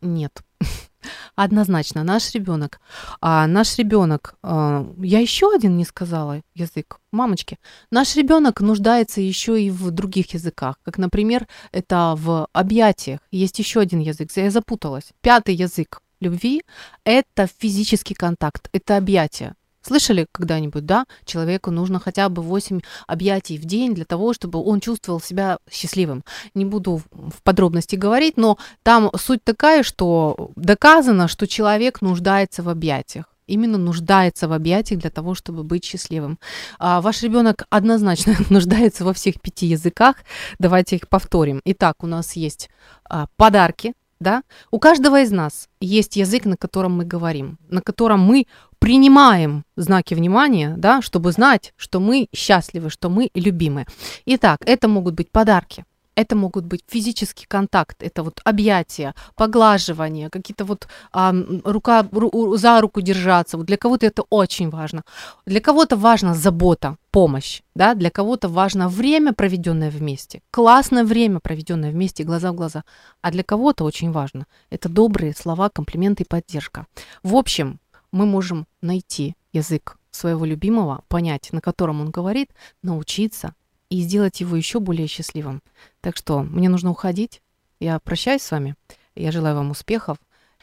нет. 0.00 0.42
Однозначно, 1.36 2.04
наш 2.04 2.34
ребенок, 2.34 2.80
а, 3.20 3.46
наш 3.46 3.78
ребенок, 3.78 4.34
а, 4.42 4.86
я 4.98 5.20
еще 5.20 5.54
один 5.54 5.76
не 5.76 5.84
сказала 5.84 6.42
язык, 6.54 6.98
мамочки, 7.12 7.58
наш 7.90 8.16
ребенок 8.16 8.60
нуждается 8.60 9.20
еще 9.20 9.62
и 9.62 9.70
в 9.70 9.90
других 9.90 10.34
языках, 10.34 10.76
как, 10.82 10.98
например, 10.98 11.46
это 11.72 12.14
в 12.16 12.48
объятиях. 12.52 13.20
Есть 13.30 13.58
еще 13.58 13.80
один 13.80 14.00
язык, 14.00 14.30
я 14.36 14.50
запуталась. 14.50 15.10
Пятый 15.20 15.54
язык 15.54 16.00
любви– 16.20 16.62
это 17.04 17.48
физический 17.58 18.14
контакт, 18.14 18.68
это 18.72 18.96
объятия. 18.96 19.54
Слышали 19.88 20.26
когда-нибудь, 20.30 20.84
да, 20.84 21.06
человеку 21.24 21.70
нужно 21.70 21.98
хотя 21.98 22.28
бы 22.28 22.42
8 22.42 22.80
объятий 23.06 23.56
в 23.56 23.64
день 23.64 23.94
для 23.94 24.04
того, 24.04 24.34
чтобы 24.34 24.62
он 24.62 24.80
чувствовал 24.80 25.18
себя 25.18 25.56
счастливым. 25.70 26.24
Не 26.52 26.66
буду 26.66 27.00
в- 27.10 27.42
подробности 27.42 27.96
говорить, 27.96 28.36
но 28.36 28.58
там 28.82 29.10
суть 29.16 29.42
такая, 29.44 29.82
что 29.82 30.50
доказано, 30.56 31.26
что 31.26 31.46
человек 31.46 32.02
нуждается 32.02 32.62
в 32.62 32.68
объятиях. 32.68 33.24
Именно 33.46 33.78
нуждается 33.78 34.46
в 34.46 34.52
объятиях 34.52 35.00
для 35.00 35.10
того, 35.10 35.34
чтобы 35.34 35.62
быть 35.64 35.86
счастливым. 35.86 36.38
А 36.78 37.00
ваш 37.00 37.22
ребенок 37.22 37.64
однозначно 37.70 38.34
нуждается 38.50 39.06
во 39.06 39.14
всех 39.14 39.40
пяти 39.40 39.68
языках. 39.68 40.16
Давайте 40.58 40.96
их 40.96 41.08
повторим. 41.08 41.62
Итак, 41.64 41.94
у 42.00 42.06
нас 42.06 42.36
есть 42.36 42.68
а, 43.08 43.28
подарки, 43.38 43.94
да? 44.20 44.42
У 44.70 44.78
каждого 44.78 45.20
из 45.22 45.30
нас 45.30 45.68
есть 45.80 46.16
язык, 46.16 46.44
на 46.44 46.56
котором 46.56 46.96
мы 46.96 47.04
говорим, 47.04 47.58
на 47.68 47.80
котором 47.80 48.20
мы 48.20 48.46
принимаем 48.88 49.64
знаки 49.76 50.14
внимания, 50.14 50.74
да, 50.78 51.02
чтобы 51.02 51.32
знать, 51.32 51.74
что 51.76 52.00
мы 52.00 52.26
счастливы, 52.34 52.88
что 52.88 53.10
мы 53.10 53.28
любимы. 53.34 53.84
Итак, 54.24 54.60
это 54.64 54.88
могут 54.88 55.14
быть 55.14 55.30
подарки, 55.30 55.84
это 56.14 56.34
могут 56.34 56.64
быть 56.64 56.84
физический 56.88 57.44
контакт, 57.46 58.02
это 58.02 58.22
вот 58.22 58.40
объятия, 58.44 59.14
поглаживание, 59.34 60.30
какие-то 60.30 60.64
вот 60.64 60.88
а, 61.12 61.34
рука 61.64 62.00
ру- 62.00 62.56
за 62.56 62.80
руку 62.80 63.02
держаться. 63.02 63.58
Вот 63.58 63.66
для 63.66 63.76
кого-то 63.76 64.06
это 64.06 64.22
очень 64.30 64.70
важно. 64.70 65.02
Для 65.44 65.60
кого-то 65.60 65.96
важна 65.96 66.34
забота, 66.34 66.96
помощь, 67.10 67.60
да, 67.74 67.94
для 67.94 68.08
кого-то 68.08 68.48
важно 68.48 68.88
время, 68.88 69.34
проведенное 69.34 69.90
вместе, 69.90 70.40
классное 70.50 71.04
время, 71.04 71.40
проведенное 71.40 71.90
вместе, 71.90 72.24
глаза 72.24 72.52
в 72.52 72.54
глаза. 72.54 72.84
А 73.20 73.30
для 73.30 73.42
кого-то 73.42 73.84
очень 73.84 74.12
важно 74.12 74.46
это 74.70 74.88
добрые 74.88 75.34
слова, 75.34 75.68
комплименты 75.68 76.22
и 76.22 76.26
поддержка. 76.26 76.86
В 77.22 77.36
общем, 77.36 77.80
мы 78.12 78.26
можем 78.26 78.66
найти 78.80 79.34
язык 79.52 79.98
своего 80.10 80.44
любимого, 80.44 81.04
понять, 81.08 81.48
на 81.52 81.60
котором 81.60 82.00
он 82.00 82.10
говорит, 82.10 82.50
научиться 82.82 83.54
и 83.90 84.00
сделать 84.02 84.40
его 84.40 84.56
еще 84.56 84.80
более 84.80 85.06
счастливым. 85.06 85.62
Так 86.00 86.16
что 86.16 86.42
мне 86.42 86.68
нужно 86.68 86.90
уходить. 86.90 87.42
Я 87.80 87.98
прощаюсь 88.00 88.42
с 88.42 88.50
вами. 88.50 88.74
Я 89.14 89.32
желаю 89.32 89.56
вам 89.56 89.70
успехов. 89.70 90.18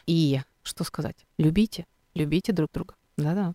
И 0.06 0.40
что 0.62 0.84
сказать? 0.84 1.16
Любите, 1.38 1.86
любите 2.14 2.52
друг 2.52 2.70
друга. 2.72 2.94
Да-да. 3.16 3.54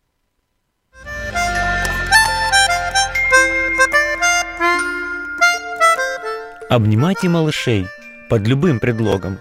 Обнимайте 6.70 7.28
малышей 7.28 7.86
под 8.30 8.48
любым 8.48 8.80
предлогом. 8.80 9.39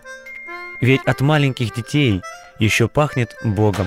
Ведь 0.80 1.00
от 1.06 1.20
маленьких 1.20 1.72
детей 1.74 2.22
еще 2.58 2.88
пахнет 2.88 3.36
Богом. 3.44 3.86